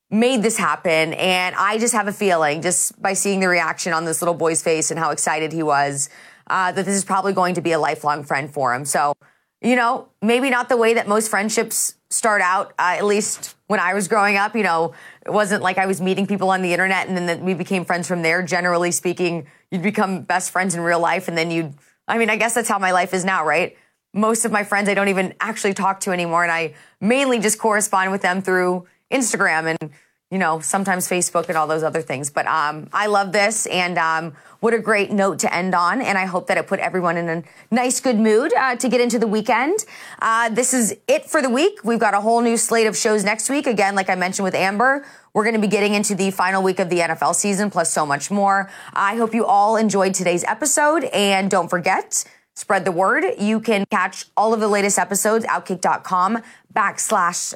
made 0.09 0.43
this 0.43 0.57
happen. 0.57 1.13
And 1.13 1.55
I 1.55 1.77
just 1.77 1.93
have 1.93 2.07
a 2.07 2.13
feeling, 2.13 2.61
just 2.61 2.99
by 3.01 3.13
seeing 3.13 3.39
the 3.39 3.47
reaction 3.47 3.93
on 3.93 4.05
this 4.05 4.21
little 4.21 4.33
boy's 4.33 4.61
face 4.61 4.91
and 4.91 4.99
how 4.99 5.11
excited 5.11 5.51
he 5.51 5.63
was, 5.63 6.09
uh, 6.47 6.71
that 6.71 6.85
this 6.85 6.95
is 6.95 7.03
probably 7.03 7.33
going 7.33 7.55
to 7.55 7.61
be 7.61 7.71
a 7.71 7.79
lifelong 7.79 8.23
friend 8.23 8.51
for 8.53 8.73
him. 8.73 8.85
So, 8.85 9.13
you 9.61 9.75
know, 9.75 10.09
maybe 10.21 10.49
not 10.49 10.69
the 10.69 10.77
way 10.77 10.93
that 10.93 11.07
most 11.07 11.29
friendships 11.29 11.95
start 12.15 12.41
out, 12.41 12.71
uh, 12.79 12.95
at 12.97 13.05
least 13.05 13.55
when 13.67 13.79
I 13.79 13.93
was 13.93 14.07
growing 14.07 14.37
up. 14.37 14.55
You 14.55 14.63
know, 14.63 14.93
it 15.25 15.31
wasn't 15.31 15.61
like 15.61 15.77
I 15.77 15.85
was 15.85 15.99
meeting 16.01 16.25
people 16.25 16.49
on 16.49 16.61
the 16.61 16.71
internet 16.71 17.07
and 17.07 17.17
then 17.17 17.43
we 17.43 17.53
became 17.53 17.83
friends 17.83 18.07
from 18.07 18.21
there. 18.21 18.41
Generally 18.41 18.91
speaking, 18.91 19.47
you'd 19.69 19.83
become 19.83 20.21
best 20.21 20.51
friends 20.51 20.75
in 20.75 20.81
real 20.81 20.99
life 20.99 21.27
and 21.27 21.37
then 21.37 21.51
you'd, 21.51 21.73
I 22.07 22.17
mean, 22.17 22.29
I 22.29 22.37
guess 22.37 22.53
that's 22.53 22.69
how 22.69 22.79
my 22.79 22.91
life 22.91 23.13
is 23.13 23.25
now, 23.25 23.45
right? 23.45 23.77
Most 24.13 24.45
of 24.45 24.51
my 24.51 24.63
friends 24.63 24.87
I 24.87 24.93
don't 24.93 25.09
even 25.09 25.33
actually 25.41 25.73
talk 25.73 25.99
to 26.01 26.11
anymore. 26.11 26.43
And 26.43 26.51
I 26.51 26.73
mainly 27.01 27.39
just 27.39 27.59
correspond 27.59 28.11
with 28.11 28.21
them 28.21 28.41
through 28.41 28.87
Instagram 29.11 29.75
and 29.79 29.91
you 30.31 30.37
know 30.37 30.59
sometimes 30.59 31.07
Facebook 31.07 31.47
and 31.49 31.57
all 31.57 31.67
those 31.67 31.83
other 31.83 32.01
things. 32.01 32.29
But 32.29 32.47
um, 32.47 32.89
I 32.91 33.07
love 33.07 33.31
this, 33.31 33.65
and 33.67 33.97
um, 33.97 34.33
what 34.59 34.73
a 34.73 34.79
great 34.79 35.11
note 35.11 35.39
to 35.39 35.53
end 35.53 35.75
on. 35.75 36.01
And 36.01 36.17
I 36.17 36.25
hope 36.25 36.47
that 36.47 36.57
it 36.57 36.67
put 36.67 36.79
everyone 36.79 37.17
in 37.17 37.29
a 37.29 37.43
nice, 37.69 37.99
good 37.99 38.19
mood 38.19 38.53
uh, 38.53 38.75
to 38.77 38.89
get 38.89 39.01
into 39.01 39.19
the 39.19 39.27
weekend. 39.27 39.85
Uh, 40.21 40.49
this 40.49 40.73
is 40.73 40.95
it 41.07 41.25
for 41.25 41.41
the 41.41 41.49
week. 41.49 41.79
We've 41.83 41.99
got 41.99 42.13
a 42.13 42.21
whole 42.21 42.41
new 42.41 42.57
slate 42.57 42.87
of 42.87 42.97
shows 42.97 43.23
next 43.23 43.49
week. 43.49 43.67
Again, 43.67 43.95
like 43.95 44.09
I 44.09 44.15
mentioned 44.15 44.43
with 44.43 44.55
Amber, 44.55 45.05
we're 45.33 45.43
going 45.43 45.55
to 45.55 45.61
be 45.61 45.67
getting 45.67 45.93
into 45.93 46.15
the 46.15 46.31
final 46.31 46.63
week 46.63 46.79
of 46.79 46.89
the 46.89 46.99
NFL 46.99 47.35
season, 47.35 47.69
plus 47.69 47.91
so 47.91 48.05
much 48.05 48.31
more. 48.31 48.69
I 48.93 49.17
hope 49.17 49.33
you 49.33 49.45
all 49.45 49.75
enjoyed 49.77 50.13
today's 50.13 50.43
episode, 50.45 51.03
and 51.05 51.51
don't 51.51 51.69
forget 51.69 52.25
spread 52.55 52.85
the 52.85 52.91
word. 52.91 53.25
You 53.37 53.59
can 53.59 53.85
catch 53.91 54.25
all 54.37 54.53
of 54.53 54.59
the 54.59 54.67
latest 54.67 54.97
episodes, 54.97 55.45
outkick.com 55.45 56.41
backslash 56.73 57.53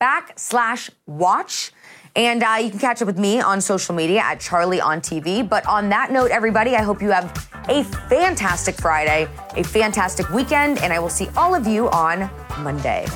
backslash 0.00 0.90
watch. 1.06 1.72
And 2.16 2.42
uh, 2.42 2.58
you 2.60 2.70
can 2.70 2.80
catch 2.80 3.00
up 3.02 3.06
with 3.06 3.18
me 3.18 3.40
on 3.40 3.60
social 3.60 3.94
media 3.94 4.20
at 4.20 4.40
Charlie 4.40 4.80
on 4.80 5.00
TV. 5.00 5.48
But 5.48 5.64
on 5.66 5.88
that 5.90 6.10
note, 6.10 6.30
everybody, 6.30 6.74
I 6.74 6.82
hope 6.82 7.00
you 7.00 7.10
have 7.10 7.48
a 7.68 7.84
fantastic 7.84 8.74
Friday, 8.74 9.28
a 9.56 9.62
fantastic 9.62 10.28
weekend, 10.30 10.78
and 10.78 10.92
I 10.92 10.98
will 10.98 11.08
see 11.08 11.28
all 11.36 11.54
of 11.54 11.66
you 11.66 11.88
on 11.90 12.28
Monday. 12.58 13.06